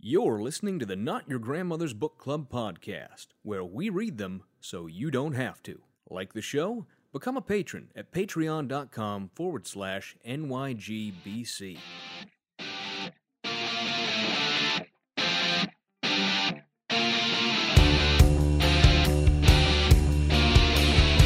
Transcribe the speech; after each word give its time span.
You're 0.00 0.40
listening 0.40 0.78
to 0.78 0.86
the 0.86 0.94
Not 0.94 1.28
Your 1.28 1.40
Grandmother's 1.40 1.92
Book 1.92 2.18
Club 2.18 2.48
podcast, 2.48 3.26
where 3.42 3.64
we 3.64 3.88
read 3.88 4.16
them 4.16 4.44
so 4.60 4.86
you 4.86 5.10
don't 5.10 5.32
have 5.32 5.60
to. 5.64 5.80
Like 6.08 6.34
the 6.34 6.40
show? 6.40 6.86
Become 7.12 7.36
a 7.36 7.42
patron 7.42 7.88
at 7.96 8.12
patreon.com 8.12 9.30
forward 9.34 9.66
slash 9.66 10.14
NYGBC. 10.24 11.78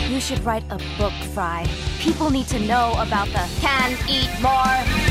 You 0.08 0.20
should 0.20 0.42
write 0.44 0.64
a 0.70 0.78
book, 0.96 1.12
Fry. 1.34 1.66
People 1.98 2.30
need 2.30 2.48
to 2.48 2.58
know 2.60 2.92
about 2.92 3.26
the 3.28 3.46
can 3.60 3.98
eat 4.08 4.30
more. 4.40 5.01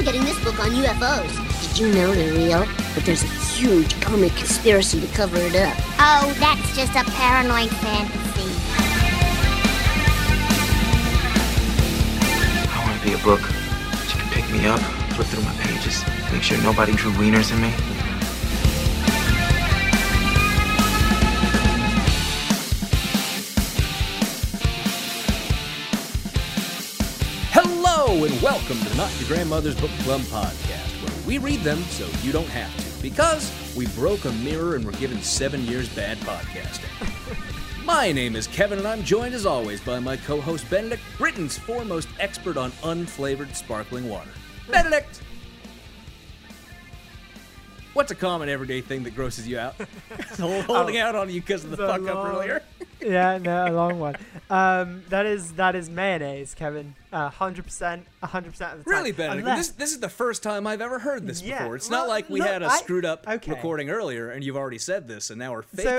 I'm 0.00 0.06
getting 0.06 0.24
this 0.24 0.42
book 0.42 0.58
on 0.60 0.70
UFOs. 0.70 1.68
Did 1.68 1.78
you 1.78 1.92
know 1.92 2.14
they're 2.14 2.32
real? 2.32 2.66
But 2.94 3.04
there's 3.04 3.22
a 3.22 3.26
huge 3.26 4.00
comic 4.00 4.34
conspiracy 4.34 4.98
to 4.98 5.06
cover 5.08 5.36
it 5.36 5.54
up. 5.54 5.76
Oh, 5.98 6.34
that's 6.40 6.74
just 6.74 6.92
a 6.92 7.04
paranoid 7.12 7.68
fantasy. 7.68 8.48
I 12.66 12.82
want 12.82 12.98
to 12.98 13.06
be 13.06 13.12
a 13.12 13.18
book. 13.22 13.40
You 13.40 14.18
can 14.18 14.30
pick 14.30 14.50
me 14.50 14.64
up, 14.64 14.80
flip 15.12 15.26
through 15.26 15.44
my 15.44 15.52
pages, 15.56 16.02
make 16.32 16.44
sure 16.44 16.56
nobody 16.62 16.92
drew 16.94 17.12
wieners 17.12 17.52
in 17.52 17.60
me. 17.60 17.99
And 28.22 28.42
welcome 28.42 28.78
to 28.78 28.96
Not 28.98 29.10
Your 29.18 29.28
Grandmother's 29.28 29.80
Book 29.80 29.90
Club 30.00 30.20
podcast, 30.22 31.02
where 31.02 31.26
we 31.26 31.38
read 31.38 31.60
them 31.60 31.78
so 31.84 32.06
you 32.22 32.32
don't 32.32 32.48
have 32.48 32.70
to, 32.76 33.02
because 33.02 33.50
we 33.74 33.86
broke 33.86 34.26
a 34.26 34.32
mirror 34.32 34.76
and 34.76 34.84
were 34.84 34.92
given 34.92 35.22
seven 35.22 35.64
years 35.64 35.88
bad 35.88 36.18
podcasting. 36.18 37.86
My 37.86 38.12
name 38.12 38.36
is 38.36 38.46
Kevin, 38.46 38.76
and 38.76 38.86
I'm 38.86 39.04
joined 39.04 39.32
as 39.32 39.46
always 39.46 39.80
by 39.80 40.00
my 40.00 40.18
co 40.18 40.38
host 40.38 40.68
Benedict, 40.68 41.00
Britain's 41.16 41.56
foremost 41.56 42.08
expert 42.18 42.58
on 42.58 42.72
unflavored 42.82 43.54
sparkling 43.54 44.06
water. 44.06 44.30
Benedict! 44.70 45.22
What's 47.92 48.12
a 48.12 48.14
common 48.14 48.48
everyday 48.48 48.80
thing 48.82 49.02
that 49.02 49.14
grosses 49.16 49.48
you 49.48 49.58
out? 49.58 49.74
Holding 50.38 50.98
out 50.98 51.16
on 51.16 51.28
you 51.30 51.40
because 51.40 51.64
of 51.64 51.70
the 51.70 51.76
The 51.76 51.86
fuck 51.88 52.06
up 52.06 52.24
earlier? 52.24 52.62
yeah, 53.00 53.38
no, 53.38 53.66
a 53.66 53.72
long 53.72 53.98
one. 53.98 54.16
Um, 54.48 55.02
that 55.08 55.26
is 55.26 55.52
that 55.54 55.74
is 55.74 55.90
mayonnaise, 55.90 56.54
Kevin. 56.54 56.94
Hundred 57.12 57.64
percent, 57.64 58.06
hundred 58.22 58.50
percent 58.52 58.74
of 58.74 58.78
the 58.78 58.90
time. 58.90 58.98
Really, 58.98 59.12
Benedict? 59.12 59.40
Unless- 59.46 59.68
This, 59.68 59.76
this 59.76 59.92
is 59.92 60.00
the 60.00 60.08
first 60.08 60.42
time 60.42 60.66
I've 60.66 60.80
ever 60.80 61.00
heard 61.00 61.26
this 61.26 61.42
Yeah, 61.42 61.58
before. 61.58 61.76
It's 61.76 61.90
well, 61.90 62.00
not 62.02 62.08
like 62.08 62.30
we 62.30 62.38
look, 62.40 62.48
had 62.48 62.62
a 62.62 62.66
I- 62.66 62.76
screwed 62.78 63.04
up 63.04 63.26
okay. 63.26 63.50
recording 63.50 63.90
earlier 63.90 64.30
and 64.30 64.44
you've 64.44 64.56
already 64.56 64.78
said 64.78 65.08
this 65.08 65.30
and 65.30 65.38
now 65.38 65.52
we're 65.52 65.64
So- 65.74 65.98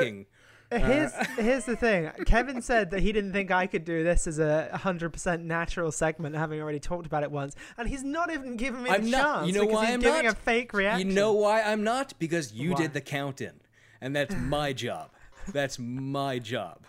faking. 0.72 0.88
Here's 0.88 1.14
here's 1.38 1.66
the 1.66 1.76
thing. 1.76 2.10
Kevin 2.26 2.62
said 2.62 2.92
that 2.92 3.02
he 3.02 3.12
didn't 3.12 3.34
think 3.34 3.52
I 3.52 3.68
could 3.68 3.86
do 3.86 4.04
this 4.04 4.26
as 4.28 4.40
a 4.40 4.70
hundred 4.78 5.12
percent 5.14 5.44
natural 5.44 5.92
segment, 5.92 6.36
having 6.36 6.62
already 6.62 6.80
talked 6.80 7.06
about 7.06 7.24
it 7.24 7.32
once, 7.32 7.56
and 7.78 7.88
he's 7.88 8.04
not 8.04 8.32
even 8.32 8.56
giving 8.58 8.84
me 8.84 8.90
I'm 8.90 9.04
the 9.04 9.12
not. 9.12 9.36
chance. 9.42 9.48
You 9.48 9.54
know 9.54 9.66
why 9.66 9.92
I'm 9.92 10.00
giving 10.00 10.26
not? 10.26 10.34
a 10.34 10.36
fake 10.36 10.74
reaction. 10.74 11.10
You 11.10 11.14
know 11.14 11.34
why 11.34 11.62
I'm 11.62 11.84
not? 11.84 12.14
Because 12.20 12.54
you 12.54 12.72
Why? 12.72 12.78
did 12.78 12.94
the 12.94 13.02
count 13.02 13.42
in. 13.42 13.54
And 14.02 14.16
that's 14.16 14.36
my 14.36 14.74
job. 14.74 15.12
That's 15.54 15.78
my 15.78 16.40
job. 16.40 16.80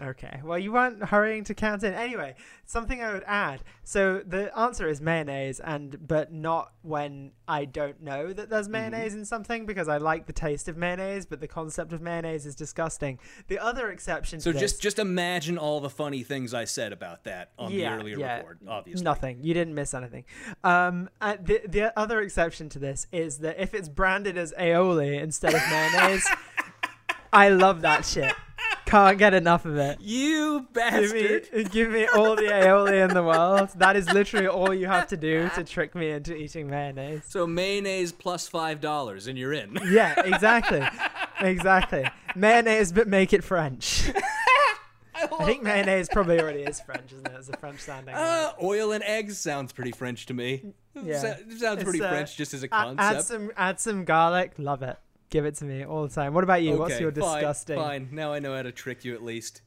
Okay. 0.00 0.40
Well, 0.42 0.58
you 0.58 0.72
weren't 0.72 1.04
hurrying 1.04 1.44
to 1.44 1.54
count 1.54 1.82
in. 1.84 1.94
Anyway, 1.94 2.34
something 2.66 3.00
I 3.02 3.12
would 3.12 3.22
add. 3.26 3.62
So 3.84 4.20
the 4.26 4.56
answer 4.58 4.88
is 4.88 5.00
mayonnaise, 5.00 5.60
and 5.60 6.06
but 6.08 6.32
not 6.32 6.72
when 6.82 7.32
I 7.46 7.64
don't 7.66 8.02
know 8.02 8.32
that 8.32 8.50
there's 8.50 8.66
Mm-hmm. 8.66 8.72
mayonnaise 8.72 9.14
in 9.14 9.24
something 9.24 9.66
because 9.66 9.86
I 9.88 9.98
like 9.98 10.26
the 10.26 10.32
taste 10.32 10.68
of 10.68 10.76
mayonnaise, 10.76 11.26
but 11.26 11.40
the 11.40 11.46
concept 11.48 11.92
of 11.92 12.00
mayonnaise 12.00 12.46
is 12.46 12.54
disgusting. 12.54 13.18
The 13.48 13.58
other 13.58 13.90
exception 13.90 14.40
So 14.40 14.52
to 14.52 14.58
just 14.58 14.76
this, 14.76 14.80
just 14.80 14.98
imagine 14.98 15.58
all 15.58 15.80
the 15.80 15.90
funny 15.90 16.22
things 16.22 16.52
I 16.54 16.64
said 16.64 16.92
about 16.92 17.24
that 17.24 17.50
on 17.58 17.70
yeah, 17.72 17.94
the 17.96 18.00
earlier 18.02 18.18
yeah, 18.18 18.36
record, 18.38 18.58
obviously. 18.66 19.04
Nothing. 19.04 19.38
You 19.42 19.54
didn't 19.54 19.74
miss 19.74 19.94
anything. 19.94 20.24
Um, 20.64 21.08
uh, 21.20 21.36
the 21.40 21.60
the 21.68 21.96
other 21.98 22.20
exception 22.20 22.68
to 22.70 22.78
this 22.78 23.06
is 23.12 23.38
that 23.38 23.60
if 23.60 23.74
it's 23.74 23.88
branded 23.88 24.36
as 24.36 24.52
aioli 24.58 25.20
instead 25.20 25.54
of 25.54 25.60
mayonnaise, 25.70 26.28
I 27.32 27.48
love 27.48 27.80
that 27.82 28.04
shit. 28.04 28.32
Can't 28.92 29.16
get 29.18 29.32
enough 29.32 29.64
of 29.64 29.76
it. 29.78 30.00
You 30.02 30.60
Give 30.60 30.72
bastard. 30.74 31.48
me, 31.54 31.64
give 31.70 31.90
me 31.90 32.06
all 32.14 32.36
the 32.36 32.42
aioli 32.42 33.02
in 33.08 33.14
the 33.14 33.22
world. 33.22 33.70
That 33.76 33.96
is 33.96 34.06
literally 34.12 34.46
all 34.48 34.74
you 34.74 34.86
have 34.86 35.08
to 35.08 35.16
do 35.16 35.48
to 35.54 35.64
trick 35.74 35.94
me 35.94 36.10
into 36.10 36.36
eating 36.36 36.68
mayonnaise. 36.68 37.22
So 37.26 37.46
mayonnaise 37.46 38.12
plus 38.12 38.48
five 38.48 38.82
dollars 38.82 39.28
and 39.28 39.38
you're 39.38 39.54
in. 39.54 39.78
Yeah, 39.88 40.20
exactly, 40.24 40.82
exactly. 41.40 42.04
Mayonnaise, 42.36 42.92
but 42.92 43.08
make 43.08 43.32
it 43.32 43.42
French. 43.42 44.10
I 45.14 45.26
think 45.44 45.62
mayonnaise 45.62 46.08
probably 46.12 46.38
already 46.40 46.60
is 46.62 46.80
French, 46.80 47.12
isn't 47.12 47.26
it? 47.26 47.32
It's 47.38 47.48
a 47.48 47.56
French 47.56 47.80
sounding. 47.80 48.14
Uh, 48.14 48.52
oil 48.62 48.92
and 48.92 49.02
eggs 49.04 49.38
sounds 49.38 49.72
pretty 49.72 49.92
French 49.92 50.26
to 50.26 50.34
me. 50.34 50.74
Yeah. 51.02 51.18
Sa- 51.18 51.26
sounds 51.56 51.62
It's, 51.80 51.84
pretty 51.84 52.02
uh, 52.02 52.10
French 52.10 52.36
just 52.36 52.52
as 52.54 52.62
a 52.62 52.66
A- 52.66 52.68
concept. 52.68 53.00
add 53.00 53.22
some, 53.24 53.50
add 53.56 53.80
some 53.80 54.04
garlic. 54.04 54.52
Love 54.58 54.82
it. 54.82 54.98
Give 55.32 55.46
it 55.46 55.54
to 55.56 55.64
me 55.64 55.82
all 55.82 56.06
the 56.06 56.14
time. 56.14 56.34
What 56.34 56.44
about 56.44 56.62
you? 56.62 56.76
What's 56.76 57.00
your 57.00 57.10
disgusting? 57.10 57.76
Fine, 57.76 58.10
Now 58.12 58.34
I 58.34 58.38
know 58.38 58.54
how 58.54 58.60
to 58.60 58.70
trick 58.70 59.02
you 59.02 59.14
at 59.14 59.24
least. 59.24 59.62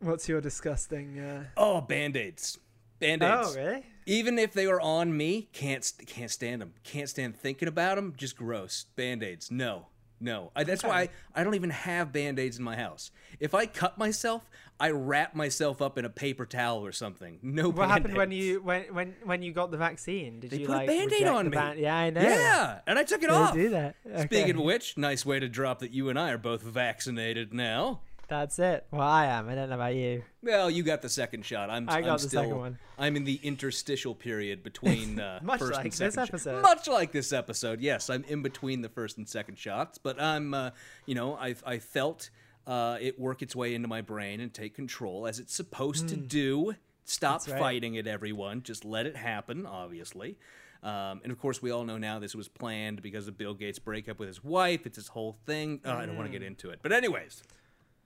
What's 0.00 0.28
your 0.28 0.42
disgusting? 0.42 1.18
Uh... 1.18 1.44
Oh, 1.56 1.80
band-aids. 1.80 2.58
Band-aids. 2.98 3.56
Oh, 3.56 3.58
really? 3.58 3.82
Even 4.04 4.38
if 4.38 4.52
they 4.52 4.66
were 4.66 4.78
on 4.78 5.16
me, 5.16 5.48
can't 5.54 5.90
can't 6.06 6.30
stand 6.30 6.60
them. 6.60 6.74
Can't 6.84 7.08
stand 7.08 7.34
thinking 7.34 7.66
about 7.66 7.96
them. 7.96 8.12
Just 8.18 8.36
gross. 8.36 8.84
Band-aids. 8.94 9.50
No. 9.50 9.86
No. 10.20 10.50
I, 10.56 10.64
that's 10.64 10.82
why 10.82 11.02
I, 11.02 11.08
I 11.34 11.44
don't 11.44 11.54
even 11.54 11.70
have 11.70 12.12
band-aids 12.12 12.58
in 12.58 12.64
my 12.64 12.76
house. 12.76 13.10
If 13.38 13.54
I 13.54 13.66
cut 13.66 13.98
myself, 13.98 14.48
I 14.80 14.90
wrap 14.90 15.34
myself 15.34 15.80
up 15.82 15.98
in 15.98 16.04
a 16.04 16.08
paper 16.10 16.46
towel 16.46 16.84
or 16.86 16.92
something. 16.92 17.38
No 17.42 17.70
What 17.70 17.88
happened 17.88 18.14
when 18.16 18.30
you 18.30 18.62
when 18.62 18.82
when 18.94 19.14
when 19.24 19.42
you 19.42 19.52
got 19.52 19.70
the 19.70 19.76
vaccine? 19.76 20.40
Did 20.40 20.50
They 20.50 20.58
you 20.58 20.66
put 20.66 20.72
a 20.74 20.76
like 20.78 20.86
Band-Aid 20.88 21.26
on 21.26 21.44
me. 21.46 21.50
ban- 21.50 21.78
Yeah, 21.78 21.96
I 21.96 22.10
know. 22.10 22.20
Yeah, 22.22 22.78
and 22.86 22.98
I 22.98 23.04
took 23.04 23.22
it 23.22 23.28
They 23.28 23.34
off. 23.34 23.54
do 23.54 23.70
that. 23.70 23.96
Speaking 24.24 24.56
of 24.56 24.62
which, 24.62 24.96
nice 24.98 25.24
way 25.26 25.38
to 25.40 25.48
drop 25.48 25.78
that 25.80 25.92
you 25.92 26.08
and 26.08 26.18
I 26.18 26.30
are 26.30 26.38
both 26.38 26.62
vaccinated 26.62 27.52
now. 27.54 28.00
That's 28.28 28.58
it. 28.58 28.86
Well, 28.90 29.02
I 29.06 29.26
am. 29.26 29.48
I 29.48 29.54
don't 29.54 29.68
know 29.68 29.76
about 29.76 29.94
you. 29.94 30.22
Well, 30.42 30.68
you 30.68 30.82
got 30.82 31.00
the 31.00 31.08
second 31.08 31.44
shot. 31.44 31.70
I'm. 31.70 31.88
I 31.88 32.00
got 32.00 32.08
I'm 32.10 32.12
the 32.14 32.18
still, 32.18 32.42
second 32.42 32.58
one. 32.58 32.78
I'm 32.98 33.14
in 33.16 33.22
the 33.24 33.38
interstitial 33.42 34.14
period 34.16 34.62
between 34.64 35.20
uh, 35.20 35.38
Much 35.44 35.60
first 35.60 35.72
like 35.74 35.84
and 35.84 35.94
second. 35.94 36.14
shot. 36.14 36.28
episode. 36.28 36.62
Much 36.62 36.88
like 36.88 37.12
this 37.12 37.32
episode. 37.32 37.80
Yes, 37.80 38.10
I'm 38.10 38.24
in 38.24 38.42
between 38.42 38.82
the 38.82 38.88
first 38.88 39.16
and 39.18 39.28
second 39.28 39.58
shots, 39.58 39.98
but 39.98 40.20
I'm. 40.20 40.54
Uh, 40.54 40.70
you 41.06 41.14
know, 41.14 41.34
I 41.36 41.54
I 41.64 41.78
felt 41.78 42.30
uh, 42.66 42.98
it 43.00 43.18
work 43.20 43.42
its 43.42 43.54
way 43.54 43.74
into 43.74 43.86
my 43.86 44.00
brain 44.00 44.40
and 44.40 44.52
take 44.52 44.74
control 44.74 45.26
as 45.28 45.38
it's 45.38 45.54
supposed 45.54 46.08
to 46.08 46.16
do. 46.16 46.74
Stop 47.04 47.44
Hmm. 47.44 47.52
Right. 47.52 47.60
fighting 47.60 47.94
it, 47.94 48.08
everyone. 48.08 48.64
Just 48.64 48.84
let 48.84 49.06
it 49.06 49.14
happen. 49.16 49.66
Obviously. 49.66 50.36
Um, 50.82 51.20
and 51.22 51.30
of 51.32 51.38
course, 51.38 51.62
we 51.62 51.70
all 51.70 51.84
know 51.84 51.98
now 51.98 52.18
this 52.18 52.34
was 52.34 52.48
planned 52.48 53.02
because 53.02 53.28
of 53.28 53.38
Bill 53.38 53.54
Gates' 53.54 53.78
breakup 53.78 54.18
with 54.18 54.26
his 54.28 54.42
wife. 54.44 54.84
It's 54.86 54.96
his 54.96 55.08
whole 55.08 55.36
thing. 55.46 55.80
Oh, 55.84 55.92
I 55.92 56.06
don't 56.06 56.16
want 56.16 56.26
to 56.26 56.32
get 56.32 56.42
Hmm. 56.42 56.48
into 56.48 56.70
it. 56.70 56.80
But, 56.82 56.92
anyways, 56.92 57.42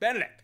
Benedict, 0.00 0.43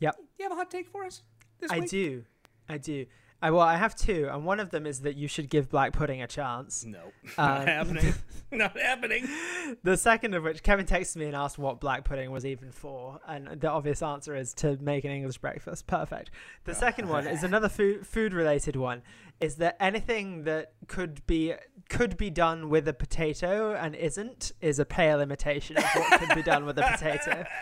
Yep. 0.00 0.16
you 0.38 0.42
have 0.44 0.52
a 0.52 0.54
hot 0.56 0.70
take 0.70 0.88
for 0.88 1.04
us? 1.04 1.22
This 1.60 1.70
I 1.72 1.80
week? 1.80 1.90
do. 1.90 2.24
I 2.68 2.78
do. 2.78 3.06
I 3.40 3.50
well, 3.52 3.62
I 3.62 3.76
have 3.76 3.94
two, 3.94 4.28
and 4.32 4.44
one 4.44 4.58
of 4.58 4.70
them 4.70 4.84
is 4.84 5.02
that 5.02 5.14
you 5.16 5.28
should 5.28 5.48
give 5.48 5.68
black 5.70 5.92
pudding 5.92 6.20
a 6.22 6.26
chance. 6.26 6.84
No, 6.84 6.98
Um, 7.38 7.46
not 7.48 7.68
happening. 7.68 8.14
not 8.52 8.76
happening. 8.78 9.28
The 9.84 9.96
second 9.96 10.34
of 10.34 10.42
which, 10.42 10.64
Kevin 10.64 10.86
texted 10.86 11.16
me 11.16 11.26
and 11.26 11.36
asked 11.36 11.56
what 11.56 11.80
black 11.80 12.04
pudding 12.04 12.32
was 12.32 12.44
even 12.44 12.72
for, 12.72 13.20
and 13.28 13.60
the 13.60 13.70
obvious 13.70 14.02
answer 14.02 14.34
is 14.34 14.52
to 14.54 14.76
make 14.78 15.04
an 15.04 15.12
English 15.12 15.38
breakfast. 15.38 15.86
Perfect. 15.86 16.30
The 16.64 16.74
second 16.84 17.08
one 17.08 17.28
is 17.28 17.44
another 17.44 17.68
food 17.68 18.04
food 18.06 18.32
related 18.32 18.74
one. 18.74 19.02
Is 19.40 19.56
there 19.56 19.74
anything 19.80 20.44
that 20.44 20.72
could 20.88 21.24
be 21.26 21.54
could 21.88 22.16
be 22.16 22.30
done 22.30 22.68
with 22.68 22.86
a 22.86 22.92
potato 22.92 23.74
and 23.74 23.94
isn't 23.94 24.52
is 24.60 24.78
a 24.78 24.84
pale 24.84 25.20
imitation 25.20 25.76
of 25.76 25.84
what 25.84 26.20
could 26.20 26.34
be 26.34 26.42
done 26.42 26.66
with 26.66 26.78
a 26.78 26.82
potato. 26.82 27.44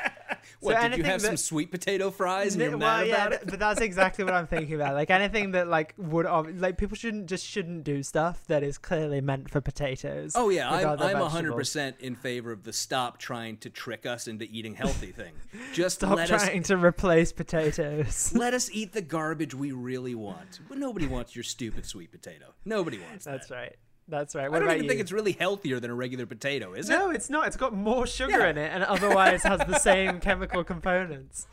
What 0.60 0.80
did 0.80 0.98
you 0.98 1.04
have 1.04 1.20
some 1.20 1.36
sweet 1.36 1.70
potato 1.70 2.10
fries 2.10 2.54
and 2.54 2.62
you're 2.62 2.72
N- 2.72 2.78
mad 2.78 2.98
well, 2.98 3.06
yeah, 3.06 3.26
about 3.26 3.32
it? 3.32 3.42
but 3.46 3.58
that's 3.58 3.80
exactly 3.80 4.24
what 4.24 4.32
I'm 4.34 4.46
thinking 4.46 4.74
about. 4.74 4.94
Like 4.94 5.10
anything 5.10 5.52
that 5.52 5.68
like 5.68 5.94
would 5.98 6.26
like 6.58 6.78
people 6.78 6.96
shouldn't 6.96 7.26
just 7.26 7.44
shouldn't 7.46 7.84
do 7.84 8.02
stuff 8.02 8.42
that 8.46 8.62
is 8.62 8.78
clearly 8.78 9.20
meant 9.20 9.50
for 9.50 9.60
potatoes. 9.60 10.32
Oh 10.34 10.48
yeah, 10.48 10.70
I'm 10.70 11.00
I'm 11.00 11.30
hundred 11.30 11.52
percent 11.52 11.96
in 12.00 12.16
favor 12.16 12.52
of 12.52 12.64
the 12.64 12.72
stop 12.72 13.18
trying 13.18 13.58
to 13.58 13.70
trick 13.70 14.06
us 14.06 14.28
into 14.28 14.46
eating 14.50 14.74
healthy 14.74 15.12
thing. 15.12 15.34
Just 15.72 15.96
Stop 15.96 16.16
let 16.16 16.28
trying 16.28 16.60
us 16.60 16.68
to 16.68 16.76
replace 16.76 17.32
potatoes. 17.32 18.32
let 18.34 18.54
us 18.54 18.70
eat 18.72 18.92
the 18.92 19.02
garbage 19.02 19.54
we 19.54 19.72
really 19.72 20.14
want. 20.14 20.60
But 20.68 20.78
nobody 20.78 21.06
wants 21.06 21.36
your 21.36 21.42
stupid 21.42 21.65
sweet 21.82 22.10
potato. 22.12 22.54
Nobody 22.64 22.98
wants 22.98 23.24
That's 23.24 23.48
that. 23.48 23.54
right. 23.54 23.76
That's 24.08 24.34
right. 24.36 24.46
I 24.52 24.58
don't 24.58 24.70
even 24.70 24.84
you? 24.84 24.88
think 24.88 25.00
it's 25.00 25.10
really 25.10 25.32
healthier 25.32 25.80
than 25.80 25.90
a 25.90 25.94
regular 25.94 26.26
potato, 26.26 26.74
is 26.74 26.88
it? 26.88 26.92
no, 26.92 27.10
it's 27.10 27.28
not. 27.28 27.48
It's 27.48 27.56
got 27.56 27.74
more 27.74 28.06
sugar 28.06 28.38
Yeah. 28.38 28.48
in 28.50 28.58
it, 28.58 28.70
and 28.72 28.84
otherwise 28.84 29.42
has 29.42 29.58
the 29.66 29.78
same 29.80 30.20
chemical 30.20 30.62
components. 30.62 31.48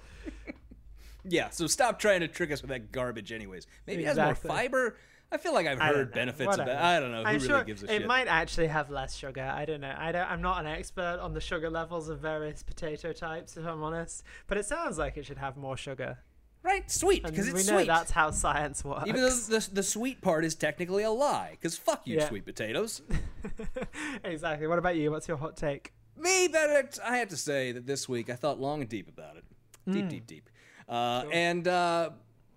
Yeah, 1.26 1.50
so 1.50 1.68
stop 1.68 2.00
trying 2.00 2.20
to 2.20 2.28
trick 2.28 2.52
us 2.52 2.62
with 2.62 2.70
that 2.70 2.92
garbage, 2.92 3.32
anyways. 3.32 3.66
Maybe 3.88 4.04
it 4.04 4.08
has 4.08 4.18
more 4.18 4.36
fiber. 4.36 4.98
I 5.32 5.38
feel 5.38 5.54
like 5.54 5.66
I've 5.66 5.80
heard 5.80 6.12
benefits 6.14 6.46
Whatever. 6.46 6.70
of 6.70 6.78
that. 6.78 6.84
I 6.84 7.00
don't 7.00 7.12
know. 7.12 7.22
Who 7.24 7.28
I'm 7.28 7.36
really 7.36 7.48
sure 7.48 7.64
gives 7.64 7.82
a 7.82 7.86
it 7.86 7.98
shit? 8.00 8.08
might 8.08 8.28
actually 8.28 8.68
have 8.68 8.92
less 8.92 9.16
sugar. 9.16 9.42
I 9.42 9.66
don't 9.66 9.82
know. 9.82 9.96
I 9.98 10.12
don't. 10.12 10.30
I'm 10.30 10.42
not 10.44 10.60
an 10.60 10.68
expert 10.68 11.18
on 11.22 11.34
the 11.34 11.42
sugar 11.42 11.70
levels 11.72 12.08
of 12.10 12.20
various 12.20 12.62
potato 12.62 13.14
types, 13.14 13.58
if 13.58 13.66
I'm 13.66 13.82
honest. 13.82 14.24
But 14.46 14.58
it 14.60 14.66
sounds 14.66 14.98
like 15.00 15.18
it 15.18 15.26
should 15.26 15.40
have 15.40 15.58
more 15.58 15.76
sugar. 15.78 16.20
Right? 16.64 16.90
Sweet, 16.90 17.24
And 17.26 17.34
because 17.34 17.52
we 17.52 17.60
it's 17.60 17.70
know 17.70 17.78
sweet. 17.80 17.88
that's 17.88 18.12
how 18.12 18.32
science 18.32 18.86
works. 18.86 19.04
Even 19.06 19.22
though 19.22 19.30
the, 19.30 19.70
the 19.74 19.84
sweet 19.84 20.22
part 20.22 20.46
is 20.46 20.56
technically 20.56 21.04
a 21.04 21.12
lie, 21.12 21.50
because 21.52 21.78
fuck 21.78 22.08
you, 22.08 22.16
Yeah. 22.18 22.30
sweet 22.30 22.46
potatoes. 22.46 23.02
exactly. 24.24 24.68
What 24.68 24.80
about 24.80 24.96
you? 24.96 25.12
What's 25.12 25.28
your 25.28 25.38
hot 25.38 25.58
take? 25.58 25.94
Me, 26.18 26.48
Benedict, 26.48 27.00
I 27.04 27.18
have 27.18 27.30
to 27.30 27.38
say 27.38 27.72
that 27.74 27.86
this 27.86 28.08
week 28.08 28.30
I 28.30 28.36
thought 28.36 28.60
long 28.60 28.82
and 28.82 28.90
deep 28.90 29.10
about 29.10 29.36
it. 29.38 29.44
Deep, 29.92 30.08
deep, 30.08 30.26
deep. 30.28 30.50
Uh, 30.88 31.26
And 31.34 31.68
uh, 31.68 32.12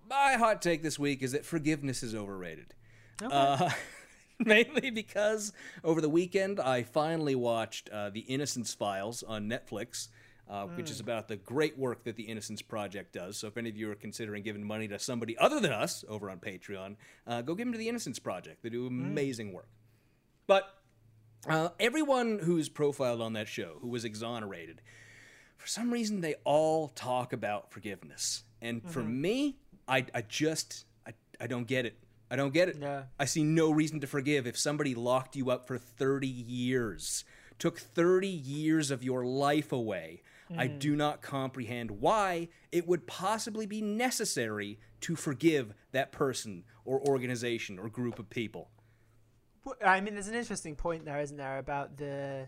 my 0.09 0.33
hot 0.33 0.61
take 0.61 0.83
this 0.83 0.97
week 0.97 1.21
is 1.21 1.33
that 1.33 1.45
forgiveness 1.45 2.01
is 2.03 2.15
overrated. 2.15 2.73
Uh, 3.21 3.69
mainly 4.39 4.89
because 4.91 5.51
over 5.83 5.99
the 5.99 6.07
weekend 6.09 6.59
I 6.59 6.83
finally 6.83 7.35
watched 7.35 7.89
uh, 7.89 8.09
The 8.11 8.21
Innocence 8.21 8.73
Files 8.73 9.23
on 9.23 9.49
Netflix. 9.49 10.07
Uh, 10.49 10.65
Which 10.67 10.89
is 10.89 11.01
about 11.01 11.27
the 11.27 11.35
great 11.35 11.77
work 11.77 12.05
that 12.05 12.15
the 12.15 12.23
Innocence 12.23 12.61
Project 12.61 13.11
does. 13.11 13.37
So, 13.37 13.47
if 13.47 13.57
any 13.57 13.67
of 13.67 13.75
you 13.75 13.91
are 13.91 13.95
considering 13.95 14.43
giving 14.43 14.65
money 14.65 14.87
to 14.87 14.97
somebody 14.97 15.37
other 15.37 15.59
than 15.59 15.73
us 15.73 16.05
over 16.07 16.29
on 16.29 16.39
Patreon, 16.39 16.95
uh, 17.27 17.41
go 17.41 17.53
give 17.53 17.65
them 17.65 17.73
to 17.73 17.77
the 17.77 17.89
Innocence 17.89 18.17
Project. 18.17 18.63
They 18.63 18.69
do 18.69 18.87
amazing 18.87 19.51
work. 19.51 19.67
But 20.47 20.73
uh, 21.49 21.69
everyone 21.79 22.39
who's 22.39 22.69
profiled 22.69 23.21
on 23.21 23.33
that 23.33 23.49
show, 23.49 23.77
who 23.81 23.89
was 23.89 24.05
exonerated, 24.05 24.81
for 25.57 25.67
some 25.67 25.91
reason 25.91 26.21
they 26.21 26.35
all 26.45 26.89
talk 26.89 27.33
about 27.33 27.71
forgiveness. 27.71 28.43
And 28.61 28.81
for 28.89 29.03
me, 29.03 29.57
I, 29.87 30.05
I 30.13 30.21
just 30.21 30.85
I, 31.05 31.11
I 31.39 31.47
don't 31.47 31.67
get 31.67 31.85
it. 31.85 31.97
I 32.29 32.35
don't 32.35 32.53
get 32.53 32.69
it. 32.69 32.77
Yeah. 32.79 33.03
I 33.19 33.25
see 33.25 33.43
no 33.43 33.71
reason 33.71 33.99
to 34.01 34.07
forgive 34.07 34.47
if 34.47 34.57
somebody 34.57 34.95
locked 34.95 35.35
you 35.35 35.49
up 35.49 35.67
for 35.67 35.77
30 35.77 36.27
years, 36.27 37.23
took 37.57 37.79
30 37.79 38.27
years 38.27 38.91
of 38.91 39.03
your 39.03 39.25
life 39.25 39.71
away. 39.71 40.21
I 40.55 40.67
mm. 40.67 40.79
do 40.79 40.95
not 40.95 41.21
comprehend 41.21 41.91
why 41.91 42.49
it 42.71 42.87
would 42.87 43.07
possibly 43.07 43.65
be 43.65 43.81
necessary 43.81 44.79
to 45.01 45.15
forgive 45.15 45.73
that 45.91 46.11
person 46.11 46.63
or 46.85 46.99
organization 47.01 47.79
or 47.79 47.89
group 47.89 48.19
of 48.19 48.29
people. 48.29 48.69
I 49.85 49.99
mean, 49.99 50.13
there's 50.13 50.29
an 50.29 50.35
interesting 50.35 50.75
point 50.75 51.05
there, 51.05 51.19
isn't 51.19 51.35
there, 51.35 51.57
about 51.57 51.97
the 51.97 52.47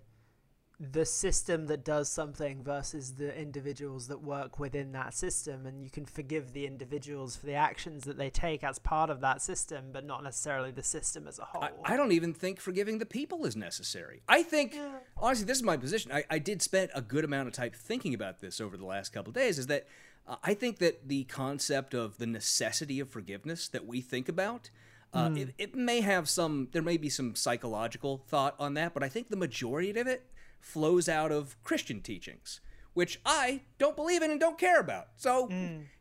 the 0.79 1.05
system 1.05 1.65
that 1.67 1.83
does 1.83 2.09
something 2.09 2.63
versus 2.63 3.15
the 3.15 3.37
individuals 3.37 4.07
that 4.07 4.23
work 4.23 4.59
within 4.59 4.93
that 4.93 5.13
system, 5.13 5.65
and 5.65 5.83
you 5.83 5.89
can 5.89 6.05
forgive 6.05 6.53
the 6.53 6.65
individuals 6.65 7.35
for 7.35 7.45
the 7.47 7.53
actions 7.53 8.05
that 8.05 8.17
they 8.17 8.29
take 8.29 8.63
as 8.63 8.79
part 8.79 9.09
of 9.09 9.19
that 9.19 9.41
system, 9.41 9.89
but 9.91 10.05
not 10.05 10.23
necessarily 10.23 10.71
the 10.71 10.81
system 10.83 11.27
as 11.27 11.37
a 11.37 11.43
whole. 11.43 11.63
I, 11.63 11.71
I 11.83 11.97
don't 11.97 12.13
even 12.13 12.33
think 12.33 12.61
forgiving 12.61 12.97
the 12.99 13.05
people 13.05 13.45
is 13.45 13.57
necessary. 13.57 14.21
I 14.29 14.41
think, 14.41 14.73
honestly, 15.17 15.45
this 15.45 15.57
is 15.57 15.63
my 15.63 15.75
position. 15.75 16.13
I, 16.13 16.23
I 16.29 16.39
did 16.39 16.61
spend 16.61 16.91
a 16.95 17.01
good 17.01 17.25
amount 17.25 17.49
of 17.49 17.53
time 17.53 17.71
thinking 17.75 18.13
about 18.13 18.39
this 18.39 18.61
over 18.61 18.77
the 18.77 18.85
last 18.85 19.11
couple 19.11 19.31
of 19.31 19.35
days. 19.35 19.59
Is 19.59 19.67
that 19.67 19.85
uh, 20.25 20.37
I 20.43 20.53
think 20.53 20.77
that 20.77 21.09
the 21.09 21.25
concept 21.25 21.93
of 21.93 22.19
the 22.19 22.27
necessity 22.27 23.01
of 23.01 23.09
forgiveness 23.09 23.67
that 23.67 23.85
we 23.85 23.99
think 23.99 24.29
about. 24.29 24.69
Uh, 25.11 25.31
it, 25.35 25.49
it 25.57 25.75
may 25.75 26.01
have 26.01 26.29
some, 26.29 26.67
there 26.71 26.83
may 26.83 26.95
be 26.95 27.09
some 27.09 27.33
psychological 27.33 28.21
thought 28.27 28.53
on 28.59 28.75
that, 28.75 28.93
but 28.93 29.01
I 29.01 29.09
think 29.09 29.29
the 29.29 29.35
majority 29.35 29.89
of 29.89 30.05
it 30.05 30.23
flows 30.59 31.09
out 31.09 31.31
of 31.31 31.61
Christian 31.63 32.01
teachings, 32.01 32.61
which 32.93 33.19
I 33.25 33.61
don't 33.77 33.95
believe 33.95 34.21
in 34.21 34.31
and 34.31 34.39
don't 34.39 34.57
care 34.57 34.79
about. 34.79 35.07
So, 35.15 35.49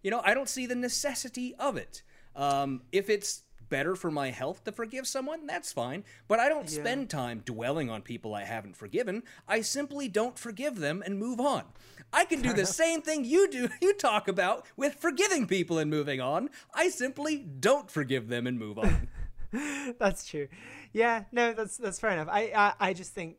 you 0.02 0.10
know, 0.10 0.20
I 0.24 0.34
don't 0.34 0.48
see 0.48 0.66
the 0.66 0.74
necessity 0.74 1.54
of 1.58 1.76
it. 1.76 2.02
Um, 2.34 2.82
if 2.92 3.10
it's 3.10 3.42
better 3.68 3.94
for 3.96 4.10
my 4.10 4.30
health 4.30 4.64
to 4.64 4.72
forgive 4.72 5.06
someone, 5.06 5.46
that's 5.46 5.72
fine. 5.72 6.04
But 6.26 6.40
I 6.40 6.48
don't 6.48 6.70
spend 6.70 7.10
time 7.10 7.42
dwelling 7.44 7.90
on 7.90 8.02
people 8.02 8.34
I 8.34 8.44
haven't 8.44 8.76
forgiven. 8.76 9.22
I 9.46 9.60
simply 9.60 10.08
don't 10.08 10.38
forgive 10.38 10.78
them 10.78 11.02
and 11.04 11.18
move 11.18 11.40
on. 11.40 11.64
I 12.12 12.24
can 12.24 12.40
do 12.40 12.52
the 12.52 12.66
same 12.82 13.02
thing 13.02 13.24
you 13.24 13.50
do, 13.50 13.68
you 13.82 13.94
talk 13.94 14.28
about 14.28 14.66
with 14.76 14.94
forgiving 14.94 15.46
people 15.46 15.78
and 15.78 15.90
moving 15.90 16.20
on. 16.20 16.50
I 16.74 16.88
simply 16.88 17.36
don't 17.36 17.90
forgive 17.90 18.28
them 18.28 18.46
and 18.46 18.58
move 18.58 18.78
on. 18.78 19.08
that's 19.98 20.26
true. 20.26 20.48
Yeah, 20.92 21.24
no, 21.32 21.52
that's 21.52 21.76
that's 21.76 22.00
fair 22.00 22.10
enough. 22.10 22.28
I 22.30 22.52
I, 22.54 22.88
I 22.88 22.92
just 22.92 23.14
think 23.14 23.36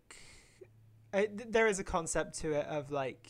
Uh, 1.13 1.17
I, 1.17 1.27
there 1.47 1.67
is 1.67 1.79
a 1.79 1.83
concept 1.83 2.39
to 2.39 2.53
it 2.53 2.65
of 2.67 2.91
like 2.91 3.29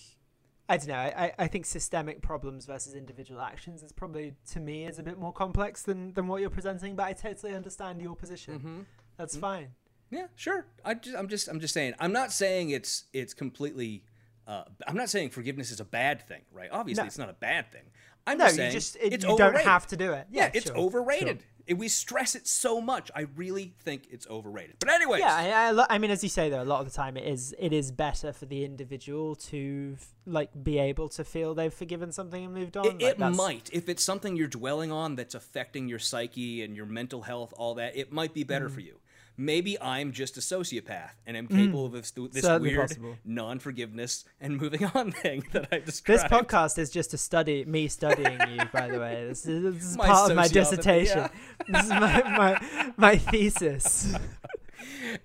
I 0.67 0.77
don't 0.77 0.89
know. 0.89 0.95
I, 0.95 1.33
I 1.39 1.47
think 1.47 1.65
systemic 1.65 2.21
problems 2.21 2.65
versus 2.65 2.93
individual 2.93 3.41
actions 3.41 3.81
is 3.81 3.91
probably 3.91 4.35
to 4.51 4.59
me 4.59 4.85
is 4.85 4.99
a 4.99 5.03
bit 5.03 5.17
more 5.17 5.33
complex 5.33 5.81
than 5.83 6.13
than 6.13 6.27
what 6.27 6.41
you're 6.41 6.49
presenting. 6.49 6.95
But 6.95 7.07
I 7.07 7.13
totally 7.13 7.55
understand 7.55 8.01
your 8.01 8.15
position. 8.15 8.59
Mm-hmm. 8.59 8.79
That's 9.17 9.33
mm-hmm. 9.33 9.41
fine. 9.41 9.67
Yeah, 10.11 10.27
sure. 10.35 10.65
I 10.83 10.95
just, 10.95 11.15
I'm 11.15 11.27
just, 11.27 11.47
I'm 11.47 11.59
just 11.59 11.73
saying. 11.73 11.93
I'm 11.99 12.11
not 12.11 12.31
saying 12.31 12.71
it's, 12.71 13.05
it's 13.13 13.33
completely. 13.33 14.03
Uh, 14.47 14.63
I'm 14.87 14.95
not 14.95 15.09
saying 15.09 15.29
forgiveness 15.29 15.69
is 15.69 15.79
a 15.79 15.85
bad 15.85 16.27
thing, 16.27 16.41
right? 16.51 16.69
Obviously, 16.71 17.03
No. 17.03 17.07
it's 17.07 17.19
not 17.19 17.29
a 17.29 17.33
bad 17.33 17.71
thing. 17.71 17.83
I'm 18.25 18.39
No, 18.39 18.45
just 18.45 18.57
you 18.57 18.71
just 18.71 18.95
it, 18.95 19.13
it's 19.13 19.23
you 19.23 19.31
overrated. 19.31 19.57
don't 19.57 19.65
have 19.65 19.85
to 19.87 19.97
do 19.97 20.13
it. 20.13 20.27
Yeah, 20.31 20.45
Yeah, 20.45 20.51
it's 20.55 20.65
sure, 20.67 20.77
overrated. 20.77 21.39
sure. 21.41 21.47
It- 21.69 21.77
we 21.77 21.87
stress 21.87 22.35
it 22.35 22.47
so 22.47 22.81
much. 22.81 23.11
I 23.15 23.27
really 23.35 23.73
think 23.83 24.07
it's 24.11 24.27
overrated. 24.27 24.75
But 24.79 24.89
anyway, 24.89 25.19
Yeah, 25.19 25.35
I, 25.77 25.79
I, 25.81 25.85
I 25.95 25.97
mean, 25.99 26.11
as 26.11 26.23
you 26.23 26.29
say 26.29 26.49
though, 26.49 26.61
a 26.61 26.65
lot 26.65 26.79
of 26.81 26.87
the 26.87 26.93
time 26.93 27.15
it 27.15 27.25
is 27.27 27.55
it 27.59 27.71
is 27.71 27.91
better 27.91 28.33
for 28.33 28.45
the 28.47 28.65
individual 28.65 29.35
to 29.35 29.95
like 30.25 30.49
be 30.63 30.79
able 30.79 31.09
to 31.09 31.23
feel 31.23 31.53
they've 31.55 31.73
forgiven 31.73 32.11
something 32.11 32.43
and 32.43 32.53
moved 32.53 32.75
on. 32.75 32.85
It, 32.85 32.93
Like, 33.19 33.31
it 33.31 33.35
might. 33.35 33.69
If 33.71 33.87
it's 33.87 34.03
something 34.03 34.35
you're 34.35 34.47
dwelling 34.47 34.91
on 34.91 35.15
that's 35.15 35.35
affecting 35.35 35.87
your 35.87 35.99
psyche 35.99 36.63
and 36.63 36.75
your 36.75 36.85
mental 36.85 37.21
health, 37.21 37.53
all 37.57 37.75
that, 37.75 37.95
it 37.95 38.11
might 38.11 38.33
be 38.33 38.43
Mm. 38.43 38.47
better 38.47 38.69
for 38.69 38.81
you. 38.81 38.99
Maybe 39.39 39.81
I'm 39.81 40.11
just 40.11 40.35
a 40.35 40.41
sociopath 40.41 41.11
and 41.25 41.37
I'm 41.37 41.47
hmm. 41.47 41.55
capable 41.55 41.85
of 41.85 41.93
this, 41.93 42.11
weird 42.43 42.97
non 43.23 43.59
forgiveness 43.59 44.25
and 44.41 44.59
moving 44.59 44.83
on 44.93 45.11
thing 45.23 45.45
that 45.53 45.69
I 45.71 45.79
described. 45.79 46.23
This 46.23 46.29
podcast 46.29 46.77
is 46.77 46.89
just 46.89 47.13
a 47.13 47.17
study, 47.17 47.63
me 47.63 47.87
studying 47.87 48.37
you, 48.49 48.59
by 48.73 48.89
the 48.89 48.99
way. 48.99 49.27
This 49.29 49.45
is, 49.45 49.75
this 49.75 49.85
is 49.91 49.97
part 49.97 50.29
of 50.29 50.35
my 50.35 50.49
dissertation. 50.49 51.19
yeah. 51.19 51.29
This 51.69 51.83
is 51.85 51.89
my, 51.89 52.23
my, 52.23 52.93
my 52.97 53.15
thesis. 53.15 54.13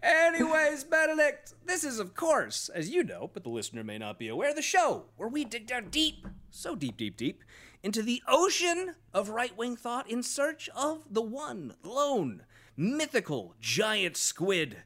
Anyways, 0.00 0.84
Benedict, 0.84 1.54
this 1.66 1.82
is, 1.82 1.98
of 1.98 2.14
course, 2.14 2.68
as 2.68 2.90
you 2.90 3.02
know, 3.02 3.30
but 3.34 3.42
the 3.42 3.50
listener 3.50 3.82
may 3.82 3.98
not 3.98 4.20
be 4.20 4.28
aware, 4.28 4.54
the 4.54 4.62
show 4.62 5.06
where 5.16 5.28
we 5.28 5.44
dig 5.44 5.66
down 5.66 5.88
deep, 5.90 6.28
so 6.50 6.76
deep, 6.76 6.96
deep, 6.96 7.16
deep, 7.16 7.42
into 7.82 8.00
the 8.00 8.22
ocean 8.28 8.94
of 9.12 9.28
right 9.28 9.56
wing 9.56 9.74
thought 9.74 10.08
in 10.08 10.22
search 10.22 10.68
of 10.76 11.02
the 11.10 11.22
one, 11.22 11.74
lone, 11.82 12.44
mythical, 12.76 13.54
giant 13.60 14.16
squid 14.16 14.78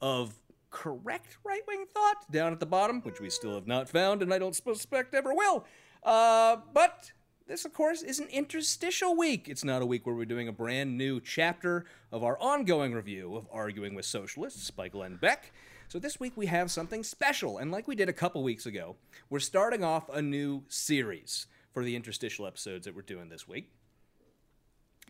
of 0.00 0.38
correct 0.70 1.38
right 1.44 1.62
wing 1.66 1.86
thought 1.92 2.30
down 2.30 2.52
at 2.52 2.60
the 2.60 2.66
bottom, 2.66 3.00
which 3.02 3.20
we 3.20 3.30
still 3.30 3.54
have 3.54 3.66
not 3.66 3.88
found 3.88 4.22
and 4.22 4.32
I 4.32 4.38
don't 4.38 4.54
suspect 4.54 5.14
ever 5.14 5.34
will. 5.34 5.64
Uh, 6.02 6.56
but 6.72 7.12
this, 7.46 7.64
of 7.64 7.72
course, 7.72 8.02
is 8.02 8.18
an 8.18 8.28
interstitial 8.28 9.16
week. 9.16 9.48
It's 9.48 9.64
not 9.64 9.80
a 9.80 9.86
week 9.86 10.06
where 10.06 10.14
we're 10.14 10.26
doing 10.26 10.48
a 10.48 10.52
brand 10.52 10.98
new 10.98 11.20
chapter 11.20 11.86
of 12.12 12.22
our 12.22 12.38
ongoing 12.38 12.92
review 12.92 13.36
of 13.36 13.48
Arguing 13.50 13.94
with 13.94 14.04
Socialists 14.04 14.70
by 14.70 14.88
Glenn 14.88 15.16
Beck. 15.16 15.52
So 15.88 15.98
this 15.98 16.20
week 16.20 16.34
we 16.36 16.44
have 16.46 16.70
something 16.70 17.02
special, 17.02 17.56
and 17.56 17.72
like 17.72 17.88
we 17.88 17.96
did 17.96 18.10
a 18.10 18.12
couple 18.12 18.42
weeks 18.42 18.66
ago, 18.66 18.96
we're 19.30 19.38
starting 19.38 19.82
off 19.82 20.10
a 20.10 20.20
new 20.20 20.64
series 20.68 21.46
for 21.72 21.82
the 21.82 21.96
interstitial 21.96 22.46
episodes 22.46 22.84
that 22.84 22.94
we're 22.94 23.00
doing 23.00 23.30
this 23.30 23.48
week. 23.48 23.70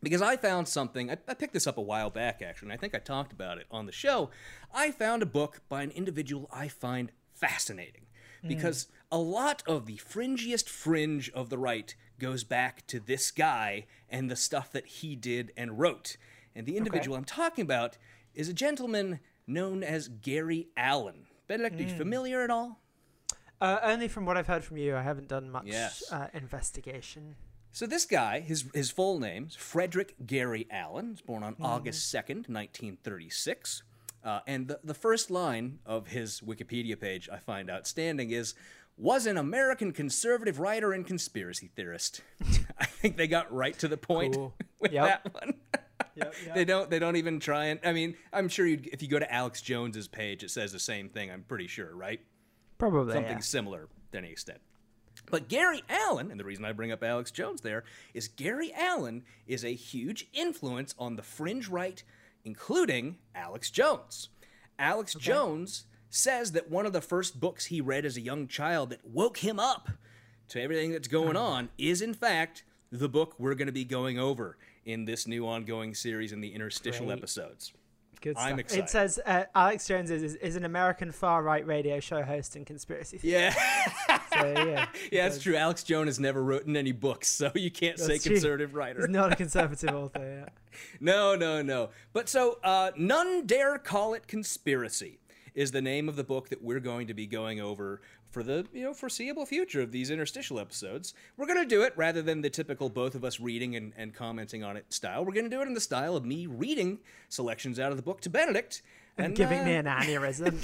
Because 0.03 0.23
I 0.23 0.37
found 0.37 0.69
something, 0.69 1.11
I, 1.11 1.17
I 1.27 1.35
picked 1.35 1.55
this 1.55 1.67
up 1.67 1.77
a 1.79 1.83
while 1.83 2.11
back 2.11 2.41
actually, 2.43 2.67
and 2.67 2.73
I 2.73 2.77
think 2.77 2.95
I 2.95 2.99
talked 2.99 3.33
about 3.33 3.59
it 3.59 3.67
on 3.71 3.87
the 3.87 3.93
show. 3.93 4.31
I 4.73 4.91
found 4.91 5.23
a 5.23 5.27
book 5.27 5.63
by 5.69 5.83
an 5.83 5.91
individual 5.91 6.49
I 6.53 6.69
find 6.69 7.13
fascinating 7.33 8.07
because 8.47 8.87
a 9.11 9.19
lot 9.19 9.65
of 9.67 9.87
the 9.87 9.97
fringiest 9.97 10.69
fringe 10.69 11.29
of 11.31 11.51
the 11.51 11.59
right 11.59 11.95
goes 12.21 12.45
back 12.45 12.87
to 12.87 13.01
this 13.01 13.31
guy 13.33 13.87
and 14.09 14.31
the 14.31 14.37
stuff 14.37 14.71
that 14.73 14.87
he 14.87 15.17
did 15.17 15.53
and 15.57 15.79
wrote. 15.79 16.17
And 16.55 16.65
the 16.67 16.77
individual 16.77 17.17
I'm 17.17 17.25
talking 17.25 17.63
about 17.63 17.99
is 18.35 18.49
a 18.49 18.53
gentleman 18.53 19.21
known 19.47 19.83
as 19.83 20.09
Gary 20.09 20.69
Allen. 20.77 21.27
Benedict, 21.49 21.81
are 21.81 21.85
you 21.85 21.97
familiar 21.97 22.43
at 22.43 22.51
all? 22.51 22.81
Uh, 23.61 23.79
only 23.83 24.07
from 24.07 24.25
what 24.25 24.37
I've 24.37 24.47
heard 24.47 24.63
from 24.63 24.77
you, 24.77 24.97
I 24.97 25.03
haven't 25.03 25.29
done 25.29 25.51
much 25.51 25.65
Yes. 25.67 26.05
uh, 26.13 26.29
investigation. 26.33 27.35
So 27.73 27.87
this 27.87 28.05
guy, 28.07 28.41
his 28.41 28.65
his 28.75 28.91
full 28.91 29.21
name's 29.21 29.55
Frederick 29.55 30.15
Gary 30.27 30.67
Allen. 30.71 31.11
He's 31.11 31.21
born 31.21 31.43
on 31.43 31.57
August 31.61 32.11
second, 32.11 32.47
nineteen 32.49 32.97
thirty 33.03 33.31
six. 33.31 33.83
Uh, 34.25 34.41
and 34.47 34.67
the, 34.69 34.81
the 34.83 34.95
first 34.95 35.31
line 35.31 35.79
of 35.87 36.09
his 36.09 36.41
Wikipedia 36.41 36.99
page 37.01 37.29
I 37.33 37.39
find 37.39 37.71
outstanding 37.71 38.31
is 38.31 38.55
was 38.97 39.27
an 39.27 39.37
American 39.39 39.93
conservative 39.93 40.59
writer 40.59 40.93
and 40.93 41.07
conspiracy 41.07 41.71
theorist. 41.77 42.21
I 42.81 42.85
think 42.87 43.17
they 43.17 43.29
got 43.29 43.53
right 43.55 43.79
to 43.79 43.87
the 43.87 43.97
point 43.97 44.35
Cool. 44.35 44.55
with 44.81 44.93
Yep. 44.93 45.05
that 45.25 45.35
one. 45.35 45.55
Yep, 46.17 46.35
They 46.53 46.65
don't. 46.65 46.91
They 46.91 46.99
don't 46.99 47.15
even 47.15 47.39
try 47.39 47.67
and. 47.67 47.79
I 47.85 47.93
mean, 47.93 48.17
I'm 48.33 48.49
sure 48.49 48.67
if 48.67 49.01
you 49.03 49.07
go 49.09 49.21
to 49.21 49.33
Alex 49.33 49.63
Jones's 49.63 50.09
page, 50.09 50.43
it 50.43 50.51
says 50.51 50.73
the 50.73 50.81
same 50.81 51.09
thing. 51.09 51.31
I'm 51.31 51.45
pretty 51.45 51.69
sure, 51.69 51.95
right? 51.95 52.19
Probably. 52.77 53.13
Something 53.13 53.33
yeah. 53.35 53.39
similar 53.39 53.87
to 54.11 54.19
any 54.19 54.33
extent. 54.33 54.59
But 55.27 55.49
Gary 55.49 55.83
Allen, 55.89 56.31
and 56.31 56.39
the 56.39 56.45
reason 56.45 56.65
I 56.65 56.73
bring 56.73 56.93
up 56.93 57.03
Alex 57.03 57.31
Jones 57.31 57.61
there, 57.61 57.85
is 58.15 58.29
Gary 58.29 58.73
Allen 58.75 59.25
is 59.47 59.65
a 59.65 59.75
huge 59.75 60.27
influence 60.33 60.95
on 60.99 61.17
the 61.17 61.23
fringe 61.23 61.69
right, 61.69 62.03
including 62.45 63.19
Alex 63.35 63.71
Jones. 63.71 64.29
Alex 64.79 65.15
Jones 65.15 65.85
says 66.11 66.53
that 66.53 66.71
one 66.71 66.87
of 66.87 66.93
the 66.93 67.01
first 67.01 67.39
books 67.41 67.67
he 67.67 67.81
read 67.81 68.05
as 68.05 68.17
a 68.17 68.21
young 68.21 68.47
child 68.47 68.91
that 68.91 69.05
woke 69.05 69.39
him 69.39 69.59
up 69.61 69.89
to 70.49 70.61
everything 70.63 70.93
that's 70.93 71.09
going 71.09 71.37
on 71.37 71.69
is, 71.77 72.01
in 72.01 72.15
fact, 72.15 72.65
the 72.91 73.09
book 73.09 73.35
we're 73.39 73.55
going 73.55 73.67
to 73.67 73.73
be 73.73 73.85
going 73.85 74.19
over 74.19 74.57
in 74.87 75.05
this 75.05 75.27
new 75.27 75.47
ongoing 75.47 75.95
series 75.95 76.33
in 76.33 76.41
the 76.41 76.55
interstitial 76.55 77.07
Great. 77.07 77.19
episodes. 77.19 77.73
Good 78.21 78.37
stuff. 78.37 78.47
I'm 78.47 78.59
It 78.59 78.61
excited. 78.63 78.85
It 78.85 78.91
says 78.91 79.21
uh, 79.27 79.45
Alex 79.55 79.87
Jones 79.87 80.11
is, 80.11 80.35
is 80.37 80.57
an 80.57 80.65
American 80.65 81.13
far 81.13 81.43
right 81.43 81.65
radio 81.67 82.01
show 82.01 82.23
host 82.23 82.57
and 82.57 82.67
conspiracy. 82.67 83.19
theorist. 83.19 83.57
Yeah, 84.09 84.18
yeah, 84.45 84.87
yeah, 85.13 85.29
that's 85.29 85.43
true. 85.43 85.57
Alex 85.57 85.83
Jones 85.83 86.09
has 86.09 86.21
never 86.21 86.43
written 86.43 86.77
any 86.77 86.93
books, 86.93 87.29
so 87.29 87.51
you 87.55 87.71
can't 87.71 87.99
say 87.99 88.15
That's 88.15 88.25
true. 88.25 88.35
conservative 88.35 88.75
writer. 88.75 89.01
He's 89.01 89.09
not 89.09 89.33
a 89.33 89.37
conservative 89.45 89.95
author. 89.95 90.45
Yeah. 90.45 90.79
No, 91.01 91.35
no, 91.35 91.63
no. 91.63 91.91
But 92.13 92.29
so, 92.29 92.59
uh, 92.63 92.91
None 92.97 93.47
Dare 93.47 93.79
Call 93.79 94.15
It 94.15 94.27
Conspiracy 94.27 95.19
is 95.55 95.73
the 95.73 95.83
name 95.83 96.09
of 96.09 96.17
the 96.17 96.25
book 96.25 96.49
that 96.51 96.63
we're 96.63 96.81
going 96.81 97.07
to 97.09 97.15
be 97.15 97.27
going 97.27 97.61
over 97.61 98.01
for 98.31 98.43
the 98.43 98.67
you 98.73 98.83
know 98.83 98.93
foreseeable 98.93 99.47
future 99.47 99.81
of 99.81 99.91
these 99.91 100.11
interstitial 100.11 100.61
episodes. 100.61 101.15
We're 101.37 101.47
going 101.47 101.63
to 101.63 101.69
do 101.69 101.83
it 101.83 101.95
rather 101.97 102.23
than 102.23 102.43
the 102.43 102.51
typical 102.51 102.89
both 102.89 103.15
of 103.15 103.25
us 103.25 103.41
reading 103.41 103.75
and, 103.75 103.93
and 103.97 104.15
commenting 104.15 104.63
on 104.63 104.77
it 104.77 104.93
style. 104.93 105.25
We're 105.25 105.33
going 105.33 105.51
to 105.51 105.57
do 105.57 105.63
it 105.63 105.67
in 105.67 105.75
the 105.75 105.81
style 105.81 106.15
of 106.17 106.25
me 106.25 106.47
reading 106.47 106.99
selections 107.29 107.81
out 107.81 107.91
of 107.91 107.97
the 107.97 108.03
book 108.03 108.21
to 108.23 108.31
Benedict 108.31 108.83
and 109.19 109.35
Giving 109.35 109.61
uh, 109.61 109.65
me 109.65 109.75
an 109.75 109.87
aneurysm. 109.87 110.57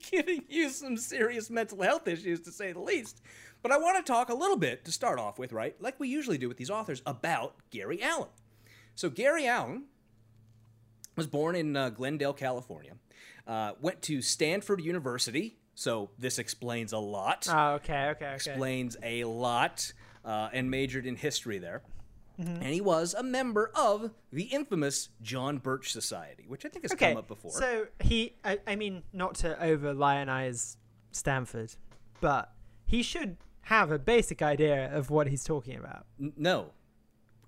giving 0.10 0.44
you 0.48 0.68
some 0.68 0.96
serious 0.96 1.50
mental 1.50 1.82
health 1.82 2.06
issues, 2.06 2.40
to 2.40 2.52
say 2.52 2.72
the 2.72 2.80
least. 2.80 3.20
But 3.62 3.72
I 3.72 3.78
want 3.78 4.04
to 4.04 4.12
talk 4.12 4.28
a 4.28 4.34
little 4.34 4.56
bit 4.56 4.84
to 4.84 4.92
start 4.92 5.18
off 5.18 5.38
with, 5.38 5.52
right? 5.52 5.74
Like 5.80 5.98
we 5.98 6.08
usually 6.08 6.38
do 6.38 6.48
with 6.48 6.56
these 6.56 6.70
authors, 6.70 7.02
about 7.06 7.54
Gary 7.70 8.02
Allen. 8.02 8.28
So, 8.94 9.08
Gary 9.08 9.46
Allen 9.46 9.84
was 11.16 11.26
born 11.26 11.56
in 11.56 11.76
uh, 11.76 11.90
Glendale, 11.90 12.34
California, 12.34 12.92
uh, 13.46 13.72
went 13.80 14.02
to 14.02 14.20
Stanford 14.20 14.82
University. 14.82 15.56
So, 15.74 16.10
this 16.18 16.38
explains 16.38 16.92
a 16.92 16.98
lot. 16.98 17.48
oh, 17.50 17.74
okay, 17.74 18.08
okay, 18.08 18.26
okay. 18.26 18.34
explains 18.34 18.96
a 19.02 19.24
lot, 19.24 19.92
uh, 20.24 20.50
and 20.52 20.70
majored 20.70 21.06
in 21.06 21.16
history 21.16 21.58
there. 21.58 21.82
Mm-hmm. 22.40 22.62
And 22.62 22.74
he 22.74 22.80
was 22.80 23.14
a 23.14 23.22
member 23.22 23.70
of 23.74 24.10
the 24.32 24.44
infamous 24.44 25.10
John 25.20 25.58
Birch 25.58 25.92
Society, 25.92 26.44
which 26.48 26.64
I 26.64 26.68
think 26.68 26.84
has 26.84 26.92
okay. 26.92 27.10
come 27.10 27.18
up 27.18 27.28
before. 27.28 27.52
So 27.52 27.86
he, 28.00 28.34
I, 28.44 28.58
I 28.66 28.76
mean, 28.76 29.02
not 29.12 29.34
to 29.36 29.62
over 29.62 29.92
lionize 29.92 30.76
Stanford, 31.10 31.74
but 32.20 32.52
he 32.86 33.02
should 33.02 33.36
have 33.62 33.90
a 33.90 33.98
basic 33.98 34.42
idea 34.42 34.94
of 34.94 35.10
what 35.10 35.28
he's 35.28 35.44
talking 35.44 35.76
about. 35.76 36.06
N- 36.20 36.32
no, 36.36 36.70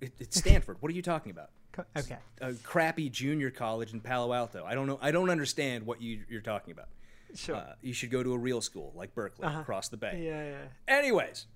it, 0.00 0.12
it's 0.18 0.38
Stanford. 0.38 0.76
what 0.80 0.90
are 0.90 0.94
you 0.94 1.02
talking 1.02 1.30
about? 1.30 1.50
Okay. 1.96 2.18
A 2.40 2.52
crappy 2.54 3.08
junior 3.08 3.50
college 3.50 3.92
in 3.92 4.00
Palo 4.00 4.32
Alto. 4.32 4.64
I 4.64 4.74
don't 4.74 4.86
know. 4.86 4.98
I 5.02 5.10
don't 5.10 5.30
understand 5.30 5.84
what 5.86 6.00
you, 6.00 6.20
you're 6.28 6.40
talking 6.40 6.72
about. 6.72 6.88
Sure. 7.34 7.56
Uh, 7.56 7.74
you 7.82 7.92
should 7.92 8.10
go 8.10 8.22
to 8.22 8.32
a 8.32 8.38
real 8.38 8.60
school 8.60 8.92
like 8.94 9.14
Berkeley 9.14 9.48
across 9.48 9.88
the 9.88 9.96
bay. 9.96 10.08
Uh-huh. 10.08 10.18
yeah, 10.18 10.50
yeah. 10.50 10.96
Anyways, 10.96 11.46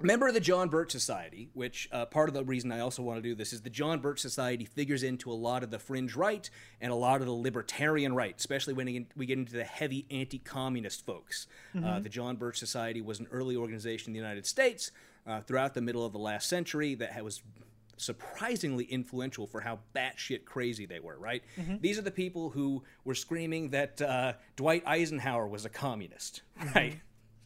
member 0.00 0.28
of 0.28 0.34
the 0.34 0.40
John 0.40 0.68
Birch 0.68 0.90
Society, 0.92 1.48
which 1.54 1.88
uh, 1.92 2.04
part 2.06 2.28
of 2.28 2.34
the 2.34 2.44
reason 2.44 2.72
I 2.72 2.80
also 2.80 3.02
want 3.02 3.18
to 3.18 3.22
do 3.22 3.34
this 3.34 3.52
is 3.52 3.62
the 3.62 3.70
John 3.70 4.00
Birch 4.00 4.20
Society 4.20 4.64
figures 4.64 5.02
into 5.02 5.30
a 5.30 5.34
lot 5.34 5.62
of 5.62 5.70
the 5.70 5.78
fringe 5.78 6.14
right 6.16 6.48
and 6.80 6.90
a 6.92 6.94
lot 6.94 7.20
of 7.20 7.26
the 7.26 7.32
libertarian 7.32 8.14
right, 8.14 8.34
especially 8.36 8.74
when 8.74 9.06
we 9.16 9.26
get- 9.26 9.38
into 9.38 9.52
the 9.52 9.64
heavy 9.64 10.06
anti 10.10 10.38
communist 10.38 11.04
folks. 11.06 11.46
Uh, 11.82 12.00
the 12.00 12.08
John 12.08 12.36
Birch 12.36 12.58
Society 12.58 13.00
was 13.02 13.20
an 13.20 13.28
early 13.30 13.56
organization 13.56 14.08
in 14.10 14.12
the 14.14 14.18
United 14.20 14.46
States 14.46 14.90
uh, 15.26 15.40
throughout 15.40 15.74
the 15.74 15.80
middle 15.80 16.04
of 16.04 16.12
the 16.12 16.18
last 16.18 16.48
century 16.48 16.94
that 16.96 17.24
was 17.24 17.42
surprisingly 17.96 18.84
influential 18.84 19.46
for 19.46 19.60
how 19.60 19.78
batshit 19.94 20.44
crazy 20.44 20.84
they 20.86 20.98
were, 21.00 21.16
right? 21.18 21.42
These 21.80 21.96
are 21.98 22.02
the 22.02 22.10
people 22.10 22.50
who 22.50 22.82
were 23.04 23.14
screaming 23.14 23.70
that 23.70 24.02
uh, 24.02 24.32
Dwight 24.56 24.82
Eisenhower 24.86 25.46
was 25.46 25.64
a 25.64 25.68
communist, 25.68 26.42
right? 26.74 27.00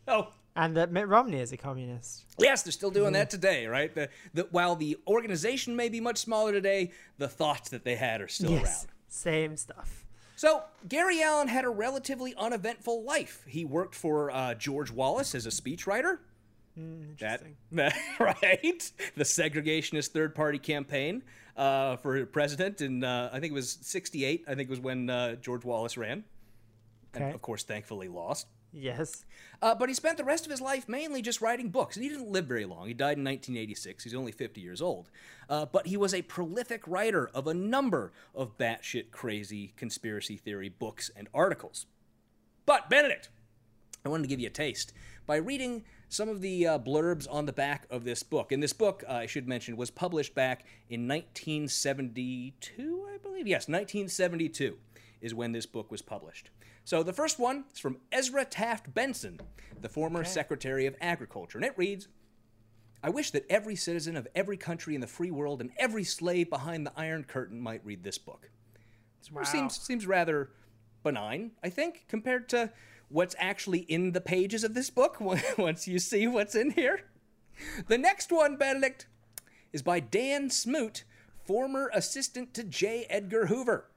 Oh, 0.07 0.28
And 0.58 0.76
that 0.76 0.90
Mitt 0.90 1.06
Romney 1.06 1.38
is 1.38 1.52
a 1.52 1.56
communist. 1.56 2.24
Yes, 2.36 2.64
they're 2.64 2.72
still 2.72 2.90
doing 2.90 3.12
that 3.12 3.30
today, 3.30 3.68
right? 3.68 3.94
The, 3.94 4.08
the, 4.34 4.48
while 4.50 4.74
the 4.74 4.98
organization 5.06 5.76
may 5.76 5.88
be 5.88 6.00
much 6.00 6.18
smaller 6.18 6.50
today, 6.50 6.90
the 7.16 7.28
thoughts 7.28 7.70
that 7.70 7.84
they 7.84 7.94
had 7.94 8.20
are 8.20 8.26
still 8.26 8.50
yes. 8.50 8.64
around. 8.64 8.86
Same 9.06 9.56
stuff. 9.56 10.04
So, 10.34 10.64
Gary 10.88 11.22
Allen 11.22 11.46
had 11.46 11.64
a 11.64 11.68
relatively 11.68 12.34
uneventful 12.36 13.04
life. 13.04 13.44
He 13.46 13.64
worked 13.64 13.94
for 13.94 14.32
uh, 14.32 14.54
George 14.54 14.90
Wallace 14.90 15.36
as 15.36 15.46
a 15.46 15.50
speechwriter. 15.50 16.18
That, 17.20 17.44
that 17.72 17.96
right, 18.18 18.92
the 19.14 19.24
segregationist 19.24 20.08
third-party 20.08 20.58
campaign 20.58 21.22
uh, 21.56 21.96
for 21.98 22.26
president, 22.26 22.80
in 22.80 23.04
uh, 23.04 23.30
I 23.32 23.38
think 23.38 23.52
it 23.52 23.54
was 23.54 23.78
'68. 23.82 24.44
I 24.46 24.54
think 24.56 24.68
it 24.68 24.70
was 24.70 24.80
when 24.80 25.08
uh, 25.08 25.36
George 25.36 25.64
Wallace 25.64 25.96
ran, 25.96 26.24
and 27.14 27.32
of 27.32 27.42
course, 27.42 27.62
thankfully 27.62 28.08
lost. 28.08 28.48
Yes. 28.72 29.25
Uh, 29.62 29.75
but 29.75 29.88
he 29.88 29.94
spent 29.94 30.18
the 30.18 30.25
rest 30.25 30.44
of 30.44 30.50
his 30.50 30.60
life 30.60 30.88
mainly 30.88 31.22
just 31.22 31.40
writing 31.40 31.70
books, 31.70 31.96
and 31.96 32.02
he 32.02 32.10
didn't 32.10 32.30
live 32.30 32.46
very 32.46 32.66
long. 32.66 32.87
He 32.87 32.94
died 32.94 33.16
in 33.16 33.25
1986. 33.25 34.04
He's 34.04 34.14
only 34.14 34.32
50 34.32 34.60
years 34.60 34.82
old. 34.82 35.10
Uh, 35.48 35.66
but 35.66 35.87
he 35.87 35.96
was 35.96 36.12
a 36.12 36.22
prolific 36.22 36.87
writer 36.87 37.30
of 37.32 37.46
a 37.46 37.54
number 37.54 38.12
of 38.34 38.58
batshit 38.58 39.10
crazy 39.10 39.72
conspiracy 39.76 40.37
theory 40.37 40.68
books 40.68 41.10
and 41.16 41.28
articles. 41.32 41.87
But, 42.66 42.90
Benedict, 42.90 43.30
I 44.04 44.10
wanted 44.10 44.25
to 44.25 44.28
give 44.28 44.40
you 44.40 44.48
a 44.48 44.50
taste 44.50 44.92
by 45.26 45.37
reading 45.37 45.84
some 46.08 46.28
of 46.28 46.40
the 46.40 46.66
uh, 46.66 46.78
blurbs 46.78 47.26
on 47.30 47.46
the 47.46 47.52
back 47.52 47.87
of 47.90 48.04
this 48.04 48.22
book. 48.22 48.52
And 48.52 48.62
this 48.62 48.72
book, 48.72 49.04
uh, 49.08 49.12
I 49.12 49.26
should 49.26 49.48
mention, 49.48 49.76
was 49.76 49.90
published 49.90 50.34
back 50.34 50.64
in 50.88 51.08
1972, 51.08 53.06
I 53.12 53.18
believe. 53.18 53.46
Yes, 53.46 53.68
1972 53.68 54.76
is 55.20 55.34
when 55.34 55.52
this 55.52 55.66
book 55.66 55.90
was 55.90 56.02
published. 56.02 56.50
So 56.88 57.02
the 57.02 57.12
first 57.12 57.38
one 57.38 57.64
is 57.71 57.78
from 57.78 57.99
Ezra 58.11 58.47
Taft 58.47 58.95
Benson, 58.95 59.38
the 59.83 59.90
former 59.90 60.25
Secretary 60.25 60.87
of 60.87 60.97
Agriculture, 61.02 61.59
and 61.59 61.64
it 61.66 61.76
reads 61.76 62.09
I 63.02 63.11
wish 63.11 63.30
that 63.33 63.45
every 63.50 63.76
citizen 63.76 64.16
of 64.16 64.26
every 64.35 64.57
country 64.57 64.95
in 64.95 65.02
the 65.02 65.07
free 65.07 65.30
world 65.30 65.61
and 65.61 65.71
every 65.76 66.02
slave 66.02 66.49
behind 66.49 66.87
the 66.87 66.92
Iron 66.97 67.25
Curtain 67.25 67.61
might 67.61 67.85
read 67.85 68.04
this 68.04 68.16
book. 68.16 68.49
It 69.38 69.47
seems 69.47 69.78
seems 69.78 70.07
rather 70.07 70.49
benign, 71.02 71.50
I 71.62 71.68
think, 71.68 72.07
compared 72.09 72.49
to 72.49 72.73
what's 73.11 73.37
actually 73.38 73.80
in 73.80 74.12
the 74.12 74.23
pages 74.23 74.64
of 74.64 74.73
this 74.73 74.88
book 74.88 75.21
once 75.59 75.87
you 75.87 75.99
see 75.99 76.26
what's 76.26 76.54
in 76.54 76.71
here. 76.71 77.02
The 77.88 77.99
next 77.99 78.33
one, 78.33 78.57
Benedict, 78.57 79.09
is 79.75 79.83
by 79.83 80.00
Dan 80.00 80.49
Smoot, 80.49 81.04
former 81.45 81.90
assistant 81.92 82.54
to 82.54 82.64
J. 82.64 83.04
Edgar 83.11 83.49
Hoover, 83.49 83.90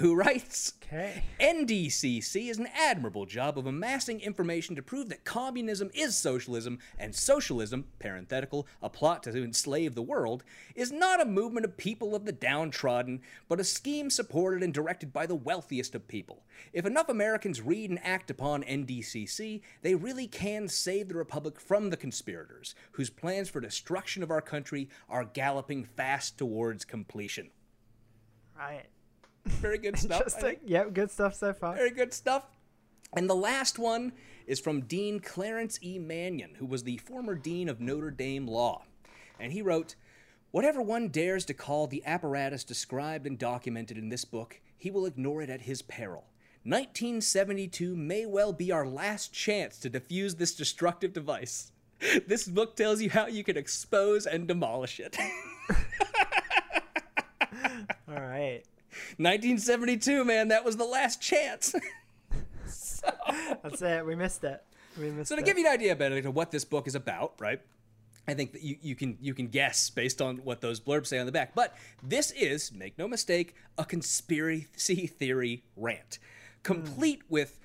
who 0.00 0.14
writes 0.14 0.74
Okay. 0.82 1.22
NDCC 1.38 2.50
is 2.50 2.58
an 2.58 2.66
admirable 2.74 3.24
job 3.24 3.56
of 3.56 3.66
amassing 3.66 4.20
information 4.20 4.74
to 4.74 4.82
prove 4.82 5.08
that 5.10 5.24
communism 5.24 5.88
is 5.94 6.16
socialism, 6.16 6.80
and 6.98 7.14
socialism, 7.14 7.84
parenthetical, 8.00 8.66
a 8.82 8.88
plot 8.88 9.22
to 9.22 9.44
enslave 9.44 9.94
the 9.94 10.02
world, 10.02 10.42
is 10.74 10.90
not 10.90 11.20
a 11.20 11.24
movement 11.24 11.64
of 11.64 11.76
people 11.76 12.16
of 12.16 12.24
the 12.24 12.32
downtrodden, 12.32 13.20
but 13.46 13.60
a 13.60 13.64
scheme 13.64 14.10
supported 14.10 14.64
and 14.64 14.74
directed 14.74 15.12
by 15.12 15.26
the 15.26 15.34
wealthiest 15.36 15.94
of 15.94 16.08
people. 16.08 16.42
If 16.72 16.86
enough 16.86 17.08
Americans 17.08 17.60
read 17.60 17.90
and 17.90 18.00
act 18.02 18.28
upon 18.30 18.64
NDCC, 18.64 19.60
they 19.82 19.94
really 19.94 20.26
can 20.26 20.66
save 20.66 21.08
the 21.08 21.14
Republic 21.14 21.60
from 21.60 21.90
the 21.90 21.96
conspirators, 21.96 22.74
whose 22.92 23.10
plans 23.10 23.48
for 23.48 23.60
destruction 23.60 24.24
of 24.24 24.30
our 24.32 24.42
country 24.42 24.88
are 25.08 25.24
galloping 25.24 25.84
fast 25.84 26.36
towards 26.36 26.84
completion. 26.84 27.50
Right. 28.58 28.86
Very 29.44 29.78
good 29.78 29.98
stuff. 29.98 30.22
Yep, 30.64 30.94
good 30.94 31.10
stuff 31.10 31.34
so 31.34 31.52
far. 31.52 31.74
Very 31.76 31.90
good 31.90 32.12
stuff. 32.12 32.44
And 33.14 33.28
the 33.28 33.34
last 33.34 33.78
one 33.78 34.12
is 34.46 34.60
from 34.60 34.82
Dean 34.82 35.20
Clarence 35.20 35.78
E. 35.82 35.98
Manion, 35.98 36.54
who 36.58 36.66
was 36.66 36.84
the 36.84 36.98
former 36.98 37.34
dean 37.34 37.68
of 37.68 37.80
Notre 37.80 38.10
Dame 38.10 38.46
Law. 38.46 38.84
And 39.38 39.52
he 39.52 39.62
wrote 39.62 39.94
Whatever 40.52 40.82
one 40.82 41.08
dares 41.08 41.44
to 41.44 41.54
call 41.54 41.86
the 41.86 42.04
apparatus 42.04 42.64
described 42.64 43.24
and 43.24 43.38
documented 43.38 43.96
in 43.96 44.08
this 44.08 44.24
book, 44.24 44.60
he 44.76 44.90
will 44.90 45.06
ignore 45.06 45.42
it 45.42 45.50
at 45.50 45.62
his 45.62 45.80
peril. 45.82 46.24
1972 46.64 47.96
may 47.96 48.26
well 48.26 48.52
be 48.52 48.72
our 48.72 48.86
last 48.86 49.32
chance 49.32 49.78
to 49.78 49.88
defuse 49.88 50.36
this 50.36 50.54
destructive 50.54 51.12
device. 51.12 51.72
This 52.26 52.48
book 52.48 52.76
tells 52.76 53.02
you 53.02 53.10
how 53.10 53.26
you 53.26 53.44
can 53.44 53.58
expose 53.58 54.26
and 54.26 54.48
demolish 54.48 55.00
it. 55.00 55.18
All 58.92 59.24
right. 59.24 59.40
1972, 59.40 60.24
man, 60.24 60.48
that 60.48 60.64
was 60.64 60.76
the 60.76 60.84
last 60.84 61.20
chance. 61.20 61.74
That's 63.62 63.82
it. 63.82 64.04
We 64.06 64.14
missed 64.14 64.44
it. 64.44 64.62
We 64.98 65.10
missed 65.10 65.28
So 65.28 65.36
to 65.36 65.42
it. 65.42 65.44
give 65.44 65.58
you 65.58 65.66
an 65.66 65.72
idea, 65.72 65.94
Benedict, 65.96 66.26
of 66.26 66.34
what 66.34 66.50
this 66.50 66.64
book 66.64 66.86
is 66.86 66.94
about, 66.94 67.34
right? 67.38 67.60
I 68.28 68.34
think 68.34 68.52
that 68.52 68.62
you, 68.62 68.76
you 68.82 68.94
can 68.94 69.16
you 69.20 69.34
can 69.34 69.48
guess 69.48 69.90
based 69.90 70.20
on 70.22 70.36
what 70.38 70.60
those 70.60 70.78
blurbs 70.78 71.06
say 71.06 71.18
on 71.18 71.26
the 71.26 71.32
back. 71.32 71.54
But 71.54 71.74
this 72.02 72.30
is, 72.32 72.70
make 72.72 72.96
no 72.98 73.08
mistake, 73.08 73.54
a 73.78 73.84
conspiracy 73.84 75.06
theory 75.06 75.64
rant, 75.76 76.18
complete 76.62 77.22
with 77.28 77.58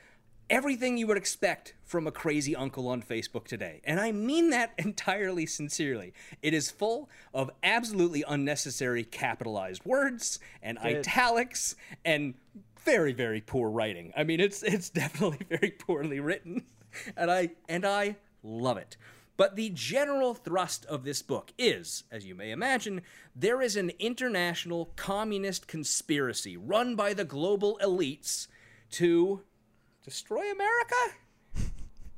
everything 0.50 0.98
you 0.98 1.08
would 1.08 1.18
expect 1.18 1.74
from 1.84 2.08
a 2.08 2.12
crazy 2.12 2.56
uncle 2.56 2.88
on 2.88 3.02
Facebook 3.02 3.46
today. 3.46 3.82
And 3.84 4.00
I 4.00 4.12
mean 4.12 4.50
that 4.52 4.74
entirely 4.78 5.46
sincerely. 5.46 6.14
It 6.42 6.54
is 6.54 6.72
full 6.72 7.10
of 7.34 7.52
absolutely 7.64 8.24
unnecessary 8.28 9.04
capitalized 9.04 9.86
words 9.86 10.40
and 10.62 10.78
Good. 10.78 10.98
italics 10.98 11.75
and 12.04 12.36
very 12.84 13.14
very 13.14 13.42
poor 13.42 13.70
writing. 13.70 14.14
I 14.16 14.24
mean 14.24 14.40
it's 14.40 14.62
it's 14.64 14.90
definitely 15.02 15.46
very 15.50 15.72
poorly 15.72 16.20
written 16.20 16.64
and 17.18 17.32
I 17.32 17.52
and 17.68 17.86
I 17.86 18.18
love 18.44 18.78
it. 18.78 18.98
But 19.38 19.58
the 19.58 19.70
general 19.72 20.34
thrust 20.34 20.86
of 20.86 21.04
this 21.04 21.22
book 21.22 21.52
is, 21.58 22.06
as 22.10 22.25
you 22.25 22.36
may 22.36 22.52
imagine, 22.52 23.02
there 23.36 23.62
is 23.62 23.75
an 23.75 23.92
international 24.00 24.92
communist 24.96 25.68
conspiracy 25.68 26.56
run 26.56 26.96
by 26.96 27.14
the 27.14 27.25
global 27.25 27.78
elites 27.84 28.48
to 28.92 29.42
destroy 30.06 30.52
America? 30.52 30.96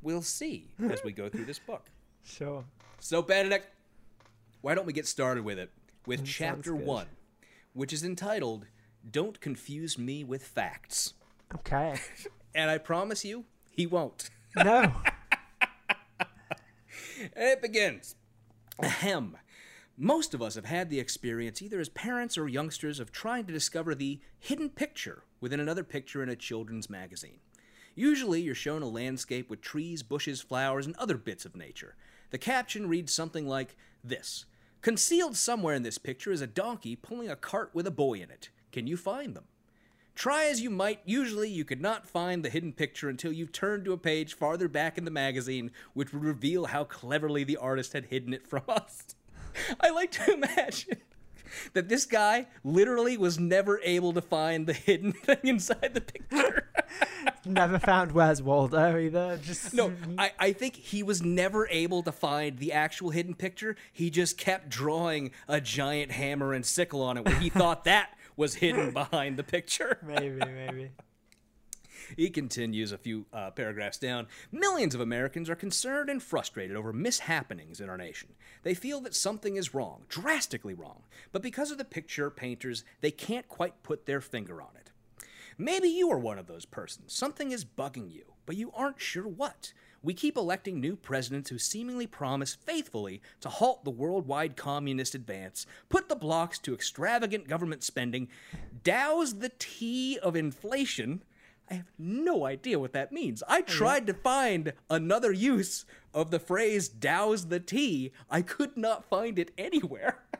We'll 0.01 0.21
see 0.21 0.69
as 0.89 1.03
we 1.03 1.11
go 1.11 1.29
through 1.29 1.45
this 1.45 1.59
book. 1.59 1.85
Sure. 2.29 2.65
So, 2.99 3.21
Benedict, 3.21 3.67
why 4.59 4.75
don't 4.75 4.85
we 4.85 4.91
get 4.91 5.07
started 5.07 5.45
with 5.45 5.57
it? 5.57 5.71
With 6.05 6.23
mm, 6.23 6.27
sounds 6.27 6.35
chapter 6.35 6.75
one, 6.75 7.07
which 7.71 7.93
is 7.93 8.03
entitled 8.03 8.65
Don't 9.09 9.39
Confuse 9.39 9.97
Me 9.97 10.25
with 10.25 10.43
Facts. 10.43 11.13
Okay. 11.55 11.95
And 12.55 12.69
I 12.71 12.79
promise 12.79 13.23
you, 13.23 13.45
he 13.71 13.87
won't. 13.87 14.29
No. 14.57 14.91
And 17.19 17.31
it 17.35 17.61
begins. 17.61 18.15
Ahem. 18.79 19.37
Most 19.95 20.33
of 20.33 20.41
us 20.41 20.55
have 20.55 20.65
had 20.65 20.89
the 20.89 20.99
experience, 20.99 21.61
either 21.61 21.79
as 21.79 21.89
parents 21.89 22.37
or 22.37 22.47
youngsters, 22.47 22.99
of 22.99 23.11
trying 23.11 23.45
to 23.45 23.53
discover 23.53 23.95
the 23.95 24.19
hidden 24.39 24.69
picture 24.69 25.23
within 25.39 25.59
another 25.59 25.83
picture 25.83 26.21
in 26.21 26.29
a 26.29 26.35
children's 26.35 26.89
magazine. 26.89 27.39
Usually, 27.97 28.41
you're 28.41 28.53
shown 28.53 28.83
a 28.83 28.87
landscape 28.87 29.49
with 29.49 29.59
trees, 29.59 30.03
bushes, 30.03 30.39
flowers, 30.39 30.85
and 30.85 30.95
other 30.97 31.17
bits 31.17 31.45
of 31.45 31.55
nature. 31.55 31.95
The 32.29 32.37
caption 32.37 32.87
reads 32.87 33.11
something 33.11 33.47
like 33.47 33.75
this 34.03 34.45
Concealed 34.81 35.35
somewhere 35.35 35.73
in 35.73 35.81
this 35.81 35.97
picture 35.97 36.31
is 36.31 36.39
a 36.39 36.47
donkey 36.47 36.95
pulling 36.95 37.27
a 37.27 37.35
cart 37.35 37.71
with 37.73 37.87
a 37.87 37.91
boy 37.91 38.19
in 38.19 38.29
it. 38.29 38.51
Can 38.71 38.85
you 38.85 38.97
find 38.97 39.35
them? 39.35 39.45
Try 40.13 40.45
as 40.45 40.61
you 40.61 40.69
might, 40.69 40.99
usually 41.05 41.49
you 41.49 41.65
could 41.65 41.81
not 41.81 42.07
find 42.07 42.45
the 42.45 42.51
hidden 42.51 42.71
picture 42.71 43.09
until 43.09 43.31
you 43.31 43.47
turned 43.47 43.83
to 43.85 43.93
a 43.93 43.97
page 43.97 44.35
farther 44.35 44.67
back 44.67 44.99
in 44.99 45.05
the 45.05 45.11
magazine, 45.11 45.71
which 45.95 46.13
would 46.13 46.23
reveal 46.23 46.67
how 46.67 46.83
cleverly 46.83 47.43
the 47.43 47.57
artist 47.57 47.93
had 47.93 48.05
hidden 48.05 48.31
it 48.31 48.45
from 48.45 48.63
us. 48.69 49.15
I 49.81 49.89
like 49.89 50.11
to 50.11 50.33
imagine 50.33 51.01
that 51.73 51.89
this 51.89 52.05
guy 52.05 52.47
literally 52.63 53.17
was 53.17 53.39
never 53.39 53.79
able 53.83 54.13
to 54.13 54.21
find 54.21 54.67
the 54.67 54.73
hidden 54.87 55.13
thing 55.13 55.39
inside 55.43 55.93
the 55.93 56.01
picture. 56.01 56.69
Never 57.45 57.79
found 57.79 58.11
Where's 58.11 58.41
Waldo 58.41 58.97
either. 58.97 59.39
Just 59.41 59.73
No, 59.73 59.93
I, 60.17 60.31
I 60.39 60.53
think 60.53 60.75
he 60.75 61.03
was 61.03 61.21
never 61.21 61.67
able 61.69 62.03
to 62.03 62.11
find 62.11 62.57
the 62.57 62.73
actual 62.73 63.09
hidden 63.11 63.35
picture. 63.35 63.75
He 63.91 64.09
just 64.09 64.37
kept 64.37 64.69
drawing 64.69 65.31
a 65.47 65.61
giant 65.61 66.11
hammer 66.11 66.53
and 66.53 66.65
sickle 66.65 67.01
on 67.01 67.17
it 67.17 67.25
where 67.25 67.35
he 67.35 67.49
thought 67.49 67.83
that 67.85 68.11
was 68.35 68.55
hidden 68.55 68.91
behind 68.91 69.37
the 69.37 69.43
picture. 69.43 69.97
maybe, 70.05 70.39
maybe. 70.39 70.91
He 72.15 72.29
continues 72.29 72.91
a 72.91 72.97
few 72.97 73.25
uh, 73.33 73.51
paragraphs 73.51 73.97
down. 73.97 74.27
Millions 74.51 74.95
of 74.95 75.01
Americans 75.01 75.49
are 75.49 75.55
concerned 75.55 76.09
and 76.09 76.21
frustrated 76.21 76.75
over 76.75 76.93
mishappenings 76.93 77.81
in 77.81 77.89
our 77.89 77.97
nation. 77.97 78.29
They 78.63 78.73
feel 78.73 79.01
that 79.01 79.15
something 79.15 79.55
is 79.57 79.73
wrong, 79.73 80.03
drastically 80.07 80.73
wrong, 80.73 81.03
but 81.31 81.41
because 81.41 81.71
of 81.71 81.77
the 81.77 81.85
picture 81.85 82.29
painters, 82.29 82.83
they 83.01 83.11
can't 83.11 83.47
quite 83.47 83.83
put 83.83 84.05
their 84.05 84.21
finger 84.21 84.61
on 84.61 84.69
it. 84.75 84.91
Maybe 85.57 85.89
you 85.89 86.11
are 86.11 86.19
one 86.19 86.37
of 86.37 86.47
those 86.47 86.65
persons. 86.65 87.13
Something 87.13 87.51
is 87.51 87.65
bugging 87.65 88.11
you, 88.11 88.33
but 88.45 88.55
you 88.55 88.71
aren't 88.75 89.01
sure 89.01 89.27
what. 89.27 89.73
We 90.03 90.13
keep 90.13 90.37
electing 90.37 90.79
new 90.79 90.95
presidents 90.95 91.49
who 91.49 91.57
seemingly 91.57 92.05
promise 92.05 92.53
faithfully 92.53 93.21
to 93.41 93.49
halt 93.49 93.83
the 93.83 93.89
worldwide 93.91 94.55
communist 94.55 95.15
advance, 95.15 95.65
put 95.89 96.07
the 96.07 96.15
blocks 96.15 96.59
to 96.59 96.73
extravagant 96.73 97.47
government 97.47 97.83
spending, 97.83 98.27
douse 98.83 99.33
the 99.33 99.51
tea 99.57 100.19
of 100.19 100.35
inflation. 100.35 101.23
I 101.69 101.75
have 101.75 101.91
no 101.97 102.45
idea 102.45 102.79
what 102.79 102.93
that 102.93 103.11
means. 103.11 103.43
I 103.47 103.59
oh, 103.59 103.61
tried 103.63 104.07
to 104.07 104.13
find 104.13 104.73
another 104.89 105.31
use 105.31 105.85
of 106.13 106.31
the 106.31 106.39
phrase 106.39 106.87
douse 106.87 107.45
the 107.45 107.59
tea. 107.59 108.11
I 108.29 108.41
could 108.41 108.77
not 108.77 109.05
find 109.05 109.37
it 109.37 109.51
anywhere. 109.57 110.19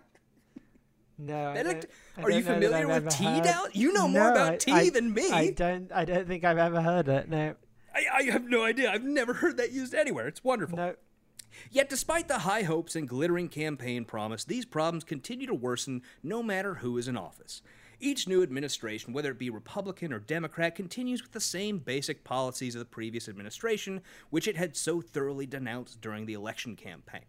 No. 1.20 1.50
I 1.50 1.64
don't- 1.64 1.86
I 2.16 2.22
are 2.22 2.30
you 2.30 2.44
don't 2.44 2.54
familiar 2.54 2.88
with 2.88 3.10
tea 3.10 3.26
heard- 3.26 3.44
down? 3.44 3.66
You 3.74 3.92
know 3.92 4.08
more 4.08 4.30
about 4.30 4.54
I- 4.54 4.58
tea 4.58 4.90
than 4.92 5.14
me. 5.14 5.32
I 5.32 5.50
don't. 5.50 5.92
I 5.92 6.06
don't 6.06 6.28
think 6.28 6.44
I've 6.44 6.60
ever 6.60 6.82
heard 6.82 7.08
it. 7.08 7.28
No. 7.28 7.56
I, 7.94 8.06
I 8.14 8.24
have 8.32 8.44
no 8.44 8.64
idea. 8.64 8.92
I've 8.92 9.04
never 9.04 9.34
heard 9.34 9.58
that 9.58 9.72
used 9.72 9.96
anywhere. 9.96 10.28
It's 10.28 10.44
wonderful. 10.44 10.78
No. 10.78 10.96
Yet, 11.72 11.90
despite 11.90 12.28
the 12.28 12.40
high 12.40 12.62
hopes 12.64 12.96
and 12.96 13.10
glittering 13.10 13.50
campaign 13.50 14.06
promise, 14.06 14.44
these 14.44 14.66
problems 14.66 15.04
continue 15.04 15.48
to 15.48 15.56
worsen 15.56 16.04
no 16.22 16.44
matter 16.44 16.76
who 16.76 16.98
is 17.00 17.08
in 17.08 17.18
office. 17.18 17.64
Each 18.00 18.28
new 18.28 18.44
administration, 18.44 19.14
whether 19.14 19.32
it 19.32 19.40
be 19.40 19.50
Republican 19.50 20.14
or 20.14 20.20
Democrat, 20.20 20.76
continues 20.76 21.24
with 21.24 21.32
the 21.32 21.40
same 21.40 21.80
basic 21.80 22.24
policies 22.24 22.76
of 22.76 22.80
the 22.80 22.86
previous 22.86 23.28
administration, 23.28 24.02
which 24.30 24.48
it 24.48 24.56
had 24.56 24.76
so 24.76 25.02
thoroughly 25.02 25.46
denounced 25.46 26.02
during 26.02 26.26
the 26.26 26.34
election 26.34 26.76
campaign. 26.76 27.26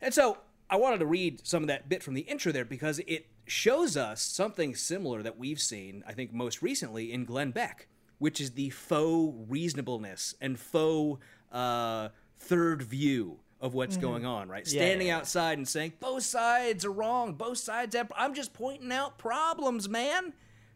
And 0.00 0.12
so, 0.12 0.38
I 0.68 0.76
wanted 0.76 0.98
to 0.98 1.06
read 1.06 1.46
some 1.46 1.62
of 1.62 1.68
that 1.68 1.88
bit 1.88 2.02
from 2.02 2.14
the 2.14 2.22
intro 2.22 2.52
there 2.52 2.64
because 2.64 2.98
it 3.06 3.26
shows 3.46 3.96
us 3.96 4.20
something 4.20 4.74
similar 4.74 5.22
that 5.22 5.38
we've 5.38 5.60
seen, 5.60 6.02
I 6.06 6.12
think, 6.12 6.32
most 6.32 6.60
recently 6.60 7.12
in 7.12 7.24
Glenn 7.24 7.52
Beck, 7.52 7.86
which 8.18 8.40
is 8.40 8.52
the 8.52 8.70
faux 8.70 9.36
reasonableness 9.48 10.34
and 10.40 10.58
faux 10.58 11.22
uh, 11.52 12.08
third 12.38 12.82
view 12.82 13.38
of 13.60 13.74
what's 13.74 13.96
mm-hmm. 13.96 14.06
going 14.06 14.26
on, 14.26 14.48
right? 14.48 14.66
Yeah, 14.66 14.80
Standing 14.82 15.08
yeah. 15.08 15.16
outside 15.16 15.58
and 15.58 15.66
saying, 15.66 15.94
both 16.00 16.22
sides 16.22 16.84
are 16.84 16.92
wrong, 16.92 17.34
both 17.34 17.58
sides 17.58 17.96
have, 17.96 18.12
I'm 18.16 18.34
just 18.34 18.52
pointing 18.52 18.92
out 18.92 19.18
problems, 19.18 19.88
man. 19.88 20.34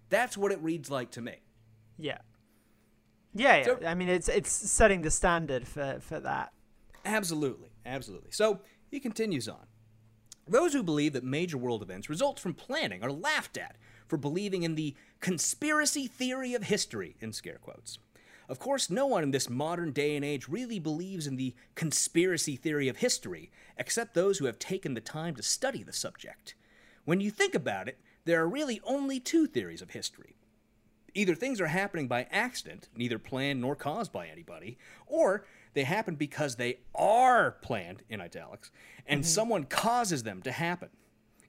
That's 0.08 0.36
what 0.36 0.52
it 0.52 0.60
reads 0.62 0.90
like 0.90 1.10
to 1.12 1.20
me. 1.20 1.36
Yeah. 1.98 2.18
Yeah, 3.34 3.56
yeah. 3.56 3.64
So- 3.64 3.78
I 3.86 3.94
mean, 3.94 4.08
it's 4.08 4.28
it's 4.28 4.50
setting 4.50 5.02
the 5.02 5.10
standard 5.10 5.68
for 5.68 5.98
for 6.00 6.18
that. 6.20 6.52
Absolutely, 7.04 7.68
absolutely. 7.86 8.30
So 8.32 8.60
he 8.90 8.98
continues 8.98 9.48
on. 9.48 9.66
Those 10.48 10.72
who 10.72 10.82
believe 10.82 11.12
that 11.12 11.22
major 11.22 11.56
world 11.56 11.82
events 11.82 12.10
result 12.10 12.40
from 12.40 12.54
planning 12.54 13.04
are 13.04 13.12
laughed 13.12 13.56
at 13.56 13.76
for 14.08 14.16
believing 14.16 14.64
in 14.64 14.74
the 14.74 14.96
conspiracy 15.20 16.08
theory 16.08 16.54
of 16.54 16.64
history, 16.64 17.14
in 17.20 17.32
scare 17.32 17.58
quotes. 17.58 18.00
Of 18.50 18.58
course, 18.58 18.90
no 18.90 19.06
one 19.06 19.22
in 19.22 19.30
this 19.30 19.48
modern 19.48 19.92
day 19.92 20.16
and 20.16 20.24
age 20.24 20.48
really 20.48 20.80
believes 20.80 21.28
in 21.28 21.36
the 21.36 21.54
conspiracy 21.76 22.56
theory 22.56 22.88
of 22.88 22.96
history, 22.96 23.48
except 23.78 24.12
those 24.12 24.38
who 24.38 24.46
have 24.46 24.58
taken 24.58 24.94
the 24.94 25.00
time 25.00 25.36
to 25.36 25.42
study 25.42 25.84
the 25.84 25.92
subject. 25.92 26.56
When 27.04 27.20
you 27.20 27.30
think 27.30 27.54
about 27.54 27.86
it, 27.86 27.98
there 28.24 28.42
are 28.42 28.48
really 28.48 28.80
only 28.82 29.20
two 29.20 29.46
theories 29.46 29.80
of 29.80 29.90
history 29.90 30.34
either 31.12 31.34
things 31.34 31.60
are 31.60 31.66
happening 31.66 32.06
by 32.06 32.26
accident, 32.30 32.88
neither 32.96 33.18
planned 33.18 33.60
nor 33.60 33.74
caused 33.74 34.12
by 34.12 34.28
anybody, 34.28 34.78
or 35.06 35.44
they 35.74 35.82
happen 35.82 36.14
because 36.14 36.54
they 36.54 36.78
are 36.94 37.52
planned, 37.62 38.02
in 38.08 38.20
italics, 38.20 38.70
and 39.06 39.22
mm-hmm. 39.22 39.28
someone 39.28 39.64
causes 39.64 40.22
them 40.22 40.40
to 40.42 40.52
happen. 40.52 40.88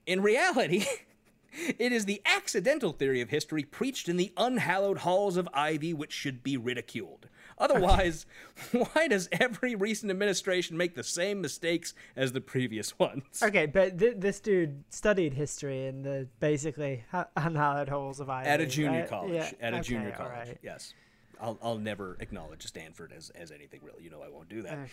In 0.08 0.22
reality, 0.22 0.86
it 1.52 1.92
is 1.92 2.06
the 2.06 2.22
accidental 2.26 2.92
theory 2.92 3.22
of 3.22 3.30
history 3.30 3.64
preached 3.64 4.08
in 4.10 4.18
the 4.18 4.32
unhallowed 4.38 5.00
halls 5.00 5.38
of 5.38 5.48
Ivy 5.54 5.94
which 5.94 6.12
should 6.14 6.44
be 6.44 6.58
ridiculed. 6.58 7.28
Otherwise, 7.58 8.26
why 8.72 9.08
does 9.08 9.30
every 9.32 9.76
recent 9.76 10.10
administration 10.10 10.76
make 10.78 10.96
the 10.96 11.04
same 11.04 11.42
mistakes 11.42 11.94
as 12.16 12.32
the 12.32 12.42
previous 12.42 12.98
ones? 13.00 13.42
Okay, 13.44 13.68
but 13.68 14.00
th- 14.00 14.16
this 14.18 14.40
dude 14.40 14.84
studied 14.90 15.34
history 15.34 15.86
in 15.86 16.02
the 16.02 16.28
basically 16.40 17.04
ha- 17.12 17.28
unhallowed 17.36 17.90
halls 17.90 18.20
of 18.20 18.30
Ivy. 18.30 18.50
At 18.50 18.62
a 18.62 18.66
junior 18.66 19.02
right? 19.02 19.10
college. 19.10 19.34
Yeah, 19.34 19.52
At 19.62 19.74
a 19.74 19.78
okay, 19.78 19.84
junior 19.90 20.12
college. 20.12 20.32
right. 20.34 20.58
Yes. 20.64 20.94
I'll, 21.40 21.58
I'll 21.62 21.78
never 21.78 22.18
acknowledge 22.20 22.66
Stanford 22.66 23.14
as, 23.16 23.30
as 23.32 23.52
anything 23.52 23.82
really. 23.84 24.04
You 24.04 24.10
know 24.10 24.22
I 24.22 24.30
won't 24.30 24.50
do 24.50 24.62
that. 24.64 24.74
Okay. 24.74 24.90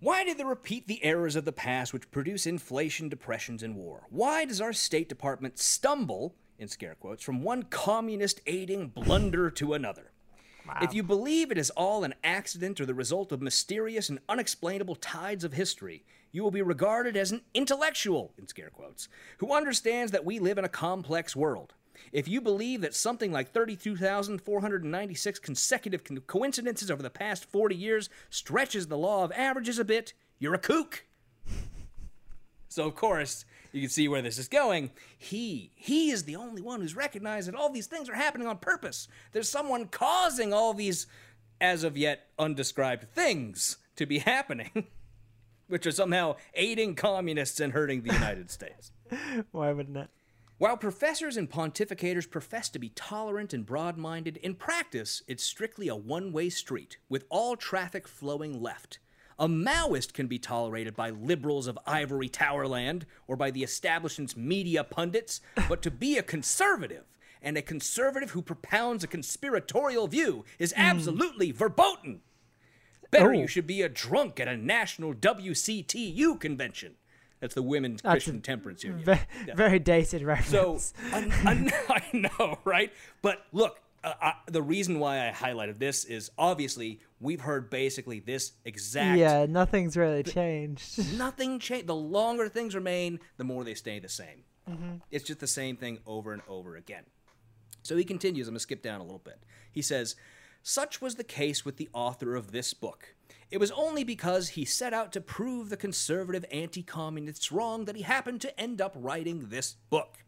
Why 0.00 0.22
did 0.22 0.38
they 0.38 0.44
repeat 0.44 0.86
the 0.86 1.02
errors 1.02 1.34
of 1.34 1.44
the 1.44 1.50
past 1.50 1.92
which 1.92 2.10
produce 2.12 2.46
inflation, 2.46 3.08
depressions, 3.08 3.64
and 3.64 3.74
war? 3.74 4.06
Why 4.10 4.44
does 4.44 4.60
our 4.60 4.72
State 4.72 5.08
Department 5.08 5.58
stumble, 5.58 6.36
in 6.56 6.68
scare 6.68 6.94
quotes, 6.94 7.24
from 7.24 7.42
one 7.42 7.64
communist 7.64 8.40
aiding 8.46 8.88
blunder 8.88 9.50
to 9.50 9.74
another? 9.74 10.12
If 10.82 10.94
you 10.94 11.02
believe 11.02 11.50
it 11.50 11.58
is 11.58 11.70
all 11.70 12.04
an 12.04 12.14
accident 12.22 12.80
or 12.80 12.86
the 12.86 12.94
result 12.94 13.32
of 13.32 13.42
mysterious 13.42 14.08
and 14.08 14.20
unexplainable 14.28 14.96
tides 14.96 15.42
of 15.42 15.54
history, 15.54 16.04
you 16.30 16.44
will 16.44 16.50
be 16.50 16.62
regarded 16.62 17.16
as 17.16 17.32
an 17.32 17.40
intellectual, 17.54 18.34
in 18.38 18.46
scare 18.46 18.70
quotes, 18.70 19.08
who 19.38 19.52
understands 19.52 20.12
that 20.12 20.26
we 20.26 20.38
live 20.38 20.58
in 20.58 20.64
a 20.64 20.68
complex 20.68 21.34
world. 21.34 21.74
If 22.12 22.28
you 22.28 22.40
believe 22.40 22.80
that 22.80 22.94
something 22.94 23.32
like 23.32 23.52
32,496 23.52 25.38
consecutive 25.38 26.04
co- 26.04 26.20
coincidences 26.26 26.90
over 26.90 27.02
the 27.02 27.10
past 27.10 27.44
40 27.44 27.74
years 27.74 28.08
stretches 28.30 28.86
the 28.86 28.98
law 28.98 29.24
of 29.24 29.32
averages 29.32 29.78
a 29.78 29.84
bit, 29.84 30.12
you're 30.38 30.54
a 30.54 30.58
kook. 30.58 31.04
So 32.68 32.86
of 32.86 32.94
course, 32.94 33.44
you 33.72 33.80
can 33.80 33.90
see 33.90 34.08
where 34.08 34.22
this 34.22 34.38
is 34.38 34.48
going. 34.48 34.90
He 35.16 35.72
he 35.74 36.10
is 36.10 36.24
the 36.24 36.36
only 36.36 36.62
one 36.62 36.80
who's 36.80 36.96
recognized 36.96 37.48
that 37.48 37.54
all 37.54 37.70
these 37.70 37.86
things 37.86 38.08
are 38.08 38.14
happening 38.14 38.46
on 38.46 38.58
purpose. 38.58 39.08
There's 39.32 39.48
someone 39.48 39.86
causing 39.86 40.52
all 40.52 40.74
these 40.74 41.06
as 41.60 41.82
of 41.82 41.96
yet 41.96 42.28
undescribed 42.38 43.10
things 43.10 43.78
to 43.96 44.06
be 44.06 44.18
happening, 44.18 44.86
which 45.68 45.86
are 45.86 45.92
somehow 45.92 46.36
aiding 46.54 46.94
communists 46.94 47.58
and 47.58 47.72
hurting 47.72 48.02
the 48.02 48.12
United 48.12 48.50
States. 48.50 48.92
Why 49.50 49.72
wouldn't 49.72 49.96
it? 49.96 50.08
While 50.58 50.76
professors 50.76 51.36
and 51.36 51.48
pontificators 51.48 52.28
profess 52.28 52.68
to 52.70 52.80
be 52.80 52.88
tolerant 52.88 53.54
and 53.54 53.64
broad 53.64 53.96
minded, 53.96 54.38
in 54.38 54.56
practice, 54.56 55.22
it's 55.28 55.44
strictly 55.44 55.86
a 55.86 55.94
one 55.94 56.32
way 56.32 56.48
street, 56.50 56.98
with 57.08 57.26
all 57.28 57.54
traffic 57.54 58.08
flowing 58.08 58.60
left. 58.60 58.98
A 59.38 59.46
Maoist 59.46 60.12
can 60.14 60.26
be 60.26 60.40
tolerated 60.40 60.96
by 60.96 61.10
liberals 61.10 61.68
of 61.68 61.78
ivory 61.86 62.28
tower 62.28 62.66
land 62.66 63.06
or 63.28 63.36
by 63.36 63.52
the 63.52 63.62
establishment's 63.62 64.36
media 64.36 64.82
pundits, 64.82 65.40
but 65.68 65.80
to 65.82 65.92
be 65.92 66.18
a 66.18 66.24
conservative, 66.24 67.04
and 67.40 67.56
a 67.56 67.62
conservative 67.62 68.30
who 68.30 68.42
propounds 68.42 69.04
a 69.04 69.06
conspiratorial 69.06 70.08
view, 70.08 70.44
is 70.58 70.72
hmm. 70.72 70.80
absolutely 70.80 71.52
verboten. 71.52 72.22
Better 73.12 73.32
Oh. 73.32 73.38
you 73.38 73.46
should 73.46 73.68
be 73.68 73.82
a 73.82 73.88
drunk 73.88 74.40
at 74.40 74.48
a 74.48 74.56
national 74.56 75.14
WCTU 75.14 76.40
convention. 76.40 76.96
That's 77.40 77.54
the 77.54 77.62
Women's 77.62 78.02
That's 78.02 78.14
Christian 78.14 78.40
Temperance 78.40 78.82
Union. 78.84 79.04
Ve- 79.04 79.18
Yeah. 79.46 79.54
Very 79.54 79.78
dated 79.78 80.20
So 80.22 80.26
reference. 80.26 80.94
un- 81.12 81.32
un- 81.46 81.70
I 81.88 82.02
know, 82.12 82.58
right? 82.64 82.92
But 83.22 83.44
look, 83.52 83.80
uh, 84.04 84.14
I, 84.20 84.32
the 84.46 84.62
reason 84.62 84.98
why 85.00 85.28
I 85.28 85.32
highlighted 85.32 85.78
this 85.78 86.04
is 86.04 86.30
obviously 86.38 87.00
we've 87.20 87.40
heard 87.40 87.68
basically 87.70 88.20
this 88.20 88.52
exact. 88.64 89.18
yeah, 89.18 89.46
nothing's 89.46 89.96
really 89.96 90.22
changed. 90.22 91.14
Nothing 91.18 91.58
changed. 91.58 91.86
The 91.88 91.94
longer 91.96 92.48
things 92.48 92.74
remain, 92.74 93.18
the 93.38 93.44
more 93.44 93.64
they 93.64 93.74
stay 93.74 93.98
the 93.98 94.08
same. 94.08 94.44
It's 95.10 95.24
just 95.24 95.40
the 95.40 95.46
same 95.46 95.76
thing 95.76 95.98
over 96.06 96.32
and 96.34 96.42
over 96.46 96.76
again. 96.76 97.04
So 97.82 97.96
he 97.96 98.04
continues. 98.04 98.48
I'm 98.48 98.52
going 98.52 98.56
to 98.58 98.62
skip 98.62 98.82
down 98.82 99.00
a 99.00 99.02
little 99.02 99.18
bit. 99.24 99.38
He 99.72 99.80
says, 99.80 100.14
Such 100.62 101.00
was 101.00 101.14
the 101.14 101.24
case 101.24 101.64
with 101.64 101.78
the 101.78 101.88
author 101.94 102.34
of 102.36 102.52
this 102.52 102.74
book. 102.74 103.14
It 103.50 103.58
was 103.58 103.70
only 103.70 104.04
because 104.04 104.50
he 104.50 104.64
set 104.64 104.92
out 104.92 105.10
to 105.12 105.20
prove 105.20 105.70
the 105.70 105.76
conservative 105.76 106.44
anti 106.52 106.82
communists 106.82 107.50
wrong 107.50 107.86
that 107.86 107.96
he 107.96 108.02
happened 108.02 108.40
to 108.42 108.60
end 108.60 108.80
up 108.80 108.92
writing 108.96 109.46
this 109.48 109.76
book. 109.90 110.18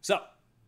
So, 0.00 0.20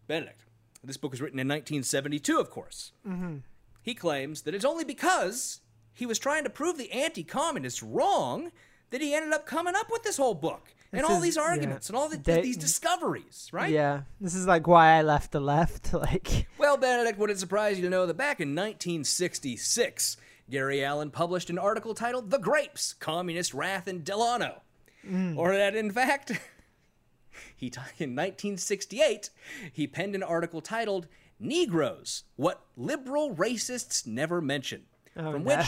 Benedict, 0.08 0.44
this 0.82 0.96
book 0.96 1.12
was 1.12 1.20
written 1.20 1.38
in 1.38 1.46
1972, 1.48 2.38
of 2.38 2.50
course. 2.50 2.92
Mm-hmm. 3.06 3.36
He 3.80 3.94
claims 3.94 4.42
that 4.42 4.54
it's 4.54 4.64
only 4.64 4.84
because 4.84 5.60
he 5.92 6.06
was 6.06 6.18
trying 6.18 6.42
to 6.44 6.50
prove 6.50 6.78
the 6.78 6.90
anti 6.90 7.22
communists 7.22 7.82
wrong 7.82 8.50
that 8.90 9.00
he 9.00 9.14
ended 9.14 9.32
up 9.32 9.46
coming 9.46 9.74
up 9.76 9.86
with 9.90 10.02
this 10.02 10.16
whole 10.16 10.34
book 10.34 10.72
and 10.92 11.00
This 11.02 11.10
all 11.10 11.16
is- 11.18 11.22
these 11.22 11.36
yeah. 11.36 11.42
arguments 11.42 11.88
and 11.88 11.96
all 11.96 12.08
the, 12.08 12.16
They- 12.16 12.42
these 12.42 12.56
discoveries, 12.56 13.48
right? 13.52 13.70
Yeah, 13.70 14.02
this 14.20 14.34
is 14.34 14.46
like 14.46 14.66
why 14.66 14.98
I 14.98 15.02
left 15.02 15.30
the 15.32 15.40
left. 15.40 15.92
Like, 15.94 16.46
Well, 16.58 16.76
Benedict, 16.76 17.18
would 17.18 17.30
it 17.30 17.38
surprise 17.38 17.76
you 17.76 17.82
to 17.84 17.90
know 17.90 18.06
that 18.06 18.14
back 18.16 18.40
in 18.40 18.54
1966, 18.54 20.16
Gary 20.50 20.84
Allen 20.84 21.10
published 21.10 21.50
an 21.50 21.58
article 21.58 21.94
titled 21.94 22.30
The 22.30 22.38
Grapes 22.38 22.92
Communist 22.94 23.54
Wrath 23.54 23.88
in 23.88 24.02
Delano? 24.02 24.62
Mm. 25.08 25.36
Or 25.36 25.54
that, 25.56 25.74
in 25.74 25.90
fact, 25.90 26.32
he 27.56 27.70
t- 27.70 27.80
in 27.98 28.10
1968, 28.10 29.30
he 29.72 29.86
penned 29.86 30.14
an 30.14 30.22
article 30.22 30.60
titled 30.60 31.06
Negroes 31.40 32.24
What 32.36 32.64
Liberal 32.76 33.34
Racists 33.34 34.06
Never 34.06 34.40
Mention, 34.40 34.82
oh, 35.16 35.32
from 35.32 35.44
no. 35.44 35.56
which 35.56 35.66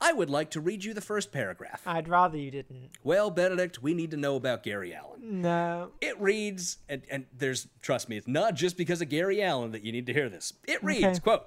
I 0.00 0.12
would 0.12 0.30
like 0.30 0.50
to 0.52 0.60
read 0.60 0.82
you 0.84 0.94
the 0.94 1.00
first 1.02 1.30
paragraph. 1.32 1.82
I'd 1.86 2.08
rather 2.08 2.38
you 2.38 2.50
didn't. 2.50 2.90
Well, 3.02 3.30
Benedict, 3.30 3.82
we 3.82 3.92
need 3.92 4.10
to 4.12 4.16
know 4.16 4.36
about 4.36 4.62
Gary 4.62 4.94
Allen. 4.94 5.42
No. 5.42 5.90
It 6.00 6.18
reads, 6.20 6.78
and, 6.88 7.02
and 7.10 7.26
there's, 7.36 7.68
trust 7.82 8.08
me, 8.08 8.16
it's 8.16 8.28
not 8.28 8.54
just 8.54 8.76
because 8.78 9.02
of 9.02 9.08
Gary 9.10 9.42
Allen 9.42 9.72
that 9.72 9.84
you 9.84 9.92
need 9.92 10.06
to 10.06 10.12
hear 10.14 10.28
this. 10.30 10.54
It 10.66 10.82
reads, 10.82 11.04
Okay. 11.04 11.18
quote, 11.20 11.46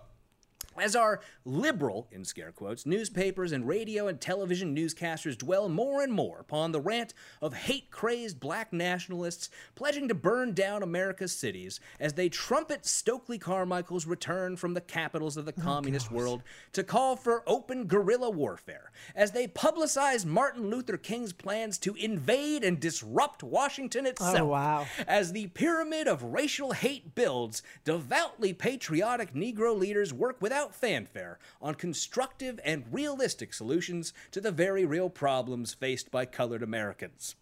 as 0.82 0.96
our 0.96 1.20
liberal, 1.46 2.08
in 2.12 2.24
scare 2.26 2.52
quotes, 2.52 2.86
newspapers 2.86 3.52
and 3.52 3.68
radio 3.68 4.08
and 4.08 4.20
television 4.20 4.76
newscasters 4.76 5.38
dwell 5.38 5.70
more 5.70 6.02
and 6.02 6.14
more 6.14 6.40
upon 6.40 6.72
the 6.72 6.80
rant 6.82 7.14
of 7.42 7.54
hate 7.54 7.92
crazed 7.92 8.40
black 8.40 8.72
nationalists 8.72 9.50
pledging 9.76 10.08
to 10.08 10.14
burn 10.14 10.54
down 10.54 10.82
America's 10.84 11.32
cities 11.36 11.80
as 12.00 12.14
they 12.14 12.30
trumpet 12.30 12.86
Stokely 12.86 13.38
Carmichael's 13.38 14.06
return 14.06 14.56
from 14.56 14.74
the 14.74 14.82
capitals 14.82 15.38
of 15.38 15.46
the 15.46 15.54
oh, 15.58 15.62
communist 15.62 16.12
world 16.12 16.44
to 16.72 16.84
call 16.84 17.16
for 17.16 17.44
open 17.48 17.86
guerrilla 17.86 18.30
warfare, 18.30 18.92
as 19.16 19.32
they 19.32 19.48
publicize 19.48 20.26
Martin 20.26 20.70
Luther 20.70 20.98
King's 20.98 21.34
plans 21.34 21.78
to 21.80 21.94
invade 21.96 22.64
and 22.64 22.80
disrupt 22.80 23.44
Washington 23.44 24.06
oh, 24.06 24.10
itself, 24.10 24.40
Oh, 24.40 24.46
wow. 24.46 24.86
as 25.08 25.34
the 25.34 25.48
pyramid 25.48 26.08
of 26.08 26.24
racial 26.24 26.72
hate 26.72 27.16
builds, 27.16 27.62
devoutly 27.84 28.54
patriotic 28.54 29.34
Negro 29.34 29.78
leaders 29.78 30.14
work 30.14 30.42
without 30.42 30.63
fanfare 30.70 31.40
on 31.62 31.76
constructive 31.76 32.60
and 32.64 32.86
realistic 32.92 33.54
solutions 33.54 34.14
to 34.32 34.40
the 34.40 34.52
very 34.52 34.86
real 34.86 35.10
problems 35.10 35.74
faced 35.74 36.12
by 36.12 36.26
colored 36.26 36.62
Americans. 36.64 37.36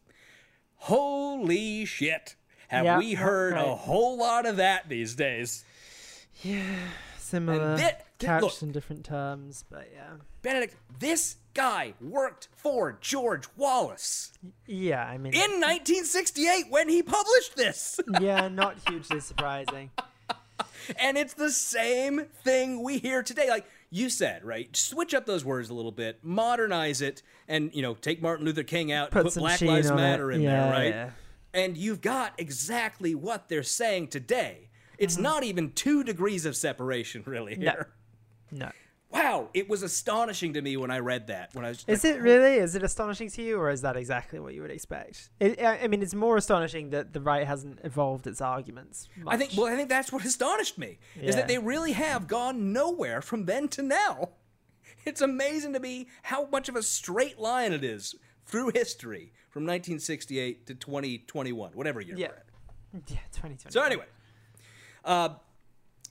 Holy 0.77 1.85
shit! 1.85 2.35
Have 2.69 2.97
we 2.99 3.13
heard 3.13 3.53
a 3.53 3.75
whole 3.75 4.17
lot 4.17 4.45
of 4.45 4.55
that 4.57 4.87
these 4.89 5.13
days? 5.15 5.63
Yeah, 6.41 6.63
similar, 7.17 7.77
thi- 7.77 7.91
couched 8.19 8.43
look. 8.43 8.61
in 8.63 8.71
different 8.71 9.05
terms, 9.05 9.65
but 9.69 9.89
yeah. 9.93 10.13
Benedict, 10.41 10.75
this 10.99 11.35
guy 11.53 11.93
worked 12.01 12.47
for 12.55 12.97
George 13.01 13.45
Wallace 13.57 14.31
Yeah, 14.65 15.03
I 15.05 15.17
mean, 15.19 15.33
in 15.33 15.59
1968 15.59 16.65
when 16.69 16.89
he 16.89 17.03
published 17.03 17.55
this. 17.55 17.99
yeah, 18.19 18.47
not 18.47 18.77
hugely 18.87 19.19
surprising. 19.19 19.91
And 20.99 21.17
it's 21.17 21.33
the 21.33 21.51
same 21.51 22.25
thing 22.43 22.83
we 22.83 22.97
hear 22.97 23.23
today. 23.23 23.49
Like 23.49 23.65
you 23.89 24.09
said, 24.09 24.43
right? 24.43 24.75
Switch 24.75 25.13
up 25.13 25.25
those 25.25 25.43
words 25.43 25.69
a 25.69 25.73
little 25.73 25.91
bit, 25.91 26.19
modernize 26.23 27.01
it, 27.01 27.21
and 27.47 27.73
you 27.73 27.81
know, 27.81 27.93
take 27.93 28.21
Martin 28.21 28.45
Luther 28.45 28.63
King 28.63 28.91
out, 28.91 29.11
Put 29.11 29.25
put, 29.25 29.35
Black 29.35 29.61
Lives 29.61 29.89
on 29.89 29.97
it. 29.99 30.01
Matter 30.01 30.31
in 30.31 30.41
Yeah, 30.41 30.63
there, 30.63 30.71
right? 30.71 30.87
yeah. 30.89 31.09
And 31.53 31.77
you've 31.77 32.01
got 32.01 32.33
exactly 32.37 33.13
what 33.15 33.49
they're 33.49 33.63
saying 33.63 34.07
today. 34.07 34.69
It's 34.97 35.17
not 35.17 35.43
even 35.43 35.71
two 35.71 36.03
degrees 36.03 36.45
of 36.45 36.55
separation, 36.55 37.23
really. 37.25 37.53
Mm-hmm. 37.53 37.63
No. 37.63 37.71
Here. 37.71 37.87
No. 38.51 38.71
Wow, 39.11 39.49
it 39.53 39.67
was 39.69 39.83
astonishing 39.83 40.53
to 40.53 40.61
me 40.61 40.77
when 40.77 40.89
I 40.89 40.99
read 40.99 41.27
that. 41.27 41.53
When 41.53 41.65
I 41.65 41.69
was 41.69 41.83
Is 41.87 42.03
like, 42.03 42.13
it 42.15 42.21
really? 42.21 42.55
Is 42.55 42.75
it 42.75 42.83
astonishing 42.83 43.29
to 43.31 43.41
you, 43.41 43.57
or 43.59 43.69
is 43.69 43.81
that 43.81 43.97
exactly 43.97 44.39
what 44.39 44.53
you 44.53 44.61
would 44.61 44.71
expect? 44.71 45.29
It, 45.39 45.61
I 45.61 45.87
mean, 45.87 46.01
it's 46.01 46.13
more 46.15 46.37
astonishing 46.37 46.91
that 46.91 47.11
the 47.13 47.19
right 47.19 47.45
hasn't 47.45 47.79
evolved 47.83 48.25
its 48.25 48.39
arguments. 48.39 49.09
I 49.27 49.35
think 49.37 49.51
well, 49.57 49.67
I 49.67 49.75
think 49.75 49.89
that's 49.89 50.11
what 50.13 50.23
astonished 50.23 50.77
me 50.77 50.97
is 51.21 51.35
that 51.35 51.47
they 51.49 51.57
really 51.57 51.91
have 51.91 52.27
gone 52.27 52.71
nowhere 52.71 53.21
from 53.21 53.45
then 53.45 53.67
to 53.69 53.81
now. 53.83 54.29
It's 55.05 55.21
amazing 55.21 55.73
to 55.73 55.79
me 55.79 56.07
how 56.23 56.45
much 56.47 56.69
of 56.69 56.75
a 56.75 56.83
straight 56.83 57.39
line 57.39 57.73
it 57.73 57.83
is 57.83 58.15
through 58.45 58.71
history 58.75 59.33
from 59.49 59.63
1968 59.63 60.67
to 60.67 60.75
2021, 60.75 61.71
whatever 61.73 61.99
year 62.01 62.15
Yeah. 62.17 62.27
we're 62.27 62.33
at. 62.35 63.09
yeah, 63.09 63.17
2020. 63.33 63.71
So 63.73 63.81
anyway, 63.81 64.05
uh, 65.03 65.29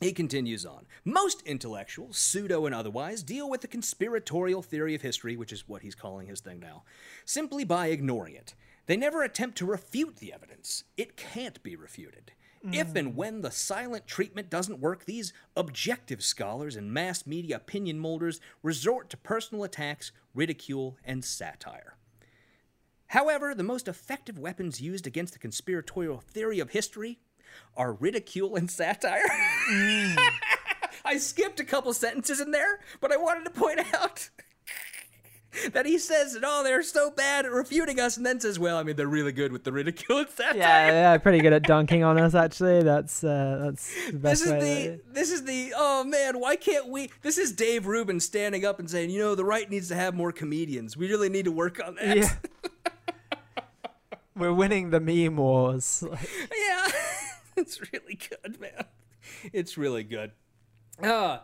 he 0.00 0.12
continues 0.12 0.64
on. 0.64 0.86
Most 1.04 1.42
intellectuals, 1.42 2.16
pseudo 2.16 2.64
and 2.64 2.74
otherwise, 2.74 3.22
deal 3.22 3.48
with 3.50 3.60
the 3.60 3.68
conspiratorial 3.68 4.62
theory 4.62 4.94
of 4.94 5.02
history, 5.02 5.36
which 5.36 5.52
is 5.52 5.68
what 5.68 5.82
he's 5.82 5.94
calling 5.94 6.26
his 6.26 6.40
thing 6.40 6.58
now, 6.58 6.84
simply 7.26 7.64
by 7.64 7.88
ignoring 7.88 8.34
it. 8.34 8.54
They 8.86 8.96
never 8.96 9.22
attempt 9.22 9.58
to 9.58 9.66
refute 9.66 10.16
the 10.16 10.32
evidence. 10.32 10.84
It 10.96 11.16
can't 11.16 11.62
be 11.62 11.76
refuted. 11.76 12.32
If 12.62 12.88
mm. 12.88 12.96
and 12.96 13.16
when 13.16 13.40
the 13.40 13.50
silent 13.50 14.06
treatment 14.06 14.50
doesn't 14.50 14.80
work, 14.80 15.04
these 15.04 15.32
objective 15.56 16.22
scholars 16.22 16.76
and 16.76 16.92
mass 16.92 17.26
media 17.26 17.56
opinion 17.56 17.98
molders 17.98 18.40
resort 18.62 19.08
to 19.10 19.16
personal 19.16 19.64
attacks, 19.64 20.12
ridicule, 20.34 20.96
and 21.04 21.24
satire. 21.24 21.96
However, 23.08 23.54
the 23.54 23.62
most 23.62 23.88
effective 23.88 24.38
weapons 24.38 24.80
used 24.80 25.06
against 25.06 25.32
the 25.32 25.38
conspiratorial 25.38 26.20
theory 26.20 26.60
of 26.60 26.70
history 26.70 27.18
are 27.76 27.92
ridicule 27.94 28.56
and 28.56 28.70
satire. 28.70 29.22
I 31.04 31.16
skipped 31.18 31.60
a 31.60 31.64
couple 31.64 31.92
sentences 31.92 32.40
in 32.40 32.50
there, 32.50 32.80
but 33.00 33.12
I 33.12 33.16
wanted 33.16 33.44
to 33.44 33.50
point 33.50 33.80
out 33.94 34.28
that 35.72 35.86
he 35.86 35.98
says 35.98 36.34
that, 36.34 36.42
oh, 36.44 36.62
they're 36.62 36.82
so 36.82 37.10
bad 37.10 37.46
at 37.46 37.50
refuting 37.52 37.98
us, 37.98 38.16
and 38.16 38.24
then 38.24 38.38
says, 38.38 38.58
well, 38.58 38.76
I 38.76 38.82
mean, 38.82 38.96
they're 38.96 39.06
really 39.08 39.32
good 39.32 39.50
with 39.50 39.64
the 39.64 39.72
ridicule 39.72 40.18
and 40.18 40.28
satire. 40.28 40.56
Yeah, 40.56 40.86
yeah, 41.12 41.18
pretty 41.18 41.38
good 41.40 41.52
at 41.52 41.62
dunking 41.62 42.04
on 42.04 42.18
us. 42.18 42.34
Actually, 42.34 42.82
that's 42.82 43.24
uh, 43.24 43.60
that's 43.64 43.92
the 44.10 44.18
best 44.18 44.22
This 44.22 44.42
is 44.42 44.52
way. 44.52 44.60
the 44.60 45.00
this 45.12 45.30
is 45.32 45.44
the 45.44 45.72
oh 45.76 46.04
man 46.04 46.38
why 46.38 46.56
can't 46.56 46.88
we 46.88 47.10
this 47.22 47.38
is 47.38 47.52
Dave 47.52 47.86
Rubin 47.86 48.20
standing 48.20 48.64
up 48.64 48.78
and 48.78 48.88
saying 48.90 49.10
you 49.10 49.18
know 49.18 49.34
the 49.34 49.44
right 49.44 49.68
needs 49.68 49.88
to 49.88 49.94
have 49.94 50.14
more 50.14 50.32
comedians 50.32 50.96
we 50.96 51.08
really 51.08 51.28
need 51.28 51.46
to 51.46 51.52
work 51.52 51.80
on 51.84 51.96
that 51.96 52.16
yeah. 52.16 52.30
We're 54.36 54.54
winning 54.54 54.90
the 54.90 55.00
meme 55.00 55.36
wars. 55.36 56.02
Yeah, 56.12 56.86
it's 57.60 57.80
really 57.92 58.18
good, 58.28 58.60
man. 58.60 58.84
It's 59.52 59.76
really 59.78 60.02
good. 60.04 60.32
Uh, 61.02 61.38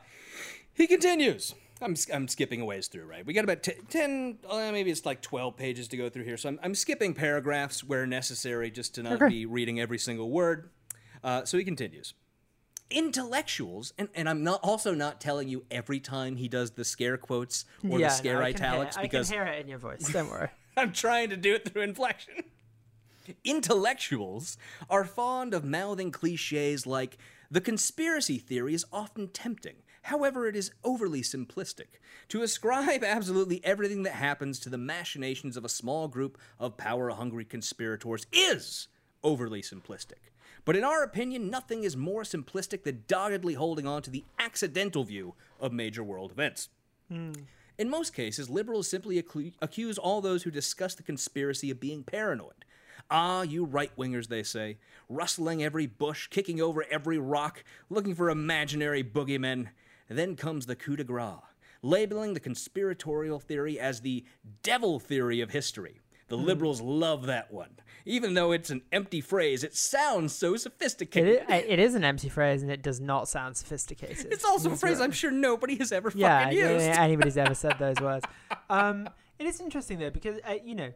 he 0.75 0.87
continues. 0.87 1.55
I'm, 1.83 1.95
I'm 2.13 2.27
skipping 2.27 2.61
a 2.63 2.65
ways 2.65 2.87
through, 2.89 3.05
right? 3.05 3.25
We 3.25 3.35
got 3.35 3.45
about 3.45 3.63
t- 3.63 3.75
10, 3.91 4.39
uh, 4.49 4.71
maybe 4.73 4.91
it's 4.91 5.05
like 5.05 5.21
12 5.21 5.57
pages 5.57 5.89
to 5.89 5.97
go 5.97 6.09
through 6.09 6.25
here. 6.25 6.39
So 6.39 6.49
I'm, 6.49 6.59
I'm 6.63 6.75
skipping 6.75 7.13
paragraphs 7.13 7.85
where 7.85 8.07
necessary 8.07 8.71
just 8.71 8.95
to 8.95 9.03
not 9.03 9.13
Okay. 9.15 9.29
be 9.29 9.47
reading 9.47 9.79
every 9.79 9.99
single 9.99 10.31
word. 10.31 10.71
Uh, 11.23 11.45
so 11.45 11.59
he 11.59 11.65
continues. 11.65 12.15
intellectuals, 12.91 13.93
and, 13.99 14.09
and 14.15 14.29
I'm 14.29 14.43
not 14.43 14.61
also 14.63 14.95
not 14.95 15.21
telling 15.21 15.49
you 15.49 15.65
every 15.71 16.01
time 16.01 16.37
he 16.37 16.49
does 16.49 16.71
the 16.73 16.85
scare 16.85 17.17
quotes 17.17 17.65
or 17.89 17.99
the 17.99 18.09
scare 18.09 18.35
no, 18.39 18.43
I 18.43 18.53
can 18.53 18.63
hear- 18.63 18.71
italics 18.71 18.97
because 18.97 19.31
I 19.31 19.35
can 19.35 19.45
hear 19.47 19.55
it 19.55 19.61
in 19.63 19.69
your 19.69 19.79
voice. 19.79 20.09
Don't 20.13 20.31
worry. 20.31 20.49
I'm 20.79 20.93
trying 20.93 21.31
to 21.31 21.37
do 21.37 21.55
it 21.55 21.69
through 21.71 21.83
inflection. 21.83 22.35
Intellectuals 23.45 24.57
are 24.89 25.05
fond 25.05 25.55
of 25.55 25.65
mouthing 25.65 26.11
cliches 26.11 26.87
like, 26.87 27.19
the 27.51 27.61
conspiracy 27.61 28.39
theory 28.39 28.75
is 28.75 28.85
often 28.93 29.29
tempting. 29.29 29.77
However, 30.03 30.47
it 30.47 30.55
is 30.55 30.73
overly 30.85 31.23
simplistic. 31.23 31.99
To 32.29 32.43
ascribe 32.43 33.03
absolutely 33.05 33.65
everything 33.65 34.05
that 34.05 34.15
happens 34.15 34.59
to 34.61 34.71
the 34.71 34.79
machinations 34.79 35.57
of 35.57 35.65
a 35.65 35.69
small 35.69 36.09
group 36.09 36.39
of 36.59 36.77
power 36.77 37.11
hungry 37.11 37.45
conspirators 37.45 38.27
is 38.33 38.89
overly 39.23 39.63
simplistic. 39.63 40.31
But 40.65 40.77
in 40.77 40.85
our 40.85 41.03
opinion, 41.03 41.51
nothing 41.51 41.85
is 41.85 41.97
more 41.97 42.23
simplistic 42.23 42.83
than 42.83 43.05
doggedly 43.07 43.55
holding 43.55 43.87
on 43.87 44.03
to 44.03 44.11
the 44.11 44.25
accidental 44.39 45.05
view 45.05 45.35
of 45.61 45.73
major 45.73 46.03
world 46.03 46.33
events. 46.33 46.69
Hmm. 47.09 47.33
In 47.79 47.91
most 47.91 48.15
cases, 48.15 48.49
liberals 48.49 48.89
simply 48.89 49.19
accuse 49.19 49.99
all 49.99 50.21
those 50.21 50.43
who 50.43 50.51
discuss 50.51 50.95
the 50.95 51.03
conspiracy 51.03 51.71
of 51.71 51.79
being 51.79 52.03
paranoid. 52.03 52.65
Ah, 53.11 53.43
you 53.43 53.65
right 53.65 53.95
wingers, 53.97 54.29
they 54.29 54.43
say, 54.43 54.79
rustling 55.09 55.63
every 55.63 55.87
bush, 55.87 56.29
kicking 56.29 56.61
over 56.61 56.85
every 56.91 57.19
rock, 57.19 57.65
looking 57.89 58.15
for 58.15 58.31
imaginary 58.31 59.05
boogeymen. 59.05 59.69
Then 60.09 60.37
comes 60.37 60.67
the 60.67 60.77
coup 60.77 60.97
de 60.97 61.05
grace, 61.05 61.41
labeling 61.83 62.35
the 62.35 62.41
conspiratorial 62.41 63.41
theory 63.41 63.79
as 63.79 64.01
the 64.01 64.25
devil 64.63 64.99
theory 64.99 65.41
of 65.41 65.51
history. 65.51 66.01
The 66.29 66.37
liberals 66.37 66.81
love 66.81 67.27
that 67.27 67.53
one. 67.53 67.71
Even 68.05 68.35
though 68.35 68.51
it's 68.51 68.71
an 68.71 68.83
empty 68.93 69.21
phrase, 69.21 69.63
it 69.63 69.77
sounds 69.77 70.35
so 70.35 70.57
sophisticated. 70.57 71.43
is, 71.49 71.65
it 71.69 71.79
is 71.79 71.95
an 71.95 72.05
empty 72.05 72.29
phrase 72.29 72.63
and 72.63 72.71
it 72.71 72.83
does 72.83 73.01
not 73.01 73.29
sound 73.29 73.57
sophisticated. 73.57 74.27
It's 74.31 74.45
also 74.45 74.73
a 74.73 74.77
phrase 74.77 74.99
right. 74.99 75.05
I'm 75.05 75.13
sure 75.13 75.31
nobody 75.31 75.77
has 75.77 75.93
ever 75.93 76.13
yeah, 76.15 76.45
fucking 76.45 76.59
used. 76.59 76.85
yeah, 76.85 77.03
anybody's 77.03 77.37
ever 77.37 77.55
said 77.55 77.77
those 77.79 78.01
words. 78.01 78.25
Um, 78.69 79.09
it 79.39 79.47
is 79.47 79.61
interesting 79.61 79.99
though 79.99 80.11
because 80.11 80.39
uh, 80.49 80.55
you 80.65 80.75
know, 80.75 80.93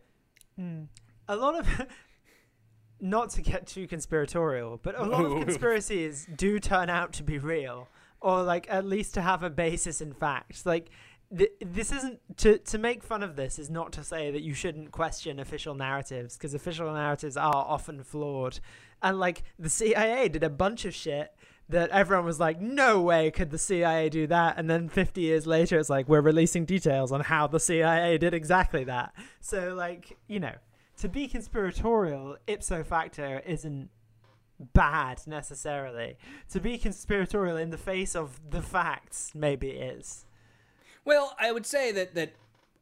mm, 0.59 0.87
a 1.31 1.37
lot 1.37 1.59
of 1.59 1.67
not 3.01 3.31
to 3.31 3.43
get 3.43 3.67
too 3.67 3.87
conspiratorial, 3.87 4.81
but 4.83 4.99
a 4.99 5.05
lot 5.05 5.25
of 5.25 5.45
conspiracies 5.45 6.27
do 6.37 6.59
turn 6.59 6.91
out 6.91 7.13
to 7.15 7.23
be 7.23 7.39
real, 7.39 7.89
or 8.21 8.43
like 8.43 8.67
at 8.69 8.85
least 8.85 9.15
to 9.15 9.23
have 9.23 9.43
a 9.43 9.51
basis 9.51 10.01
in 10.01 10.13
fact. 10.13 10.67
Like 10.67 10.91
th- 11.37 11.53
this 11.65 11.93
isn't 11.93 12.21
to 12.39 12.59
to 12.59 12.79
make 12.79 13.03
fun 13.03 13.23
of 13.23 13.37
this 13.37 13.59
is 13.59 13.71
not 13.71 13.93
to 13.93 14.05
say 14.05 14.31
that 14.31 14.43
you 14.43 14.55
shouldn't 14.55 14.91
question 14.91 15.39
official 15.39 15.75
narratives 15.75 16.37
because 16.37 16.53
official 16.53 16.93
narratives 16.93 17.37
are 17.37 17.55
often 17.55 18.03
flawed, 18.03 18.61
and 19.03 19.19
like 19.19 19.45
the 19.59 19.71
CIA 19.71 20.29
did 20.29 20.43
a 20.43 20.51
bunch 20.51 20.85
of 20.85 20.95
shit 20.95 21.33
that 21.71 21.89
everyone 21.91 22.25
was 22.25 22.41
like, 22.41 22.61
no 22.61 23.01
way 23.01 23.31
could 23.31 23.51
the 23.51 23.59
CIA 23.59 24.09
do 24.09 24.27
that. 24.27 24.59
And 24.59 24.69
then 24.69 24.89
50 24.89 25.21
years 25.21 25.47
later, 25.47 25.79
it's 25.79 25.89
like, 25.89 26.09
we're 26.09 26.21
releasing 26.21 26.65
details 26.65 27.13
on 27.13 27.21
how 27.21 27.47
the 27.47 27.61
CIA 27.61 28.19
did 28.19 28.35
exactly 28.35 28.83
that. 28.85 29.15
So, 29.41 29.75
like, 29.75 30.19
you 30.27 30.41
know, 30.41 30.55
to 31.01 31.09
be 31.09 31.27
conspiratorial 31.27 32.37
ipso 32.47 32.85
facto 32.85 33.41
isn't 33.47 33.89
bad 34.59 35.21
necessarily. 35.27 36.17
To 36.51 36.61
be 36.61 36.77
conspiratorial 36.77 37.57
in 37.57 37.71
the 37.71 37.79
face 37.79 38.15
of 38.15 38.39
the 38.51 38.61
facts 38.61 39.33
maybe 39.35 39.71
is. 39.71 40.27
Well, 41.05 41.35
I 41.39 41.53
would 41.53 41.65
say 41.65 41.91
that 41.93 42.15
that 42.15 42.35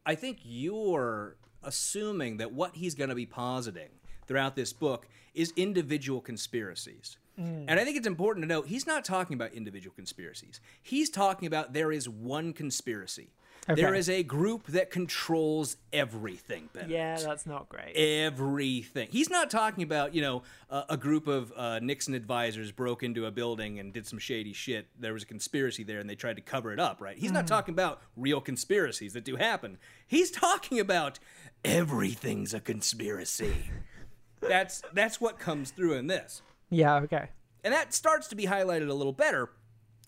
I 0.04 0.16
think 0.16 0.40
you're 0.42 1.36
assuming 1.62 2.38
that 2.38 2.52
what 2.52 2.74
he's 2.74 2.94
going 2.94 3.10
to 3.10 3.16
be 3.16 3.26
positing 3.26 3.90
throughout 4.26 4.56
this 4.56 4.72
book 4.72 5.06
is 5.34 5.52
individual 5.56 6.20
conspiracies. 6.20 7.18
Mm. 7.38 7.66
And 7.68 7.78
I 7.78 7.84
think 7.84 7.96
it's 7.96 8.06
important 8.06 8.42
to 8.42 8.48
note 8.48 8.66
he's 8.66 8.86
not 8.86 9.04
talking 9.04 9.34
about 9.34 9.52
individual 9.52 9.94
conspiracies. 9.94 10.60
He's 10.82 11.08
talking 11.08 11.46
about 11.46 11.72
there 11.72 11.92
is 11.92 12.08
one 12.08 12.52
conspiracy. 12.52 13.30
There 13.74 13.88
Okay. 13.90 13.98
is 13.98 14.08
a 14.08 14.22
group 14.22 14.66
that 14.68 14.90
controls 14.90 15.76
everything. 15.92 16.70
Benedict. 16.72 16.90
Yeah, 16.90 17.16
that's 17.18 17.44
not 17.44 17.68
great. 17.68 17.94
everything. 17.94 19.08
He's 19.10 19.28
not 19.28 19.50
talking 19.50 19.82
about, 19.84 20.14
you 20.14 20.22
know, 20.22 20.42
a, 20.70 20.84
a 20.90 20.96
group 20.96 21.26
of 21.26 21.52
uh, 21.54 21.78
Nixon 21.80 22.14
advisors 22.14 22.72
broke 22.72 23.02
into 23.02 23.26
a 23.26 23.30
building 23.30 23.78
and 23.78 23.92
did 23.92 24.06
some 24.06 24.18
shady 24.18 24.52
shit. 24.54 24.86
There 24.98 25.12
was 25.12 25.22
a 25.22 25.26
conspiracy 25.26 25.84
there 25.84 26.00
and 26.00 26.08
they 26.08 26.14
tried 26.14 26.36
to 26.36 26.42
cover 26.42 26.72
it 26.72 26.80
up, 26.80 27.00
right? 27.00 27.18
He's 27.18 27.30
not 27.32 27.46
talking 27.46 27.74
about 27.74 28.00
real 28.16 28.40
conspiracies 28.40 29.12
that 29.12 29.24
do 29.24 29.36
happen. 29.36 29.76
He's 30.06 30.30
talking 30.30 30.80
about 30.80 31.18
everything's 31.64 32.54
a 32.54 32.60
conspiracy. 32.60 33.70
that's 34.40 34.82
that's 34.92 35.20
what 35.20 35.38
comes 35.38 35.70
through 35.72 35.94
in 35.94 36.06
this. 36.06 36.42
yeah, 36.70 36.94
okay. 36.96 37.28
And 37.64 37.74
that 37.74 37.92
starts 37.92 38.28
to 38.28 38.36
be 38.36 38.46
highlighted 38.46 38.88
a 38.88 38.94
little 38.94 39.12
better 39.12 39.50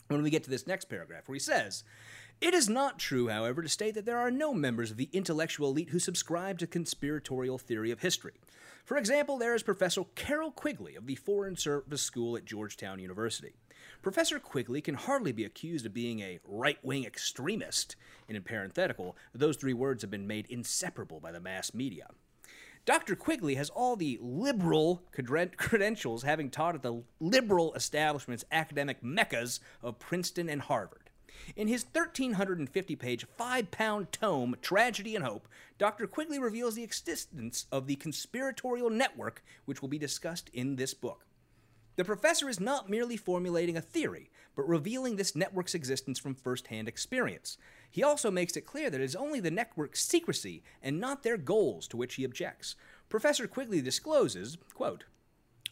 when 0.09 0.23
we 0.23 0.31
get 0.31 0.45
to 0.45 0.51
this 0.51 0.67
next 0.69 0.85
paragraph, 0.87 1.25
where 1.27 1.35
he 1.35 1.41
says, 1.41 1.83
It 2.41 2.55
is 2.55 2.71
not 2.71 2.99
true, 2.99 3.29
however, 3.29 3.61
to 3.61 3.69
state 3.69 3.95
that 3.95 4.07
there 4.07 4.17
are 4.17 4.31
no 4.31 4.55
members 4.55 4.91
of 4.91 4.97
the 4.97 5.11
intellectual 5.13 5.69
elite 5.69 5.91
who 5.91 5.99
subscribe 5.99 6.59
to 6.61 6.67
conspiratorial 6.67 7.59
theory 7.59 7.91
of 7.91 8.01
history. 8.01 8.33
For 8.83 8.97
example, 8.97 9.37
there 9.37 9.55
is 9.55 9.63
Professor 9.63 10.05
Carroll 10.15 10.51
Quigley 10.51 10.97
of 10.97 11.07
the 11.07 11.17
Foreign 11.17 11.55
Service 11.55 12.01
School 12.01 12.39
at 12.39 12.47
Georgetown 12.47 12.99
University. 12.99 13.53
Professor 14.01 14.39
Quigley 14.39 14.81
can 14.81 14.95
hardly 14.95 15.33
be 15.33 15.45
accused 15.45 15.85
of 15.85 15.93
being 15.93 16.21
a 16.21 16.41
right 16.47 16.83
wing 16.83 17.05
extremist. 17.05 17.95
and 18.27 18.39
In 18.39 18.43
parenthetical, 18.43 19.19
those 19.35 19.59
three 19.59 19.75
words 19.75 20.01
have 20.01 20.11
been 20.11 20.27
made 20.27 20.47
inseparable 20.49 21.21
by 21.21 21.33
the 21.33 21.41
mass 21.41 21.75
media. 21.75 22.07
Dr. 22.87 23.17
Quigley 23.17 23.57
has 23.57 23.69
all 23.69 23.97
the 23.97 24.19
liberal 24.23 25.03
credentials, 25.13 26.23
having 26.23 26.49
taught 26.49 26.75
at 26.75 26.81
the 26.81 27.03
liberal 27.21 27.75
establishment's 27.75 28.47
academic 28.51 29.05
meccas 29.05 29.61
of 29.83 29.99
Princeton 29.99 30.49
and 30.49 30.63
Harvard. 30.63 31.10
In 31.57 31.69
his 31.69 31.85
1,350 31.85 32.97
page, 32.97 33.27
five 33.37 33.71
pound 33.71 34.13
tome, 34.13 34.57
Tragedy 34.63 35.15
and 35.15 35.25
Hope, 35.25 35.49
Dr. 35.79 36.07
Quigley 36.07 36.39
reveals 36.39 36.75
the 36.75 36.83
existence 36.83 37.67
of 37.73 37.87
the 37.87 37.97
conspiratorial 37.97 38.91
network, 38.91 39.43
which 39.65 39.81
will 39.83 39.89
be 39.89 39.99
discussed 39.99 40.51
in 40.53 40.77
this 40.77 40.95
book. 40.95 41.25
The 41.97 42.05
professor 42.05 42.49
is 42.49 42.61
not 42.61 42.89
merely 42.89 43.17
formulating 43.17 43.77
a 43.77 43.83
theory, 43.83 44.31
but 44.57 44.69
revealing 44.69 45.17
this 45.17 45.37
network's 45.37 45.75
existence 45.75 46.19
from 46.19 46.35
first-hand 46.35 46.89
experience. 46.89 47.59
He 47.91 48.03
also 48.03 48.31
makes 48.31 48.57
it 48.57 48.67
clear 48.67 48.89
that 48.89 49.01
it 49.01 49.05
is 49.05 49.17
only 49.17 49.41
the 49.41 49.51
network's 49.51 50.03
secrecy 50.03 50.63
and 50.83 51.01
not 51.01 51.23
their 51.23 51.37
goals 51.37 51.87
to 51.89 51.97
which 51.97 52.15
he 52.15 52.25
objects. 52.25 52.77
Professor 53.09 53.47
Quigley 53.47 53.83
discloses, 53.83 54.57
quote, 54.73 55.05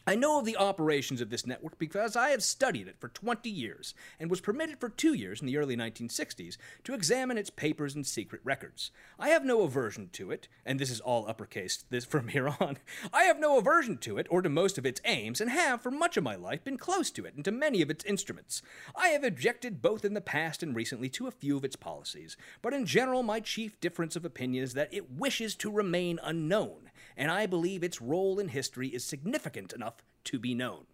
I 0.09 0.15
know 0.15 0.39
of 0.39 0.45
the 0.45 0.57
operations 0.57 1.21
of 1.21 1.29
this 1.29 1.45
network 1.45 1.77
because 1.77 2.15
I 2.15 2.29
have 2.29 2.41
studied 2.41 2.87
it 2.87 2.95
for 2.99 3.09
20 3.09 3.47
years 3.47 3.93
and 4.19 4.27
was 4.27 4.41
permitted 4.41 4.79
for 4.79 4.89
two 4.89 5.13
years 5.13 5.39
in 5.39 5.45
the 5.45 5.55
early 5.55 5.77
1960s 5.77 6.57
to 6.85 6.95
examine 6.95 7.37
its 7.37 7.51
papers 7.51 7.93
and 7.93 8.07
secret 8.07 8.41
records. 8.43 8.89
I 9.19 9.29
have 9.29 9.45
no 9.45 9.61
aversion 9.61 10.09
to 10.13 10.31
it, 10.31 10.47
and 10.65 10.79
this 10.79 10.89
is 10.89 10.99
all 10.99 11.29
uppercase 11.29 11.83
this 11.91 12.05
from 12.05 12.29
here 12.29 12.47
on. 12.47 12.77
I 13.13 13.25
have 13.25 13.39
no 13.39 13.59
aversion 13.59 13.99
to 13.99 14.17
it 14.17 14.25
or 14.31 14.41
to 14.41 14.49
most 14.49 14.79
of 14.79 14.85
its 14.87 14.99
aims 15.05 15.41
and 15.41 15.51
have 15.51 15.79
for 15.79 15.91
much 15.91 16.17
of 16.17 16.23
my 16.23 16.33
life 16.33 16.63
been 16.63 16.79
close 16.79 17.11
to 17.11 17.25
it 17.25 17.35
and 17.35 17.45
to 17.45 17.51
many 17.51 17.83
of 17.83 17.91
its 17.91 18.03
instruments. 18.03 18.63
I 18.95 19.09
have 19.09 19.23
objected 19.23 19.79
both 19.79 20.03
in 20.03 20.15
the 20.15 20.21
past 20.21 20.63
and 20.63 20.75
recently 20.75 21.09
to 21.09 21.27
a 21.27 21.31
few 21.31 21.55
of 21.55 21.63
its 21.63 21.75
policies, 21.75 22.35
but 22.63 22.73
in 22.73 22.87
general 22.87 23.21
my 23.21 23.39
chief 23.39 23.79
difference 23.79 24.15
of 24.15 24.25
opinion 24.25 24.63
is 24.63 24.73
that 24.73 24.91
it 24.91 25.11
wishes 25.11 25.53
to 25.57 25.69
remain 25.69 26.19
unknown, 26.23 26.88
and 27.19 27.29
I 27.29 27.45
believe 27.45 27.83
its 27.83 28.01
role 28.01 28.39
in 28.39 28.47
history 28.47 28.87
is 28.87 29.03
significant 29.03 29.73
enough 29.73 29.97
to 30.23 30.39
be 30.39 30.55
known. 30.55 30.85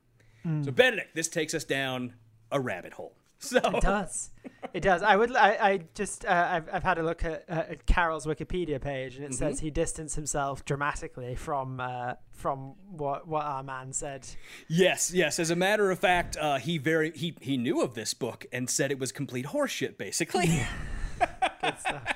So 0.63 0.71
Benedict, 0.71 1.15
this 1.15 1.27
takes 1.27 1.55
us 1.55 1.63
down 1.63 2.13
a 2.51 2.59
rabbit 2.59 2.93
hole. 2.93 3.15
So 3.39 3.59
It 3.59 3.81
does. 3.81 4.31
It 4.73 4.79
does. 4.79 5.03
I 5.03 5.15
would. 5.17 5.35
I, 5.35 5.49
I 5.49 5.79
just. 5.93 6.25
Uh, 6.25 6.47
I've, 6.51 6.69
I've 6.71 6.83
had 6.83 6.97
a 6.97 7.03
look 7.03 7.23
at, 7.25 7.43
uh, 7.49 7.63
at 7.69 7.85
Carroll's 7.85 8.25
Wikipedia 8.25 8.79
page, 8.81 9.17
and 9.17 9.25
it 9.25 9.33
says 9.33 9.59
he 9.59 9.69
distanced 9.69 10.15
himself 10.15 10.63
dramatically 10.65 11.35
from 11.35 11.79
uh, 11.79 12.13
from 12.31 12.75
what 12.89 13.27
what 13.27 13.43
our 13.43 13.61
man 13.61 13.91
said. 13.91 14.25
yes, 14.67 15.13
yes. 15.13 15.37
As 15.37 15.49
a 15.51 15.55
matter 15.55 15.91
of 15.91 15.99
fact, 15.99 16.37
uh, 16.37 16.57
he 16.57 16.77
very 16.77 17.11
he 17.11 17.35
he 17.41 17.57
knew 17.57 17.81
of 17.81 17.93
this 17.93 18.13
book 18.13 18.45
and 18.51 18.69
said 18.69 18.89
it 18.89 18.99
was 18.99 19.11
complete 19.11 19.47
horseshit, 19.47 19.97
basically. 19.97 20.47
Good 21.61 21.79
stuff. 21.79 22.13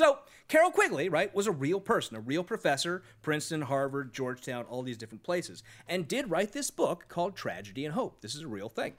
So, 0.00 0.20
Carroll 0.48 0.70
Quigley, 0.70 1.10
right, 1.10 1.34
was 1.34 1.46
a 1.46 1.52
real 1.52 1.78
person, 1.78 2.16
a 2.16 2.20
real 2.20 2.42
professor, 2.42 3.02
Princeton, 3.20 3.60
Harvard, 3.60 4.14
Georgetown, 4.14 4.64
all 4.64 4.82
these 4.82 4.96
different 4.96 5.22
places, 5.22 5.62
and 5.86 6.08
did 6.08 6.30
write 6.30 6.52
this 6.54 6.70
book 6.70 7.04
called 7.08 7.36
Tragedy 7.36 7.84
and 7.84 7.92
Hope. 7.92 8.22
This 8.22 8.34
is 8.34 8.40
a 8.40 8.48
real 8.48 8.70
thing. 8.70 8.94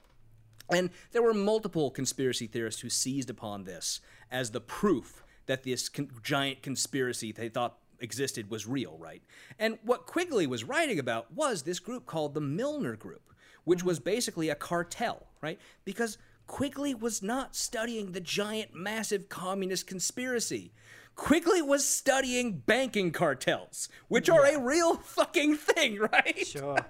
And 0.70 0.90
there 1.10 1.20
were 1.20 1.34
multiple 1.34 1.90
conspiracy 1.90 2.46
theorists 2.46 2.82
who 2.82 2.88
seized 2.88 3.30
upon 3.30 3.64
this 3.64 4.00
as 4.30 4.52
the 4.52 4.60
proof 4.60 5.24
that 5.46 5.64
this 5.64 5.88
con- 5.88 6.08
giant 6.22 6.62
conspiracy 6.62 7.32
they 7.32 7.48
thought 7.48 7.78
existed 7.98 8.48
was 8.48 8.68
real, 8.68 8.96
right? 8.96 9.22
And 9.58 9.80
what 9.82 10.06
Quigley 10.06 10.46
was 10.46 10.62
writing 10.62 11.00
about 11.00 11.32
was 11.32 11.64
this 11.64 11.80
group 11.80 12.06
called 12.06 12.32
the 12.32 12.40
Milner 12.40 12.94
Group, 12.94 13.32
which 13.64 13.82
was 13.82 13.98
mm. 13.98 14.04
basically 14.04 14.50
a 14.50 14.54
cartel, 14.54 15.26
right? 15.40 15.58
Because 15.84 16.18
Quigley 16.52 16.94
was 16.94 17.22
not 17.22 17.56
studying 17.56 18.12
the 18.12 18.20
giant, 18.20 18.74
massive 18.74 19.30
communist 19.30 19.86
conspiracy. 19.86 20.70
Quigley 21.16 21.62
was 21.62 21.82
studying 21.82 22.58
banking 22.58 23.10
cartels, 23.10 23.88
which 24.08 24.28
are 24.28 24.44
a 24.44 24.60
real 24.60 24.96
fucking 24.96 25.56
thing, 25.56 25.98
right? 25.98 26.46
Sure. 26.46 26.76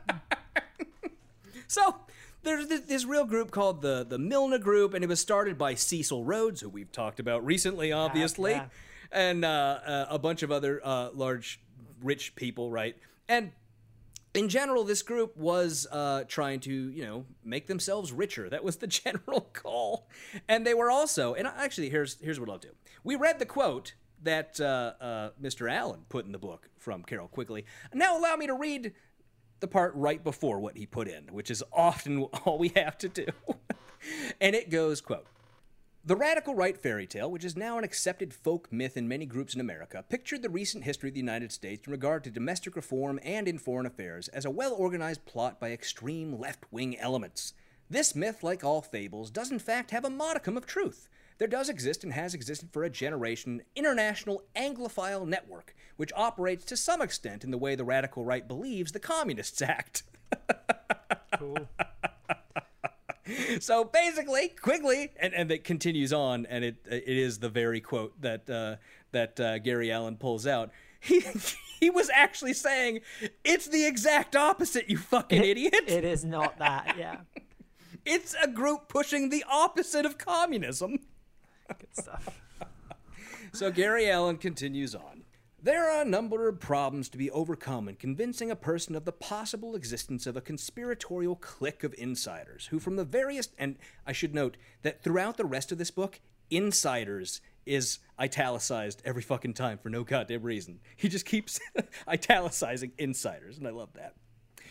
So 1.68 1.96
there's 2.42 2.66
this, 2.66 2.81
this 2.83 3.05
real 3.07 3.25
group 3.25 3.51
called 3.51 3.81
the 3.81 4.05
the 4.07 4.18
Milner 4.18 4.59
Group, 4.59 4.92
and 4.92 5.03
it 5.03 5.07
was 5.07 5.20
started 5.20 5.57
by 5.57 5.75
Cecil 5.75 6.22
Rhodes, 6.22 6.61
who 6.61 6.68
we've 6.68 6.92
talked 6.92 7.18
about 7.18 7.46
recently, 7.46 7.92
obviously, 7.92 8.51
yeah. 8.51 8.66
and 9.11 9.42
uh, 9.42 9.79
uh, 9.87 10.07
a 10.11 10.18
bunch 10.18 10.42
of 10.42 10.53
other 10.53 10.83
uh, 10.85 11.09
large 11.14 11.61
rich 12.03 12.35
people, 12.35 12.70
right? 12.70 12.94
And 13.27 13.53
in 14.35 14.49
general, 14.49 14.85
this 14.85 15.03
group 15.03 15.37
was 15.37 15.87
uh, 15.90 16.25
trying 16.27 16.61
to, 16.61 16.73
you 16.73 17.05
know, 17.05 17.27
make 17.45 17.66
themselves 17.66 18.12
richer. 18.12 18.49
That 18.49 18.64
was 18.64 18.77
the 18.77 18.87
general 19.03 19.51
goal, 19.62 20.09
and 20.49 20.66
they 20.66 20.75
were 20.75 20.90
also. 20.90 21.35
And 21.35 21.47
actually, 21.47 21.90
here's 21.90 22.18
here's 22.21 22.40
what 22.40 22.49
I'll 22.49 22.59
do. 22.59 22.71
We 23.05 23.16
read 23.16 23.38
the 23.38 23.47
quote 23.47 23.95
that 24.23 24.61
uh, 24.61 24.92
uh, 25.01 25.31
Mr. 25.40 25.71
Allen 25.71 26.01
put 26.09 26.25
in 26.27 26.33
the 26.33 26.38
book 26.38 26.68
from 26.79 27.03
Carroll 27.03 27.29
Quigley. 27.29 27.64
Now, 27.92 28.16
allow 28.16 28.37
me 28.37 28.47
to 28.47 28.55
read 28.55 28.92
the 29.61 29.68
part 29.68 29.95
right 29.95 30.23
before 30.23 30.61
what 30.61 30.77
he 30.77 30.87
put 30.87 31.09
in, 31.09 31.25
which 31.29 31.51
is 31.51 31.62
often 31.73 32.23
all 32.45 32.59
we 32.59 32.68
have 32.77 32.99
to 32.99 33.09
do. 33.09 33.27
and 34.40 34.55
it 34.55 34.71
goes, 34.71 35.01
quote. 35.01 35.27
The 36.05 36.17
radical 36.17 36.57
right 36.57 36.77
fairy 36.77 37.07
tale, 37.07 37.31
which 37.31 37.45
is 37.45 37.57
now 37.57 37.79
an 37.79 37.85
accepted 37.85 38.35
folk 38.35 38.73
myth 38.73 38.97
in 38.97 39.07
many 39.07 39.25
groups 39.25 39.55
in 39.55 39.61
America, 39.61 40.05
pictured 40.09 40.43
the 40.43 40.51
recent 40.51 40.83
history 40.83 41.11
of 41.11 41.15
the 41.15 41.21
United 41.21 41.53
States 41.53 41.87
in 41.87 41.93
regard 41.93 42.25
to 42.25 42.31
domestic 42.33 42.75
reform 42.75 43.21
and 43.23 43.47
in 43.47 43.57
foreign 43.57 43.87
affairs 43.87 44.27
as 44.29 44.45
a 44.45 44.51
well 44.51 44.75
organized 44.75 45.25
plot 45.27 45.61
by 45.61 45.71
extreme 45.71 46.41
left 46.41 46.65
wing 46.73 46.99
elements. 46.99 47.55
This 47.88 48.17
myth, 48.17 48.43
like 48.43 48.65
all 48.65 48.83
fables, 48.83 49.31
does 49.31 49.53
in 49.53 49.61
fact 49.61 49.93
have 49.93 50.05
a 50.05 50.11
modicum 50.11 50.57
of 50.57 50.67
truth. 50.67 51.09
There 51.38 51.47
does 51.47 51.69
exist 51.69 52.03
and 52.03 52.15
has 52.15 52.35
existed 52.35 52.71
for 52.73 52.83
a 52.83 52.91
generation 52.91 53.62
international 53.77 54.43
Anglophile 54.57 55.25
network, 55.25 55.73
which 55.97 56.12
operates 56.17 56.65
to 56.65 56.77
some 56.77 57.01
extent 57.01 57.45
in 57.45 57.53
the 57.53 57.59
way 57.59 57.77
the 57.77 57.85
radical 57.85 58.25
right 58.25 58.49
believes 58.49 58.91
the 58.91 58.99
communists 58.99 59.62
act. 59.62 60.03
Cool. 61.38 61.67
so 63.61 63.85
basically, 63.85 64.49
Quigley, 64.49 65.12
and, 65.21 65.35
and 65.35 65.51
it 65.51 65.64
continues 65.64 66.12
on, 66.12 66.47
and 66.47 66.64
it 66.64 66.77
it 66.87 67.09
is 67.09 67.38
the 67.38 67.49
very 67.49 67.81
quote 67.81 68.21
that 68.21 68.49
uh, 68.49 68.77
that 69.12 69.38
uh, 69.40 69.59
Gary 69.59 69.90
Allen 69.92 70.16
pulls 70.16 70.47
out. 70.47 70.71
He 71.05 71.25
he 71.81 71.90
was 71.90 72.09
actually 72.14 72.53
saying, 72.55 73.01
"It's 73.42 73.66
the 73.66 73.85
exact 73.85 74.37
opposite, 74.37 74.88
you 74.88 74.99
fucking 74.99 75.42
idiot." 75.42 75.75
It 75.88 76.05
is 76.05 76.25
not 76.25 76.59
that. 76.59 76.95
Yeah. 76.97 77.16
It's 78.05 78.35
a 78.42 78.49
group 78.49 78.88
pushing 78.88 79.29
the 79.29 79.45
opposite 79.49 80.05
of 80.05 80.18
communism. 80.18 80.99
Good 81.68 81.97
stuff. 81.97 82.40
So 83.53 83.71
Gary 83.71 84.11
Allen 84.11 84.38
continues 84.38 84.92
on. 84.97 85.22
There 85.64 85.88
are 85.88 86.03
a 86.03 86.05
number 86.05 86.48
of 86.48 86.59
problems 86.59 87.09
to 87.11 87.16
be 87.16 87.31
overcome 87.31 87.88
in 87.88 87.94
convincing 87.94 88.51
a 88.51 88.57
person 88.57 88.96
of 88.96 89.05
the 89.05 89.12
possible 89.12 89.77
existence 89.77 90.27
of 90.27 90.37
a 90.37 90.40
conspiratorial 90.40 91.37
clique 91.37 91.85
of 91.85 91.94
insiders 91.96 92.66
who, 92.66 92.81
from 92.81 92.96
the 92.96 93.05
various, 93.05 93.48
and 93.57 93.77
I 94.05 94.11
should 94.11 94.35
note 94.35 94.57
that 94.83 95.05
throughout 95.05 95.37
the 95.37 95.44
rest 95.44 95.70
of 95.70 95.79
this 95.79 95.92
book, 95.92 96.18
insiders 96.51 97.40
is 97.64 98.01
italicized 98.18 99.03
every 99.05 99.22
fucking 99.22 99.55
time 99.55 99.79
for 99.79 99.88
no 99.88 100.03
goddamn 100.03 100.42
reason. 100.42 100.81
He 100.96 101.09
just 101.09 101.27
keeps 101.27 101.61
italicizing 102.09 102.90
insiders, 102.98 103.57
and 103.57 103.68
I 103.68 103.70
love 103.70 103.92
that. 103.92 104.16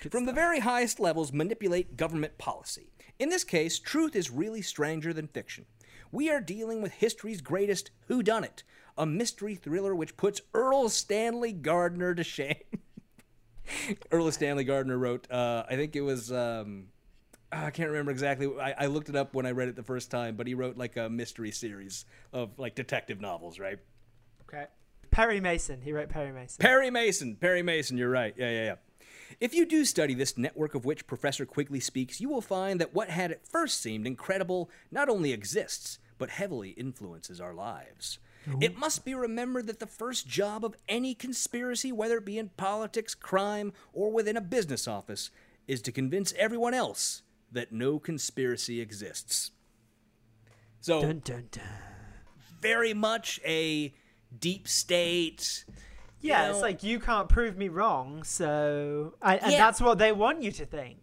From 0.10 0.26
the 0.26 0.34
very 0.34 0.60
highest 0.60 1.00
levels, 1.00 1.32
manipulate 1.32 1.96
government 1.96 2.38
policy. 2.38 2.92
In 3.18 3.30
this 3.30 3.46
case, 3.46 3.80
truth 3.80 4.14
is 4.14 4.30
really 4.30 4.62
stranger 4.62 5.14
than 5.14 5.28
fiction. 5.28 5.68
We 6.12 6.30
are 6.30 6.42
dealing 6.42 6.82
with 6.82 6.92
history's 6.96 7.40
greatest 7.40 7.92
whodunit, 8.10 8.64
a 9.02 9.06
mystery 9.06 9.56
thriller 9.56 9.96
which 9.96 10.16
puts 10.16 10.42
Erle 10.54 10.88
Stanley 10.88 11.52
Gardner 11.52 12.14
to 12.14 12.24
shame. 12.24 12.56
Erle 14.12 14.32
Stanley 14.32 14.64
Gardner 14.64 14.96
wrote, 14.96 15.30
uh, 15.32 15.64
I 15.68 15.76
think 15.76 15.96
it 15.96 16.02
was, 16.02 16.32
um, 16.32 16.90
I 17.52 17.72
can't 17.72 17.90
remember 17.90 18.12
exactly. 18.12 18.48
I, 18.62 18.76
I 18.84 18.86
looked 18.86 19.10
it 19.10 19.16
up 19.16 19.34
when 19.34 19.48
I 19.48 19.52
read 19.52 19.70
it 19.70 19.76
the 19.76 19.82
first 19.82 20.12
time, 20.12 20.36
but 20.36 20.46
he 20.46 20.54
wrote 20.54 20.78
like 20.78 20.98
a 20.98 21.10
mystery 21.10 21.50
series 21.50 22.06
of 22.32 22.60
like 22.60 22.76
detective 22.76 23.20
novels, 23.20 23.58
right? 23.58 23.80
Okay. 24.48 24.68
Perry 25.10 25.42
Mason. 25.42 25.82
He 25.82 25.94
wrote 25.94 26.10
Perry 26.10 26.32
Mason. 26.32 26.62
Perry 26.62 26.92
Mason. 26.92 27.36
Perry 27.36 27.64
Mason, 27.64 27.98
you're 27.98 28.08
right. 28.08 28.36
Yeah, 28.38 28.52
yeah, 28.52 28.64
yeah. 28.66 28.76
If 29.40 29.56
you 29.56 29.66
do 29.66 29.84
study 29.84 30.14
this 30.14 30.38
network 30.38 30.76
of 30.76 30.86
which 30.86 31.08
Professor 31.08 31.48
Quigley 31.48 31.80
speaks, 31.80 32.22
you 32.22 32.30
will 32.30 32.42
find 32.42 32.80
that 32.80 32.94
what 32.94 33.10
had 33.10 33.32
at 33.32 33.48
first 33.48 33.82
seemed 33.82 34.06
incredible 34.06 34.70
not 34.92 35.10
only 35.10 35.34
exists, 35.34 35.98
but 36.20 36.30
heavily 36.30 36.70
influences 36.72 37.42
our 37.42 37.56
lives. 37.56 38.20
It 38.60 38.78
must 38.78 39.06
be 39.06 39.14
remembered 39.14 39.68
that 39.68 39.80
the 39.80 39.86
first 39.88 40.28
job 40.28 40.66
of 40.66 40.76
any 40.90 41.14
conspiracy, 41.14 41.92
whether 41.92 42.18
it 42.18 42.26
be 42.26 42.40
in 42.40 42.50
politics, 42.58 43.14
crime, 43.14 43.72
or 43.94 44.12
within 44.12 44.36
a 44.36 44.42
business 44.42 44.88
office, 44.88 45.30
is 45.68 45.82
to 45.84 45.92
convince 45.92 46.34
everyone 46.34 46.74
else 46.74 47.22
that 47.52 47.72
no 47.72 48.00
conspiracy 48.00 48.82
exists. 48.82 49.52
So, 50.80 51.02
dun, 51.02 51.22
dun, 51.24 51.48
dun. 51.52 51.64
very 52.62 52.94
much 52.94 53.40
a 53.46 53.94
deep 54.40 54.68
state. 54.68 55.66
Yeah, 56.22 56.46
you 56.48 56.52
it's 56.54 56.62
like 56.62 56.84
you 56.84 57.00
can't 57.00 57.30
prove 57.30 57.58
me 57.58 57.70
wrong, 57.70 58.24
so 58.24 59.14
I, 59.22 59.38
and 59.38 59.52
Yeah. 59.52 59.58
that's 59.60 59.82
what 59.82 59.98
they 60.00 60.12
want 60.12 60.42
you 60.42 60.52
to 60.52 60.66
think. 60.66 60.98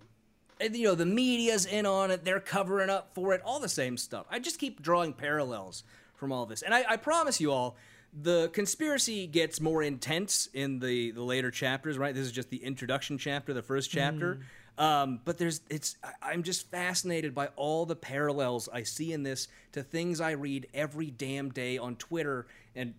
and, 0.60 0.74
you 0.74 0.84
know 0.88 0.94
the 0.96 1.06
media's 1.06 1.64
in 1.66 1.86
on 1.86 2.10
it 2.10 2.24
they're 2.24 2.40
covering 2.40 2.90
up 2.90 3.14
for 3.14 3.32
it 3.32 3.40
all 3.44 3.60
the 3.60 3.68
same 3.68 3.96
stuff 3.96 4.26
i 4.28 4.40
just 4.40 4.58
keep 4.58 4.82
drawing 4.82 5.12
parallels 5.12 5.84
from 6.18 6.32
all 6.32 6.44
this. 6.46 6.62
And 6.62 6.74
i, 6.74 6.84
I 6.88 6.96
promise 6.96 7.40
you 7.40 7.52
all 7.52 7.76
the 8.22 8.48
conspiracy 8.54 9.26
gets 9.26 9.60
more 9.60 9.82
intense 9.82 10.48
in 10.54 10.78
the, 10.78 11.10
the 11.12 11.22
later 11.22 11.50
chapters 11.50 11.96
right? 11.98 12.14
This 12.14 12.26
is 12.26 12.32
just 12.32 12.50
the 12.50 12.62
introduction 12.64 13.18
chapter 13.18 13.54
the 13.54 13.62
first 13.62 13.90
chapter. 13.90 14.40
Um, 14.78 15.20
but 15.24 15.38
there's 15.38 15.60
it's 15.68 15.96
I- 16.04 16.30
i'm 16.30 16.42
just 16.44 16.70
fascinated 16.70 17.34
by 17.34 17.48
all 17.56 17.84
the 17.84 17.96
parallels 17.96 18.68
i 18.72 18.84
see 18.84 19.12
in 19.12 19.24
this 19.24 19.48
to 19.72 19.82
things 19.82 20.20
i 20.20 20.30
read 20.32 20.68
every 20.72 21.10
damn 21.10 21.50
day 21.50 21.78
on 21.78 21.96
twitter 21.96 22.46
and 22.76 22.94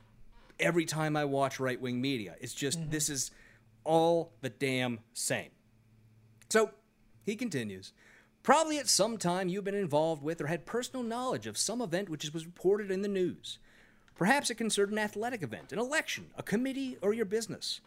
every 0.59 0.83
time 0.83 1.15
i 1.15 1.23
watch 1.23 1.57
right-wing 1.59 2.01
media. 2.01 2.35
It's 2.41 2.53
just 2.53 2.91
this 2.91 3.07
is 3.09 3.31
all 3.85 4.33
the 4.41 4.49
damn 4.49 4.99
same. 5.13 5.51
So 6.49 6.71
he 7.25 7.35
continues. 7.37 7.93
Probably 8.43 8.79
at 8.79 8.87
some 8.89 9.17
time 9.17 9.49
you've 9.49 9.63
been 9.63 9.75
involved 9.75 10.23
with 10.23 10.41
or 10.41 10.47
had 10.47 10.65
personal 10.65 11.03
knowledge 11.03 11.45
of 11.45 11.57
some 11.57 11.81
event 11.81 12.09
which 12.09 12.29
was 12.33 12.45
reported 12.45 12.89
in 12.89 13.01
the 13.01 13.07
news. 13.07 13.59
Perhaps 14.15 14.49
it 14.49 14.55
concerned 14.55 14.91
an 14.91 14.97
athletic 14.97 15.43
event, 15.43 15.71
an 15.71 15.79
election, 15.79 16.27
a 16.37 16.43
committee, 16.43 16.97
or 17.01 17.13
your 17.13 17.25
business. 17.25 17.81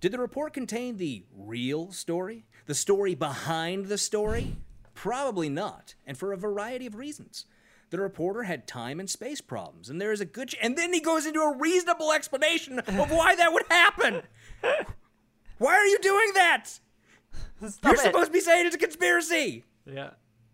Did 0.00 0.12
the 0.12 0.18
report 0.18 0.52
contain 0.52 0.96
the 0.96 1.24
real 1.36 1.92
story? 1.92 2.44
The 2.66 2.74
story 2.74 3.14
behind 3.14 3.86
the 3.86 3.98
story? 3.98 4.56
Probably 4.94 5.48
not, 5.48 5.94
and 6.06 6.16
for 6.16 6.32
a 6.32 6.36
variety 6.36 6.86
of 6.86 6.96
reasons. 6.96 7.46
The 7.90 8.00
reporter 8.00 8.42
had 8.42 8.66
time 8.66 9.00
and 9.00 9.08
space 9.08 9.40
problems, 9.40 9.88
and 9.88 10.00
there 10.00 10.12
is 10.12 10.20
a 10.20 10.24
good. 10.24 10.48
Ch- 10.48 10.56
and 10.60 10.76
then 10.76 10.92
he 10.92 11.00
goes 11.00 11.24
into 11.24 11.40
a 11.40 11.56
reasonable 11.56 12.12
explanation 12.12 12.78
of 12.80 13.10
why 13.10 13.34
that 13.36 13.52
would 13.52 13.64
happen. 13.70 14.22
Why 15.58 15.74
are 15.74 15.86
you 15.86 15.98
doing 15.98 16.30
that? 16.34 16.66
Stop 17.66 17.78
You're 17.82 17.94
it. 17.94 17.98
supposed 17.98 18.26
to 18.26 18.32
be 18.32 18.38
saying 18.38 18.66
it's 18.66 18.76
a 18.76 18.78
conspiracy. 18.78 19.64
Yeah. 19.92 20.10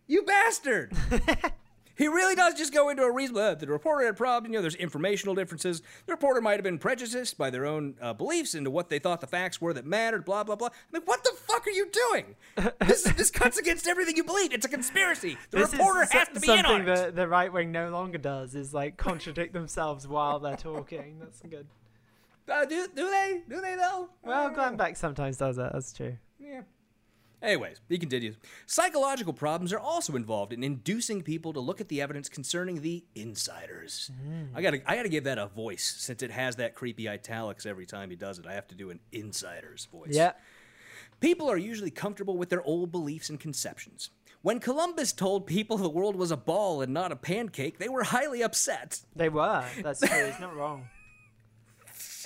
You 0.06 0.22
bastard. 0.22 0.92
he 1.96 2.08
really 2.08 2.34
does 2.34 2.54
just 2.54 2.72
go 2.72 2.88
into 2.90 3.02
a 3.02 3.12
reason. 3.12 3.36
Uh, 3.36 3.54
the 3.54 3.66
reporter 3.66 4.04
had 4.04 4.14
a 4.14 4.16
problem. 4.16 4.52
You 4.52 4.58
know, 4.58 4.62
there's 4.62 4.74
informational 4.74 5.34
differences. 5.34 5.80
The 6.06 6.12
reporter 6.12 6.40
might 6.40 6.54
have 6.54 6.62
been 6.62 6.78
prejudiced 6.78 7.38
by 7.38 7.50
their 7.50 7.64
own 7.64 7.94
uh, 8.00 8.12
beliefs 8.12 8.54
into 8.54 8.70
what 8.70 8.90
they 8.90 8.98
thought 8.98 9.20
the 9.20 9.26
facts 9.26 9.60
were 9.60 9.72
that 9.72 9.86
mattered. 9.86 10.24
Blah 10.24 10.44
blah 10.44 10.56
blah. 10.56 10.68
I 10.68 10.98
mean, 10.98 11.02
what 11.06 11.24
the 11.24 11.32
fuck 11.34 11.66
are 11.66 11.70
you 11.70 11.88
doing? 11.90 12.36
this 12.86 13.04
this 13.04 13.30
cuts 13.30 13.58
against 13.58 13.86
everything 13.86 14.16
you 14.16 14.24
believe. 14.24 14.52
It's 14.52 14.66
a 14.66 14.68
conspiracy. 14.68 15.38
The 15.50 15.58
This 15.58 15.72
reporter 15.72 16.06
has 16.10 16.28
to 16.28 16.40
be 16.40 16.52
in 16.52 16.58
on 16.58 16.64
something 16.64 16.84
that 16.86 17.16
the 17.16 17.28
right 17.28 17.52
wing 17.52 17.72
no 17.72 17.90
longer 17.90 18.18
does 18.18 18.54
is 18.54 18.74
like 18.74 18.96
contradict 18.96 19.52
themselves 19.52 20.06
while 20.06 20.38
they're 20.38 20.56
talking. 20.56 21.18
That's 21.20 21.40
good. 21.40 21.66
Uh, 22.46 22.66
do 22.66 22.86
do 22.94 23.08
they? 23.08 23.42
Do 23.48 23.60
they 23.62 23.74
though? 23.76 24.10
Well, 24.22 24.50
Glenn 24.50 24.76
Beck 24.76 24.96
sometimes 24.96 25.38
does 25.38 25.56
that. 25.56 25.72
That's 25.72 25.92
true. 25.92 26.18
Yeah. 26.38 26.62
Anyways, 27.44 27.80
he 27.88 27.98
continues. 27.98 28.36
Psychological 28.66 29.34
problems 29.34 29.72
are 29.72 29.78
also 29.78 30.16
involved 30.16 30.52
in 30.52 30.64
inducing 30.64 31.22
people 31.22 31.52
to 31.52 31.60
look 31.60 31.80
at 31.80 31.88
the 31.88 32.00
evidence 32.00 32.28
concerning 32.28 32.80
the 32.80 33.04
insiders. 33.14 34.10
I 34.54 34.62
gotta, 34.62 34.80
I 34.90 34.96
gotta 34.96 35.10
give 35.10 35.24
that 35.24 35.38
a 35.38 35.46
voice 35.46 35.84
since 35.98 36.22
it 36.22 36.30
has 36.30 36.56
that 36.56 36.74
creepy 36.74 37.08
italics 37.08 37.66
every 37.66 37.84
time 37.84 38.08
he 38.08 38.16
does 38.16 38.38
it. 38.38 38.46
I 38.46 38.54
have 38.54 38.66
to 38.68 38.74
do 38.74 38.88
an 38.90 39.00
insider's 39.12 39.84
voice. 39.84 40.12
Yeah. 40.12 40.32
People 41.20 41.50
are 41.50 41.58
usually 41.58 41.90
comfortable 41.90 42.36
with 42.38 42.48
their 42.48 42.62
old 42.62 42.90
beliefs 42.90 43.28
and 43.28 43.38
conceptions. 43.38 44.10
When 44.42 44.58
Columbus 44.58 45.12
told 45.12 45.46
people 45.46 45.76
the 45.78 45.88
world 45.88 46.16
was 46.16 46.30
a 46.30 46.36
ball 46.36 46.82
and 46.82 46.92
not 46.92 47.12
a 47.12 47.16
pancake, 47.16 47.78
they 47.78 47.88
were 47.88 48.04
highly 48.04 48.42
upset. 48.42 49.00
They 49.16 49.28
were. 49.28 49.64
That's 49.82 50.00
true. 50.00 50.26
He's 50.26 50.40
not 50.40 50.54
wrong. 50.56 50.88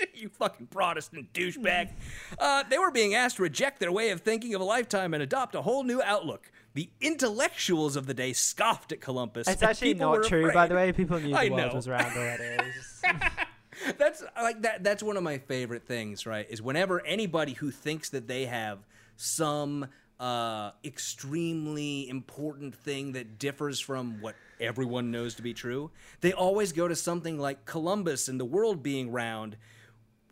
you 0.15 0.29
fucking 0.29 0.67
Protestant 0.69 1.33
douchebag. 1.33 1.91
Uh, 2.39 2.65
they 2.69 2.79
were 2.79 2.91
being 2.91 3.15
asked 3.15 3.37
to 3.37 3.43
reject 3.43 3.81
their 3.81 3.93
way 3.93 4.11
of 4.11 4.21
thinking 4.21 4.55
of 4.55 4.61
a 4.61 4.65
lifetime 4.65 5.15
and 5.15 5.23
adopt 5.23 5.55
a 5.55 5.63
whole 5.63 5.85
new 5.85 6.03
outlook. 6.03 6.51
The 6.75 6.91
intellectuals 7.01 7.97
of 7.97 8.07
the 8.07 8.15
day 8.15 8.33
scoffed 8.33 8.93
at 8.93 9.01
Columbus. 9.01 9.49
It's 9.49 9.63
actually 9.65 9.95
not 9.95 10.25
true, 10.25 10.53
by 10.53 10.67
the 10.69 10.75
way. 10.75 10.93
People 10.93 11.19
knew 11.19 11.35
the 11.41 11.51
world 11.51 11.75
was 11.75 11.89
round 11.89 12.17
already. 12.17 12.45
It 12.45 12.65
was 12.65 12.75
just- 13.03 13.99
That's 13.99 14.23
like 14.37 14.63
that. 14.63 14.83
That's 14.85 15.03
one 15.03 15.17
of 15.17 15.23
my 15.23 15.39
favorite 15.39 15.87
things, 15.87 16.27
right? 16.27 16.47
Is 16.51 16.61
whenever 16.61 17.05
anybody 17.07 17.53
who 17.55 17.71
thinks 17.71 18.11
that 18.11 18.27
they 18.29 18.47
have 18.47 18.79
some 19.17 19.87
uh, 20.21 20.73
extremely 20.85 22.09
important 22.09 22.75
thing 22.75 23.13
that 23.13 23.39
differs 23.39 23.79
from 23.81 24.21
what 24.21 24.35
everyone 24.61 25.11
knows 25.11 25.35
to 25.37 25.43
be 25.43 25.55
true, 25.55 25.91
they 26.21 26.33
always 26.33 26.73
go 26.73 26.89
to 26.89 26.97
something 26.97 27.39
like 27.39 27.65
Columbus 27.67 28.29
and 28.29 28.39
the 28.41 28.45
world 28.45 28.83
being 28.83 29.11
round, 29.13 29.57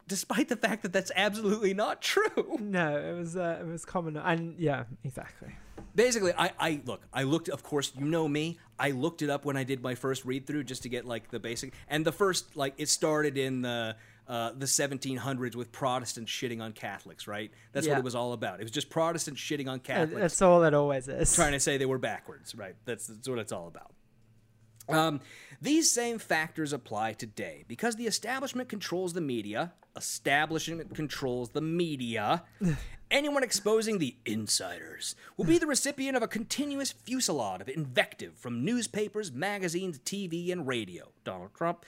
despite 0.09 0.49
the 0.49 0.57
fact 0.57 0.83
that 0.83 0.93
that's 0.93 1.13
absolutely 1.15 1.75
not 1.75 2.03
true. 2.03 2.57
No, 2.61 2.97
it 2.97 3.17
was 3.17 3.37
uh, 3.37 3.59
it 3.61 3.67
was 3.67 3.85
common, 3.85 4.17
and 4.17 4.59
yeah, 4.59 4.85
exactly. 5.05 5.55
Basically, 5.95 6.33
I, 6.37 6.53
I 6.59 6.81
look, 6.85 7.03
I 7.13 7.23
looked. 7.23 7.49
Of 7.49 7.63
course, 7.63 7.93
you 7.99 8.05
know 8.05 8.29
me. 8.29 8.59
I 8.79 8.91
looked 8.91 9.23
it 9.23 9.31
up 9.31 9.45
when 9.45 9.57
I 9.57 9.65
did 9.65 9.83
my 9.83 9.95
first 9.95 10.25
read 10.25 10.47
through 10.47 10.65
just 10.65 10.83
to 10.83 10.89
get 10.89 11.07
like 11.07 11.31
the 11.31 11.41
basic. 11.41 11.73
And 11.89 12.05
the 12.05 12.13
first, 12.13 12.57
like, 12.57 12.75
it 12.77 12.89
started 12.91 13.39
in 13.39 13.63
the 13.63 13.97
uh, 14.29 14.51
the 14.57 14.67
1700s 14.67 15.55
with 15.55 15.73
Protestants 15.73 16.31
shitting 16.31 16.61
on 16.61 16.73
Catholics, 16.73 17.27
right? 17.27 17.51
That's 17.73 17.87
what 17.87 17.99
it 17.99 18.05
was 18.05 18.15
all 18.15 18.33
about. 18.33 18.61
It 18.61 18.65
was 18.65 18.73
just 18.73 18.91
Protestants 18.91 19.41
shitting 19.41 19.69
on 19.69 19.81
Catholics, 19.81 20.21
That's 20.21 20.43
all 20.43 20.65
it 20.65 20.75
always 20.75 21.07
is. 21.09 21.35
trying 21.35 21.53
to 21.53 21.61
say 21.61 21.77
they 21.79 21.87
were 21.87 21.99
backwards, 21.99 22.55
right? 22.55 22.75
That's, 22.87 23.07
that's 23.07 23.29
what 23.29 23.39
it's 23.39 23.53
all 23.53 23.69
about. 23.69 23.93
Um, 24.89 25.21
these 25.61 25.91
same 25.91 26.19
factors 26.19 26.73
apply 26.73 27.15
today 27.15 27.65
because 27.67 27.97
the 27.97 28.07
establishment 28.07 28.69
controls 28.69 29.13
the 29.13 29.21
media. 29.21 29.73
Establishment 29.97 30.95
controls 30.95 31.51
the 31.51 31.61
media. 31.61 32.45
Anyone 33.11 33.45
exposing 33.45 33.99
the 33.99 34.17
insiders 34.27 35.15
will 35.37 35.45
be 35.45 35.59
the 35.59 35.67
recipient 35.67 36.17
of 36.17 36.23
a 36.23 36.29
continuous 36.29 36.93
fusillade 36.93 37.61
of 37.61 37.69
invective 37.69 38.37
from 38.37 38.65
newspapers, 38.65 39.31
magazines, 39.31 39.99
TV, 40.01 40.51
and 40.51 40.67
radio. 40.67 41.13
Donald 41.25 41.55
Trump. 41.55 41.85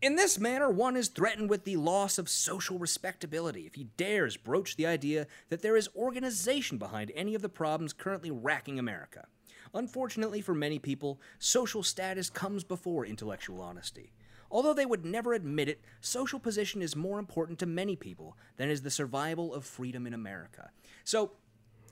In 0.00 0.16
this 0.16 0.38
manner, 0.38 0.68
one 0.68 0.96
is 0.96 1.08
threatened 1.08 1.48
with 1.48 1.64
the 1.64 1.76
loss 1.76 2.18
of 2.18 2.28
social 2.28 2.78
respectability 2.78 3.66
if 3.66 3.74
he 3.74 3.84
dares 3.96 4.36
broach 4.36 4.74
the 4.76 4.86
idea 4.86 5.26
that 5.48 5.62
there 5.62 5.76
is 5.76 5.88
organization 5.94 6.78
behind 6.78 7.12
any 7.14 7.34
of 7.34 7.42
the 7.42 7.48
problems 7.48 7.92
currently 7.92 8.30
racking 8.30 8.78
America. 8.78 9.26
Unfortunately 9.74 10.40
for 10.40 10.54
many 10.54 10.78
people, 10.78 11.20
social 11.38 11.82
status 11.82 12.28
comes 12.28 12.64
before 12.64 13.06
intellectual 13.06 13.60
honesty. 13.60 14.12
Although 14.50 14.74
they 14.74 14.84
would 14.84 15.04
never 15.04 15.32
admit 15.32 15.68
it, 15.68 15.80
social 16.00 16.38
position 16.38 16.82
is 16.82 16.94
more 16.94 17.18
important 17.18 17.58
to 17.60 17.66
many 17.66 17.96
people 17.96 18.36
than 18.58 18.68
is 18.68 18.82
the 18.82 18.90
survival 18.90 19.54
of 19.54 19.64
freedom 19.64 20.06
in 20.06 20.12
America. 20.12 20.70
So, 21.04 21.32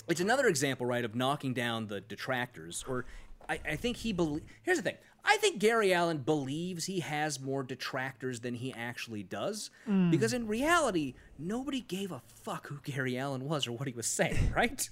it's 0.09 0.21
another 0.21 0.47
example, 0.47 0.87
right, 0.87 1.05
of 1.05 1.15
knocking 1.15 1.55
down 1.55 1.87
the 1.87 2.03
detractors. 2.03 2.85
Or, 2.87 3.07
I, 3.49 3.61
I 3.67 3.77
think 3.77 3.99
he 3.99 4.13
believes. 4.13 4.45
Here's 4.63 4.77
the 4.77 4.83
thing. 4.83 4.97
I 5.25 5.37
think 5.39 5.59
Gary 5.59 5.93
Allen 5.93 6.19
believes 6.19 6.87
he 6.87 7.01
has 7.01 7.41
more 7.41 7.63
detractors 7.63 8.41
than 8.41 8.55
he 8.55 8.73
actually 8.75 9.23
does, 9.23 9.71
hmm. 9.85 10.11
because 10.11 10.33
in 10.33 10.47
reality, 10.47 11.15
nobody 11.39 11.81
gave 11.81 12.11
a 12.11 12.21
fuck 12.27 12.69
who 12.69 12.79
Gary 12.83 13.19
Allen 13.19 13.45
was 13.45 13.67
or 13.67 13.73
what 13.73 13.87
he 13.87 13.95
was 13.95 14.07
saying, 14.07 14.53
right? 14.57 14.89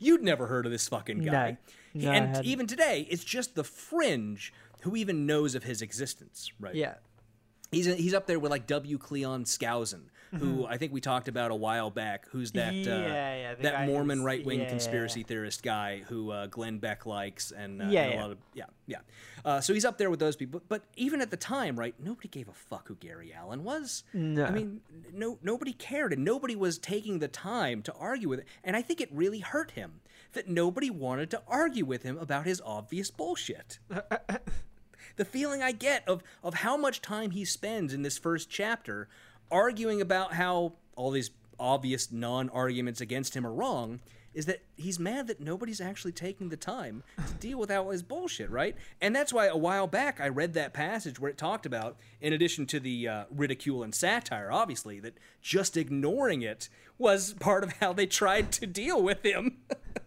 You'd 0.00 0.22
never 0.22 0.46
heard 0.46 0.66
of 0.66 0.72
this 0.72 0.88
fucking 0.88 1.20
guy. 1.20 1.50
No. 1.50 1.56
No, 2.04 2.10
and 2.10 2.44
even 2.44 2.66
today, 2.66 3.06
it's 3.10 3.24
just 3.24 3.54
the 3.54 3.64
fringe 3.64 4.52
who 4.82 4.96
even 4.96 5.26
knows 5.26 5.54
of 5.54 5.64
his 5.64 5.82
existence, 5.82 6.50
right? 6.60 6.74
Yeah. 6.74 6.94
He's 7.72 7.86
he's 7.86 8.14
up 8.14 8.26
there 8.26 8.38
with 8.38 8.50
like 8.52 8.66
W. 8.68 8.96
Cleon 8.96 9.44
Skousen, 9.44 10.02
who 10.38 10.64
I 10.66 10.76
think 10.76 10.92
we 10.92 11.00
talked 11.00 11.26
about 11.26 11.50
a 11.50 11.54
while 11.54 11.90
back. 11.90 12.26
Who's 12.30 12.52
that? 12.52 12.72
Mm-hmm. 12.72 12.88
Yeah, 12.88 12.94
uh, 12.94 13.08
yeah, 13.08 13.54
that 13.62 13.86
Mormon 13.86 14.22
right 14.22 14.44
wing 14.44 14.60
yeah, 14.60 14.68
conspiracy 14.68 15.24
theorist 15.24 15.64
guy 15.64 16.02
who 16.08 16.30
uh, 16.30 16.46
Glenn 16.46 16.78
Beck 16.78 17.06
likes, 17.06 17.50
and, 17.50 17.82
uh, 17.82 17.86
Yeah, 17.86 18.02
and 18.04 18.12
a 18.12 18.14
yeah. 18.14 18.22
lot 18.22 18.30
of 18.30 18.38
yeah, 18.54 18.64
yeah. 18.86 18.98
Uh, 19.44 19.60
so 19.60 19.74
he's 19.74 19.84
up 19.84 19.98
there 19.98 20.10
with 20.10 20.20
those 20.20 20.36
people. 20.36 20.62
But 20.68 20.84
even 20.96 21.20
at 21.20 21.30
the 21.32 21.36
time, 21.36 21.76
right? 21.76 21.94
Nobody 21.98 22.28
gave 22.28 22.48
a 22.48 22.52
fuck 22.52 22.86
who 22.86 22.94
Gary 22.94 23.32
Allen 23.32 23.64
was. 23.64 24.04
No. 24.12 24.44
I 24.44 24.50
mean, 24.50 24.80
no, 25.12 25.38
nobody 25.42 25.72
cared, 25.72 26.12
and 26.12 26.24
nobody 26.24 26.54
was 26.54 26.78
taking 26.78 27.18
the 27.18 27.28
time 27.28 27.82
to 27.82 27.92
argue 27.94 28.28
with 28.28 28.40
it. 28.40 28.46
And 28.62 28.76
I 28.76 28.82
think 28.82 29.00
it 29.00 29.08
really 29.12 29.40
hurt 29.40 29.72
him 29.72 30.00
that 30.36 30.48
nobody 30.48 30.88
wanted 30.88 31.30
to 31.30 31.42
argue 31.48 31.84
with 31.84 32.04
him 32.04 32.16
about 32.16 32.46
his 32.46 32.62
obvious 32.64 33.10
bullshit 33.10 33.78
the 35.16 35.24
feeling 35.24 35.62
I 35.62 35.72
get 35.72 36.06
of 36.08 36.22
of 36.42 36.54
how 36.54 36.76
much 36.76 37.02
time 37.02 37.32
he 37.32 37.44
spends 37.44 37.92
in 37.92 38.02
this 38.02 38.18
first 38.18 38.48
chapter 38.48 39.08
arguing 39.50 40.00
about 40.00 40.34
how 40.34 40.74
all 40.96 41.10
these 41.10 41.30
obvious 41.58 42.12
non-arguments 42.12 43.00
against 43.00 43.34
him 43.34 43.46
are 43.46 43.52
wrong 43.52 44.00
is 44.34 44.44
that 44.44 44.60
he's 44.76 44.98
mad 44.98 45.26
that 45.28 45.40
nobody's 45.40 45.80
actually 45.80 46.12
taking 46.12 46.50
the 46.50 46.58
time 46.58 47.02
to 47.26 47.32
deal 47.34 47.58
with 47.58 47.70
all 47.70 47.88
his 47.88 48.02
bullshit, 48.02 48.50
right? 48.50 48.76
And 49.00 49.16
that's 49.16 49.32
why 49.32 49.46
a 49.46 49.56
while 49.56 49.86
back 49.86 50.20
I 50.20 50.28
read 50.28 50.52
that 50.52 50.74
passage 50.74 51.18
where 51.18 51.30
it 51.30 51.38
talked 51.38 51.64
about, 51.64 51.96
in 52.20 52.34
addition 52.34 52.66
to 52.66 52.78
the 52.78 53.08
uh, 53.08 53.24
ridicule 53.30 53.82
and 53.82 53.94
satire, 53.94 54.52
obviously, 54.52 55.00
that 55.00 55.16
just 55.40 55.74
ignoring 55.78 56.42
it 56.42 56.68
was 56.98 57.32
part 57.32 57.64
of 57.64 57.72
how 57.78 57.94
they 57.94 58.04
tried 58.04 58.52
to 58.52 58.66
deal 58.66 59.02
with 59.02 59.24
him. 59.24 59.56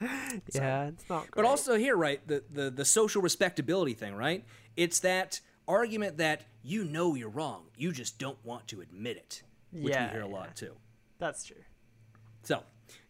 Yeah, 0.54 0.88
it's 0.88 1.08
not. 1.08 1.26
But 1.34 1.44
also 1.44 1.76
here, 1.76 1.96
right, 1.96 2.26
the, 2.26 2.42
the 2.52 2.70
the 2.70 2.84
social 2.84 3.22
respectability 3.22 3.94
thing, 3.94 4.14
right? 4.14 4.44
It's 4.76 5.00
that 5.00 5.40
argument 5.66 6.16
that 6.18 6.42
you 6.62 6.84
know 6.84 7.14
you're 7.14 7.28
wrong, 7.28 7.64
you 7.76 7.92
just 7.92 8.18
don't 8.18 8.38
want 8.44 8.68
to 8.68 8.80
admit 8.80 9.16
it, 9.16 9.42
which 9.72 9.92
Yeah, 9.94 10.06
we 10.06 10.12
hear 10.12 10.22
a 10.22 10.28
yeah. 10.28 10.34
lot 10.34 10.56
too. 10.56 10.72
that's 11.18 11.44
true. 11.44 11.56
So 12.42 12.62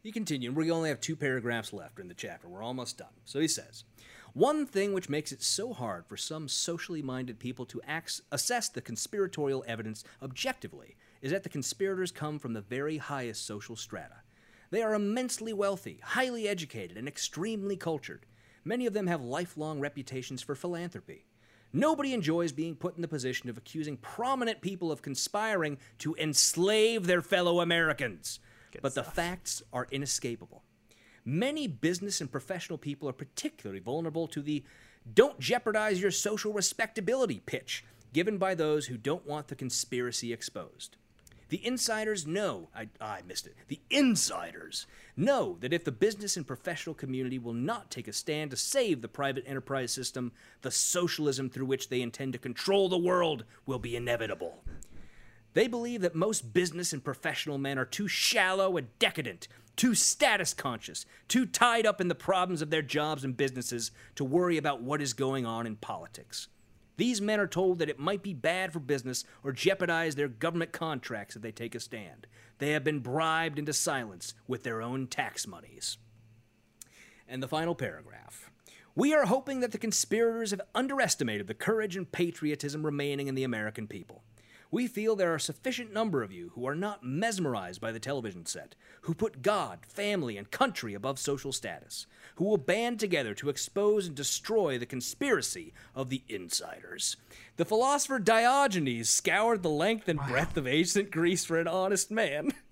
you 0.03 0.13
continue, 0.13 0.49
and 0.49 0.57
we 0.57 0.71
only 0.71 0.89
have 0.89 1.01
two 1.01 1.17
paragraphs 1.17 1.73
left 1.73 1.99
in 2.01 2.09
the 2.09 2.15
chapter. 2.15 2.49
We're 2.49 2.63
almost 2.63 2.99
done. 2.99 3.09
So 3.25 3.39
he 3.41 3.49
says, 3.49 3.85
one 4.33 4.67
thing 4.67 4.93
which 4.93 5.09
makes 5.09 5.31
it 5.33 5.43
so 5.43 5.73
hard 5.73 6.07
for 6.07 6.17
some 6.17 6.49
socially 6.49 7.03
minded 7.03 7.39
people 7.39 7.67
to 7.67 7.81
ax- 7.87 8.23
assess 8.33 8.69
the 8.69 8.81
conspiratorial 8.81 9.65
evidence 9.69 10.05
objectively 10.23 10.97
is 11.23 11.33
that 11.33 11.43
the 11.43 11.49
conspirators 11.49 12.13
come 12.13 12.39
from 12.39 12.53
the 12.55 12.61
very 12.61 12.97
highest 12.99 13.47
social 13.47 13.77
strata. 13.77 14.17
They 14.71 14.83
are 14.83 14.95
immensely 14.95 15.53
wealthy, 15.53 16.01
highly 16.03 16.47
educated, 16.47 16.97
and 16.97 17.09
extremely 17.09 17.77
cultured. 17.77 18.27
Many 18.65 18.87
of 18.87 18.93
them 18.93 19.07
have 19.07 19.23
lifelong 19.23 19.81
reputations 19.81 20.43
for 20.43 20.55
philanthropy. 20.55 21.25
Nobody 21.73 22.13
enjoys 22.13 22.53
being 22.53 22.77
put 22.77 22.97
in 22.97 23.03
the 23.03 23.09
position 23.09 23.49
of 23.49 23.59
accusing 23.59 23.97
prominent 23.99 24.61
people 24.61 24.91
of 24.91 25.03
conspiring 25.03 25.79
to 25.99 26.15
enslave 26.17 27.07
their 27.07 27.23
fellow 27.23 27.61
Americans. 27.61 28.41
but 28.83 28.95
the 28.95 29.03
facts 29.03 29.63
are 29.73 29.89
inescapable. 29.91 30.63
Many 31.25 31.67
business 31.67 32.21
and 32.21 32.31
professional 32.31 32.79
people 32.79 33.09
are 33.09 33.15
particularly 33.15 33.81
vulnerable 33.81 34.27
to 34.29 34.43
the 34.43 34.63
don't 35.15 35.41
jeopardize 35.41 36.01
your 36.01 36.11
social 36.11 36.53
respectability 36.53 37.41
pitch 37.45 37.85
given 38.13 38.39
by 38.39 38.55
those 38.55 38.87
who 38.87 38.97
don't 38.97 39.27
want 39.27 39.49
the 39.49 39.55
conspiracy 39.55 40.33
exposed. 40.33 40.97
The 41.49 41.65
insiders 41.67 42.27
know, 42.27 42.69
I, 42.75 42.89
I 43.01 43.23
missed 43.27 43.47
it. 43.47 43.55
The 43.69 43.81
insiders 43.89 44.87
know 45.17 45.57
that 45.61 45.73
if 45.73 45.85
the 45.85 45.93
business 45.93 46.37
and 46.37 46.47
professional 46.47 46.95
community 46.95 47.39
will 47.39 47.55
not 47.55 47.91
take 47.91 48.07
a 48.07 48.13
stand 48.13 48.51
to 48.51 48.57
save 48.57 49.01
the 49.01 49.09
private 49.09 49.45
enterprise 49.47 49.93
system, 49.93 50.33
the 50.61 50.71
socialism 50.71 51.49
through 51.49 51.67
which 51.67 51.89
they 51.89 52.03
intend 52.03 52.35
to 52.35 52.39
control 52.39 52.89
the 52.89 52.99
world 52.99 53.45
will 53.65 53.79
be 53.79 53.97
inevitable. 53.97 54.63
They 55.55 55.69
believe 55.69 56.03
that 56.03 56.15
most 56.15 56.53
business 56.53 56.93
and 56.93 57.03
professional 57.03 57.57
men 57.57 57.79
are 57.79 57.87
too 57.87 58.09
shallow 58.09 58.77
and 58.77 58.89
decadent, 58.99 59.49
too 59.75 59.95
status 59.95 60.53
conscious, 60.53 61.07
too 61.29 61.47
tied 61.47 61.87
up 61.87 62.01
in 62.01 62.09
the 62.09 62.15
problems 62.15 62.61
of 62.61 62.69
their 62.69 62.83
jobs 62.83 63.25
and 63.25 63.37
businesses 63.37 63.91
to 64.17 64.25
worry 64.25 64.59
about 64.59 64.83
what 64.83 65.01
is 65.01 65.15
going 65.15 65.47
on 65.47 65.67
in 65.67 65.77
politics. 65.77 66.49
These 66.99 67.21
men 67.21 67.39
are 67.39 67.47
told 67.47 67.79
that 67.79 67.89
it 67.89 68.01
might 68.01 68.25
be 68.25 68.35
bad 68.35 68.73
for 68.73 68.81
business 68.81 69.25
or 69.45 69.53
jeopardize 69.53 70.17
their 70.17 70.29
government 70.29 70.73
contracts 70.73 71.37
if 71.37 71.43
they 71.43 71.53
take 71.53 71.77
a 71.77 71.81
stand. 71.81 72.27
They 72.59 72.73
have 72.73 72.83
been 72.83 72.99
bribed 72.99 73.57
into 73.57 73.73
silence 73.73 74.35
with 74.49 74.65
their 74.65 74.83
own 74.83 75.07
tax 75.07 75.47
monies. 75.47 75.97
And 77.29 77.41
the 77.41 77.49
final 77.49 77.77
paragraph. 77.77 78.51
We 78.97 79.15
are 79.15 79.27
hoping 79.27 79.61
that 79.61 79.71
the 79.71 79.79
conspirators 79.79 80.51
have 80.51 80.61
underestimated 80.75 81.47
the 81.47 81.55
courage 81.55 81.97
and 81.97 82.11
patriotism 82.11 82.85
remaining 82.85 83.29
in 83.29 83.37
the 83.37 83.45
American 83.45 83.87
people. 83.87 84.25
We 84.73 84.89
feel 84.89 85.15
there 85.15 85.33
are 85.33 85.37
a 85.37 85.41
sufficient 85.41 85.93
number 85.93 86.25
of 86.25 86.33
you 86.33 86.51
who 86.57 86.67
are 86.67 86.75
not 86.75 87.05
mesmerized 87.05 87.81
by 87.81 87.93
the 87.93 88.01
television 88.01 88.45
set, 88.45 88.75
who 89.03 89.15
put 89.15 89.41
God, 89.41 89.87
family, 89.87 90.37
and 90.37 90.51
country 90.51 90.95
above 90.95 91.21
social 91.21 91.53
status, 91.53 92.09
who 92.39 92.45
will 92.45 92.57
band 92.57 93.01
together 93.01 93.35
to 93.35 93.49
expose 93.49 94.07
and 94.07 94.15
destroy 94.15 94.79
the 94.79 94.87
conspiracy 94.87 95.73
of 95.93 96.09
the 96.09 96.23
insiders. 96.29 97.17
The 97.57 97.65
philosopher 97.65 98.21
Diogenes 98.21 99.11
scoured 99.11 99.65
the 99.65 99.69
length 99.69 100.09
and 100.09 100.21
breadth 100.21 100.57
of 100.57 100.65
ancient 100.65 101.11
Greece 101.11 101.45
for 101.45 101.59
an 101.59 101.67
honest 101.67 102.13
man. 102.13 102.53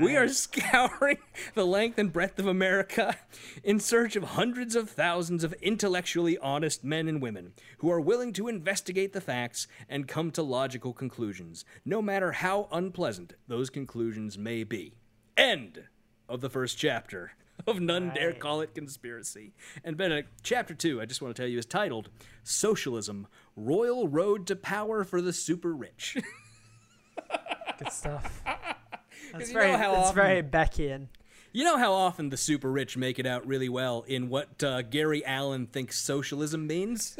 We 0.00 0.16
are 0.16 0.28
scouring 0.28 1.18
the 1.54 1.66
length 1.66 1.98
and 1.98 2.12
breadth 2.12 2.38
of 2.38 2.46
America 2.46 3.16
in 3.64 3.80
search 3.80 4.14
of 4.14 4.22
hundreds 4.22 4.76
of 4.76 4.88
thousands 4.88 5.42
of 5.42 5.52
intellectually 5.54 6.38
honest 6.38 6.84
men 6.84 7.08
and 7.08 7.20
women 7.20 7.54
who 7.78 7.90
are 7.90 8.00
willing 8.00 8.32
to 8.34 8.46
investigate 8.46 9.12
the 9.12 9.20
facts 9.20 9.66
and 9.88 10.06
come 10.06 10.30
to 10.30 10.44
logical 10.44 10.92
conclusions, 10.92 11.64
no 11.84 12.00
matter 12.00 12.30
how 12.30 12.68
unpleasant 12.70 13.34
those 13.48 13.68
conclusions 13.68 14.38
may 14.38 14.62
be. 14.62 14.94
End 15.36 15.82
of 16.28 16.40
the 16.40 16.50
first 16.50 16.78
chapter 16.78 17.32
of 17.66 17.80
None 17.80 18.12
Dare 18.14 18.32
Call 18.32 18.60
It 18.60 18.74
Conspiracy. 18.74 19.52
And 19.84 19.96
Benedict, 19.96 20.30
chapter 20.42 20.74
two, 20.74 21.00
I 21.00 21.06
just 21.06 21.22
want 21.22 21.34
to 21.34 21.40
tell 21.42 21.48
you, 21.48 21.58
is 21.58 21.66
titled 21.66 22.10
Socialism 22.42 23.26
Royal 23.56 24.08
Road 24.08 24.46
to 24.48 24.56
Power 24.56 25.04
for 25.04 25.20
the 25.20 25.32
Super 25.32 25.74
Rich. 25.74 26.16
Good 27.78 27.92
stuff. 27.92 28.42
That's 29.32 29.48
you 29.48 29.54
know 29.54 29.60
very, 29.60 29.72
how 29.72 29.92
it's 29.92 30.08
often- 30.08 30.14
very 30.14 30.42
Beckian. 30.42 31.08
You 31.52 31.62
know 31.62 31.78
how 31.78 31.92
often 31.92 32.30
the 32.30 32.36
super 32.36 32.68
rich 32.68 32.96
make 32.96 33.20
it 33.20 33.26
out 33.26 33.46
really 33.46 33.68
well 33.68 34.04
in 34.08 34.28
what 34.28 34.60
uh, 34.64 34.82
Gary 34.82 35.24
Allen 35.24 35.68
thinks 35.68 35.96
socialism 36.00 36.66
means? 36.66 37.16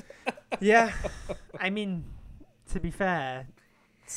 yeah, 0.60 0.90
I 1.60 1.70
mean, 1.70 2.04
to 2.72 2.80
be 2.80 2.90
fair, 2.90 3.46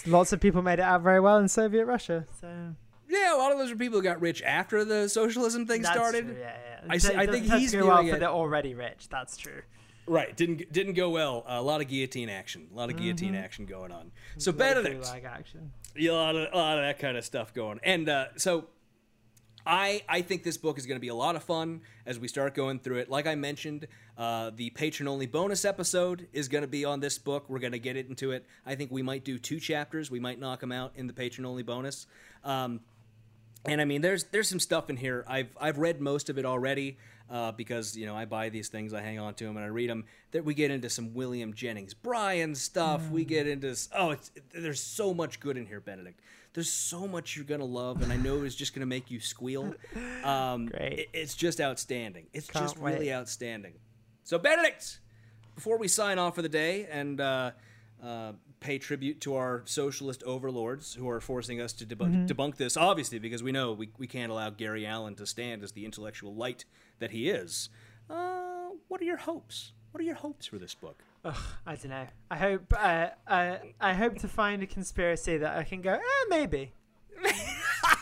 lots 0.08 0.34
of 0.34 0.40
people 0.40 0.64
made 0.64 0.80
it 0.80 0.82
out 0.82 1.04
very 1.04 1.20
well 1.20 1.38
in 1.38 1.48
Soviet 1.48 1.86
Russia. 1.86 2.26
So 2.42 2.74
yeah, 3.10 3.36
a 3.36 3.38
lot 3.38 3.52
of 3.52 3.58
those 3.58 3.72
are 3.72 3.76
people 3.76 4.00
who 4.00 4.04
got 4.04 4.20
rich 4.22 4.42
after 4.42 4.84
the 4.86 5.08
socialism 5.10 5.66
thing 5.66 5.82
that's 5.82 5.94
started. 5.96 6.26
true, 6.26 6.38
yeah, 6.40 6.56
yeah. 6.86 6.92
I 6.92 6.96
It 6.96 7.06
I 7.16 7.28
think 7.28 7.46
he's 7.52 7.74
go 7.74 7.88
well 7.88 7.98
doing 7.98 8.10
for 8.10 8.16
it- 8.18 8.20
the 8.20 8.30
already 8.30 8.74
rich. 8.76 9.08
That's 9.10 9.38
true. 9.38 9.62
Right, 10.10 10.36
didn't 10.38 10.72
didn't 10.72 10.94
go 10.94 11.10
well. 11.10 11.44
a 11.48 11.62
lot 11.62 11.82
of 11.82 11.90
guillotine 11.90 12.30
action, 12.30 12.68
a 12.74 12.78
lot 12.78 12.90
of 12.90 12.96
guillotine 12.98 13.36
action 13.36 13.66
going 13.66 13.92
on. 13.92 14.12
So 14.38 14.54
Benedict, 14.54 15.04
gulag 15.04 15.26
action. 15.26 15.72
Yeah, 15.98 16.12
a 16.12 16.14
lot 16.14 16.36
of, 16.38 16.48
a 16.54 16.58
lot 16.58 16.78
of 16.78 16.84
that 16.86 16.98
kind 17.00 17.18
of 17.18 17.26
stuff 17.26 17.54
going. 17.54 17.82
And 17.84 18.08
uh, 18.08 18.28
so 18.38 18.68
I 19.66 20.02
I 20.08 20.22
think 20.22 20.44
this 20.44 20.56
book 20.56 20.78
is 20.78 20.86
going 20.86 20.96
to 20.96 21.02
be 21.02 21.10
a 21.10 21.16
lot 21.16 21.36
of 21.36 21.44
fun 21.44 21.82
as 22.06 22.18
we 22.20 22.30
start 22.30 22.56
going 22.56 22.80
through 22.80 23.00
it. 23.00 23.10
Like 23.10 23.28
I 23.28 23.36
mentioned, 23.36 23.88
uh, 24.18 24.52
the 24.56 24.70
patron 24.70 25.10
only 25.10 25.26
bonus 25.26 25.66
episode 25.66 26.28
is 26.32 26.48
going 26.48 26.62
to 26.62 26.70
be 26.70 26.86
on 26.86 27.02
this 27.02 27.18
book. 27.18 27.50
We're 27.50 27.60
going 27.60 27.74
to 27.74 27.80
get 27.80 27.98
into 27.98 28.32
it. 28.32 28.46
I 28.66 28.76
think 28.76 28.92
we 28.92 29.02
might 29.02 29.26
do 29.26 29.38
two 29.38 29.60
chapters. 29.60 30.10
We 30.10 30.22
might 30.22 30.40
knock 30.40 30.62
them 30.62 30.72
out 30.72 30.94
in 30.96 31.08
the 31.08 31.14
patron 31.14 31.46
only 31.46 31.64
bonus. 31.64 32.08
Um, 32.46 32.80
and 33.68 33.82
I 33.82 33.86
mean, 33.86 34.02
there's 34.02 34.26
there's 34.26 34.50
some 34.50 34.60
stuff 34.60 34.90
in 34.90 34.98
here. 34.98 35.24
I've 35.28 35.56
I've 35.60 35.78
read 35.78 36.02
most 36.02 36.30
of 36.30 36.38
it 36.38 36.46
already 36.46 36.98
uh, 37.30 37.52
because 37.52 37.96
you 37.98 38.06
know 38.06 38.16
I 38.16 38.26
buy 38.26 38.50
these 38.50 38.70
things, 38.70 38.94
I 38.94 39.02
hang 39.02 39.20
on 39.20 39.34
to 39.36 39.46
them, 39.46 39.58
and 39.58 39.66
I 39.66 39.70
read 39.70 39.90
them. 39.90 40.06
That 40.32 40.46
we 40.46 40.54
get 40.54 40.72
into 40.72 40.90
some 40.90 41.14
William 41.14 41.54
Jennings 41.54 41.94
Bryan 41.94 42.56
stuff. 42.56 43.10
We 43.10 43.26
get 43.26 43.48
into 43.48 43.76
oh, 43.96 44.12
it's, 44.12 44.32
there's 44.54 44.82
so 44.82 45.14
much 45.14 45.40
good 45.40 45.58
in 45.58 45.66
here, 45.66 45.80
Benedict. 45.80 46.20
There's 46.54 46.72
so 46.72 47.08
much 47.08 47.36
you're 47.36 47.46
gonna 47.46 47.66
love, 47.66 48.02
and 48.02 48.12
I 48.12 48.18
know 48.18 48.44
it's 48.44 48.56
just 48.56 48.74
gonna 48.74 48.86
make 48.88 49.12
you 49.12 49.20
squeal. 49.20 49.74
Um, 50.24 50.68
Great. 50.68 51.00
it- 51.00 51.10
it's 51.14 51.36
just 51.36 51.62
outstanding. 51.62 52.28
It's 52.34 52.50
Can't 52.50 52.66
just 52.66 52.78
really 52.78 53.14
outstanding. 53.14 53.74
So 54.24 54.38
Benedict, 54.40 55.00
before 55.56 55.78
we 55.78 55.88
sign 55.88 56.20
off 56.20 56.36
for 56.36 56.42
the 56.42 56.50
day 56.50 56.88
and 56.92 57.22
uh, 57.22 57.52
uh, 58.04 58.34
pay 58.60 58.78
tribute 58.80 59.22
to 59.22 59.36
our 59.36 59.62
socialist 59.66 60.24
overlords 60.24 60.96
who 60.96 61.08
are 61.10 61.20
forcing 61.22 61.62
us 61.62 61.74
to 61.74 61.86
debunk, 61.86 62.12
Mm-hmm. 62.14 62.26
debunk 62.26 62.56
this, 62.58 62.76
obviously, 62.78 63.20
because 63.20 63.44
we 63.44 63.52
know 63.52 63.72
we, 63.74 63.90
we 63.98 64.08
can't 64.08 64.32
allow 64.32 64.50
Gary 64.50 64.86
Allen 64.86 65.16
to 65.16 65.26
stand 65.26 65.64
as 65.64 65.74
the 65.74 65.86
intellectual 65.86 66.34
light 66.34 66.66
that 67.00 67.12
he 67.12 67.30
is. 67.30 67.70
Uh, 68.10 68.70
what 68.88 69.00
are 69.02 69.06
your 69.06 69.18
hopes? 69.18 69.74
What 69.92 70.02
are 70.02 70.06
your 70.06 70.16
hopes 70.16 70.46
for 70.48 70.58
this 70.58 70.74
book? 70.76 71.02
I 71.26 71.76
don't 71.76 71.90
know. 71.90 72.08
I 72.32 72.38
hope. 72.38 72.74
Uh, 72.78 73.08
uh, 73.28 73.58
I 73.82 73.94
hope 73.94 74.18
to 74.20 74.28
find 74.28 74.64
a 74.64 74.68
conspiracy 74.68 75.38
that 75.38 75.58
I 75.58 75.64
can 75.64 75.82
go. 75.82 75.94
Eh, 75.94 76.00
maybe. 76.30 76.74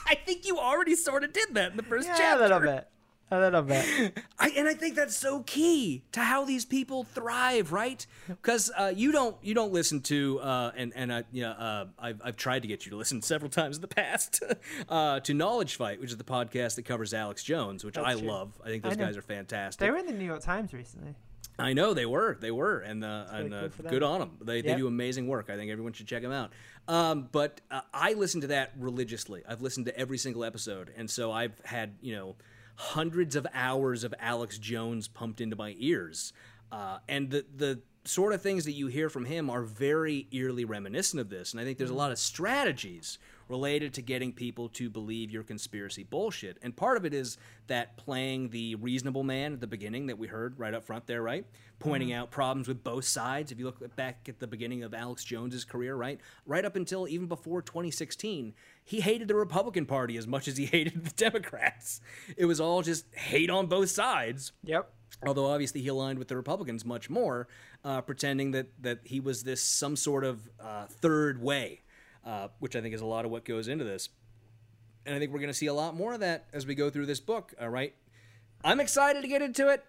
I 0.08 0.16
think 0.26 0.46
you 0.46 0.58
already 0.60 0.96
sort 0.96 1.24
of 1.24 1.34
did 1.34 1.54
that 1.54 1.72
in 1.72 1.78
the 1.78 1.84
first 1.84 2.08
Yeah, 2.08 2.16
chapter. 2.18 2.40
a 2.40 2.48
little 2.48 2.60
bit. 2.60 2.88
A 3.32 3.40
little 3.40 3.64
bit. 3.64 4.20
I, 4.40 4.50
and 4.56 4.68
I 4.68 4.76
think 4.76 4.96
that's 4.96 5.18
so 5.18 5.42
key 5.42 6.04
to 6.12 6.20
how 6.20 6.46
these 6.46 6.64
people 6.64 7.04
thrive, 7.04 7.72
right? 7.72 8.06
Because 8.28 8.72
uh, 8.78 8.94
you 8.96 9.12
don't 9.12 9.36
you 9.42 9.56
don't 9.56 9.74
listen 9.74 10.02
to 10.02 10.40
uh, 10.42 10.72
and 10.76 10.94
and 10.96 11.12
uh, 11.12 11.24
yeah, 11.32 11.52
uh, 11.52 11.86
I've 11.98 12.22
I've 12.24 12.38
tried 12.38 12.62
to 12.62 12.68
get 12.68 12.86
you 12.86 12.92
to 12.92 12.98
listen 12.98 13.24
several 13.24 13.50
times 13.50 13.78
in 13.78 13.82
the 13.82 13.88
past 13.88 14.44
uh, 14.90 15.22
to 15.22 15.34
Knowledge 15.34 15.76
Fight, 15.76 16.00
which 16.00 16.12
is 16.12 16.18
the 16.18 16.24
podcast 16.24 16.76
that 16.76 16.86
covers 16.86 17.16
Alex 17.16 17.44
Jones, 17.44 17.84
which 17.84 17.98
I 17.98 18.14
true. 18.14 18.28
love. 18.28 18.52
I 18.64 18.68
think 18.68 18.84
those 18.84 18.96
know. 18.96 19.06
guys 19.06 19.18
are 19.18 19.24
fantastic. 19.24 19.80
They 19.80 19.90
were 19.90 19.98
in 19.98 20.06
the 20.06 20.14
New 20.14 20.26
York 20.26 20.42
Times 20.42 20.72
recently. 20.72 21.16
I 21.58 21.74
know 21.74 21.94
they 21.94 22.06
were, 22.06 22.38
they 22.40 22.52
were, 22.52 22.80
and 22.80 23.04
uh, 23.04 23.26
really 23.32 23.46
and 23.46 23.54
uh, 23.54 23.70
cool 23.70 23.90
good 23.90 24.04
on 24.04 24.20
them. 24.20 24.38
They, 24.42 24.62
they 24.62 24.76
do 24.76 24.88
amazing 24.88 25.28
work. 25.28 25.50
I 25.50 25.56
think 25.56 25.72
everyone 25.72 25.94
should 25.94 26.08
check 26.08 26.22
them 26.22 26.34
out. 26.34 26.52
Um, 26.88 27.30
but 27.32 27.62
uh, 27.72 27.82
I 27.94 28.14
listen 28.14 28.42
to 28.42 28.48
that 28.48 28.74
religiously. 28.78 29.42
I've 29.48 29.62
listened 29.62 29.86
to 29.86 29.98
every 29.98 30.18
single 30.18 30.44
episode, 30.44 30.92
and 30.98 31.10
so 31.10 31.32
I've 31.32 31.58
had 31.64 31.96
you 32.02 32.14
know 32.14 32.36
hundreds 32.76 33.36
of 33.36 33.48
hours 33.54 34.04
of 34.04 34.14
Alex 34.20 34.58
Jones 34.58 35.08
pumped 35.08 35.42
into 35.42 35.56
my 35.56 35.76
ears, 35.78 36.34
uh, 36.72 37.00
and 37.08 37.30
the 37.30 37.46
the 37.56 37.80
sort 38.04 38.34
of 38.34 38.42
things 38.42 38.66
that 38.66 38.74
you 38.74 38.88
hear 38.88 39.10
from 39.10 39.26
him 39.26 39.50
are 39.50 39.64
very 39.64 40.28
eerily 40.32 40.64
reminiscent 40.64 41.20
of 41.20 41.30
this. 41.30 41.52
And 41.52 41.60
I 41.60 41.64
think 41.64 41.78
there's 41.78 41.90
a 41.90 41.96
lot 41.96 42.12
of 42.12 42.20
strategies 42.20 43.18
related 43.48 43.94
to 43.94 44.02
getting 44.02 44.32
people 44.34 44.70
to 44.70 44.90
believe 44.90 45.30
your 45.32 45.44
conspiracy 45.44 46.04
bullshit. 46.04 46.58
And 46.62 46.76
part 46.76 46.98
of 46.98 47.06
it 47.06 47.14
is 47.14 47.38
that 47.68 47.96
playing 47.98 48.50
the 48.50 48.76
reasonable 48.76 49.24
man 49.24 49.54
at 49.54 49.62
the 49.62 49.68
beginning 49.68 50.08
that 50.08 50.18
we 50.18 50.28
heard 50.28 50.58
right 50.60 50.74
up 50.74 50.84
front 50.84 51.06
there, 51.08 51.22
right? 51.22 51.46
Pointing 51.80 52.12
out 52.14 52.32
problems 52.32 52.68
with 52.68 52.84
both 52.84 53.06
sides. 53.06 53.52
If 53.52 53.60
you 53.60 53.66
look 53.66 53.96
back 53.96 54.28
at 54.28 54.40
the 54.40 54.48
beginning 54.48 54.84
of 54.84 54.94
Alex 54.94 55.24
Jones's 55.24 55.66
career, 55.66 55.96
right? 55.96 56.20
Right 56.46 56.66
up 56.66 56.76
until 56.76 57.08
even 57.08 57.28
before 57.28 57.62
2016, 57.62 58.54
he 58.84 59.02
hated 59.02 59.28
the 59.28 59.36
Republican 59.36 59.86
Party 59.86 60.18
as 60.18 60.26
much 60.28 60.48
as 60.48 60.58
he 60.58 60.66
hated 60.72 61.06
the 61.06 61.12
Democrats. 61.12 62.02
It 62.38 62.46
was 62.46 62.60
all 62.60 62.82
just 62.82 63.06
hate 63.16 63.50
on 63.50 63.68
both 63.68 63.90
sides 63.90 64.52
Yep. 64.64 64.92
although 65.26 65.46
obviously 65.46 65.82
he 65.82 65.88
aligned 65.88 66.20
with 66.20 66.28
the 66.28 66.36
Republicans 66.36 66.84
much 66.86 67.10
more, 67.10 67.48
uh, 67.84 68.02
pretending 68.02 68.52
that 68.52 68.68
that 68.82 69.00
he 69.04 69.20
was 69.20 69.44
this 69.44 69.62
some 69.62 69.96
sort 69.96 70.24
of 70.24 70.50
uh, 70.60 70.86
third 70.88 71.42
way, 71.42 71.82
uh, 72.26 72.48
which 72.60 72.76
I 72.76 72.82
think 72.82 72.94
is 72.94 73.02
a 73.02 73.06
lot 73.06 73.26
of 73.26 73.32
what 73.32 73.46
goes 73.46 73.68
into 73.68 73.86
this. 73.86 74.10
And 75.06 75.16
I 75.16 75.20
think 75.20 75.32
we're 75.32 75.40
going 75.40 75.52
to 75.52 75.54
see 75.54 75.68
a 75.68 75.74
lot 75.74 75.96
more 75.96 76.14
of 76.14 76.22
that 76.22 76.48
as 76.52 76.66
we 76.66 76.74
go 76.74 76.90
through 76.90 77.06
this 77.06 77.20
book. 77.20 77.54
All 77.62 77.70
right, 77.70 77.94
I'm 78.64 78.80
excited 78.80 79.22
to 79.22 79.28
get 79.28 79.42
into 79.42 79.70
it. 79.70 79.84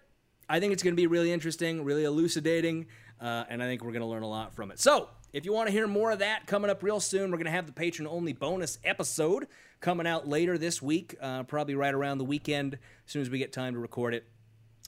I 0.49 0.59
think 0.59 0.73
it's 0.73 0.83
going 0.83 0.93
to 0.93 1.01
be 1.01 1.07
really 1.07 1.31
interesting, 1.31 1.83
really 1.83 2.03
elucidating, 2.03 2.87
uh, 3.19 3.45
and 3.49 3.61
I 3.61 3.65
think 3.65 3.83
we're 3.83 3.91
going 3.91 4.01
to 4.01 4.07
learn 4.07 4.23
a 4.23 4.29
lot 4.29 4.53
from 4.53 4.71
it. 4.71 4.79
So, 4.79 5.09
if 5.33 5.43
you 5.43 5.51
want 5.51 5.67
to 5.67 5.73
hear 5.73 5.87
more 5.87 6.11
of 6.11 6.19
that 6.19 6.47
coming 6.47 6.71
up 6.71 6.81
real 6.81 6.99
soon, 6.99 7.31
we're 7.31 7.37
going 7.37 7.45
to 7.45 7.51
have 7.51 7.65
the 7.65 7.73
patron 7.73 8.07
only 8.07 8.31
bonus 8.31 8.77
episode 8.83 9.47
coming 9.81 10.07
out 10.07 10.27
later 10.27 10.57
this 10.57 10.81
week, 10.81 11.15
uh, 11.21 11.43
probably 11.43 11.75
right 11.75 11.93
around 11.93 12.17
the 12.17 12.25
weekend, 12.25 12.75
as 12.75 13.11
soon 13.11 13.21
as 13.21 13.29
we 13.29 13.37
get 13.37 13.51
time 13.51 13.73
to 13.73 13.79
record 13.79 14.13
it. 14.13 14.25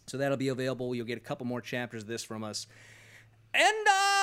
So 0.07 0.17
that'll 0.17 0.37
be 0.37 0.47
available. 0.47 0.95
You'll 0.95 1.05
get 1.05 1.17
a 1.17 1.21
couple 1.21 1.45
more 1.45 1.61
chapters 1.61 2.03
of 2.03 2.07
this 2.07 2.23
from 2.23 2.43
us. 2.43 2.67
And 3.53 3.87
uh, 3.87 4.18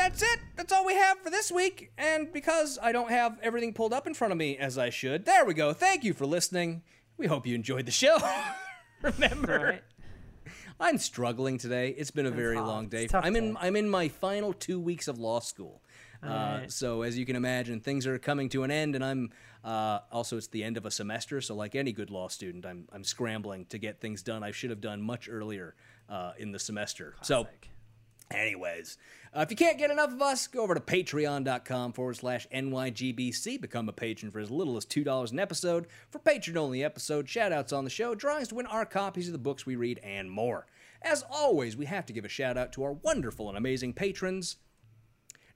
that's 0.00 0.22
it. 0.22 0.40
That's 0.56 0.72
all 0.72 0.86
we 0.86 0.94
have 0.94 1.18
for 1.18 1.28
this 1.28 1.52
week. 1.52 1.92
And 1.98 2.32
because 2.32 2.78
I 2.80 2.90
don't 2.90 3.10
have 3.10 3.38
everything 3.42 3.74
pulled 3.74 3.92
up 3.92 4.06
in 4.06 4.14
front 4.14 4.32
of 4.32 4.38
me 4.38 4.56
as 4.56 4.78
I 4.78 4.88
should, 4.88 5.26
there 5.26 5.44
we 5.44 5.52
go. 5.52 5.74
Thank 5.74 6.04
you 6.04 6.14
for 6.14 6.24
listening. 6.24 6.82
We 7.18 7.26
hope 7.26 7.46
you 7.46 7.54
enjoyed 7.54 7.84
the 7.84 7.92
show. 7.92 8.16
Remember, 9.02 9.58
right. 9.58 10.54
I'm 10.80 10.96
struggling 10.96 11.58
today. 11.58 11.90
It's 11.90 12.10
been 12.10 12.24
a 12.24 12.30
very 12.30 12.56
long 12.56 12.88
day. 12.88 13.04
It's 13.04 13.12
a 13.12 13.16
tough 13.18 13.26
I'm 13.26 13.36
in 13.36 13.52
day. 13.52 13.60
I'm 13.60 13.76
in 13.76 13.90
my 13.90 14.08
final 14.08 14.54
two 14.54 14.80
weeks 14.80 15.06
of 15.06 15.18
law 15.18 15.40
school. 15.40 15.82
Uh, 16.22 16.60
so 16.68 17.02
as 17.02 17.18
you 17.18 17.26
can 17.26 17.36
imagine, 17.36 17.80
things 17.80 18.06
are 18.06 18.18
coming 18.18 18.48
to 18.50 18.62
an 18.62 18.70
end, 18.70 18.94
and 18.94 19.02
I'm 19.02 19.30
uh, 19.64 20.00
also 20.12 20.36
it's 20.36 20.48
the 20.48 20.64
end 20.64 20.76
of 20.76 20.86
a 20.86 20.90
semester. 20.90 21.40
So 21.42 21.54
like 21.54 21.74
any 21.74 21.92
good 21.92 22.10
law 22.10 22.28
student, 22.28 22.64
I'm 22.64 22.88
I'm 22.92 23.04
scrambling 23.04 23.66
to 23.66 23.78
get 23.78 24.00
things 24.00 24.22
done. 24.22 24.42
I 24.42 24.50
should 24.50 24.70
have 24.70 24.80
done 24.80 25.02
much 25.02 25.28
earlier 25.30 25.74
uh, 26.08 26.32
in 26.38 26.52
the 26.52 26.58
semester. 26.58 27.16
So. 27.22 27.46
Anyways, 28.30 28.96
uh, 29.34 29.40
if 29.40 29.50
you 29.50 29.56
can't 29.56 29.78
get 29.78 29.90
enough 29.90 30.12
of 30.12 30.22
us, 30.22 30.46
go 30.46 30.62
over 30.62 30.74
to 30.74 30.80
patreon.com 30.80 31.92
forward 31.92 32.16
slash 32.16 32.46
NYGBC. 32.54 33.60
Become 33.60 33.88
a 33.88 33.92
patron 33.92 34.30
for 34.30 34.38
as 34.38 34.50
little 34.50 34.76
as 34.76 34.86
$2 34.86 35.32
an 35.32 35.38
episode 35.40 35.86
for 36.10 36.20
patron 36.20 36.56
only 36.56 36.84
episodes, 36.84 37.30
shout 37.30 37.52
outs 37.52 37.72
on 37.72 37.84
the 37.84 37.90
show, 37.90 38.14
drawings 38.14 38.48
to 38.48 38.54
win 38.54 38.66
our 38.66 38.86
copies 38.86 39.26
of 39.26 39.32
the 39.32 39.38
books 39.38 39.66
we 39.66 39.74
read, 39.76 39.98
and 40.04 40.30
more. 40.30 40.66
As 41.02 41.24
always, 41.30 41.76
we 41.76 41.86
have 41.86 42.06
to 42.06 42.12
give 42.12 42.24
a 42.24 42.28
shout 42.28 42.56
out 42.56 42.72
to 42.74 42.84
our 42.84 42.92
wonderful 42.92 43.48
and 43.48 43.58
amazing 43.58 43.94
patrons 43.94 44.56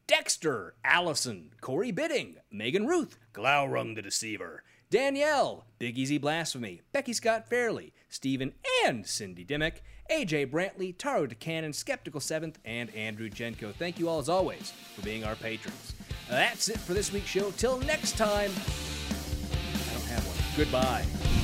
Dexter, 0.07 0.75
Allison, 0.85 1.53
Corey 1.62 1.91
Bidding, 1.91 2.37
Megan 2.51 2.87
Ruth, 2.87 3.18
Glaurung 3.33 3.95
the 3.95 4.03
Deceiver, 4.03 4.62
Danielle, 4.91 5.64
Big 5.79 5.97
Easy 5.97 6.18
Blasphemy, 6.18 6.83
Becky 6.93 7.14
Scott 7.14 7.49
Fairley, 7.49 7.95
Stephen 8.11 8.53
and 8.85 9.07
Cindy 9.07 9.45
Dimmick, 9.45 9.83
AJ 10.11 10.51
Brantley, 10.51 10.95
Taro 10.97 11.27
DeCannon, 11.27 11.75
Skeptical 11.75 12.21
Seventh, 12.21 12.59
and 12.65 12.95
Andrew 12.95 13.31
Jenko. 13.31 13.75
Thank 13.75 13.99
you 13.99 14.09
all 14.09 14.19
as 14.19 14.29
always 14.29 14.73
for 14.95 15.03
being 15.03 15.25
our 15.25 15.35
patrons. 15.37 15.95
That's 16.29 16.69
it 16.69 16.79
for 16.79 16.95
this 16.95 17.13
week's 17.13 17.29
show. 17.29 17.51
Till 17.53 17.79
next 17.81 18.17
time, 18.17 18.51
I 18.51 19.93
don't 19.93 20.07
have 20.07 20.27
one. 20.27 20.57
Goodbye. 20.57 21.43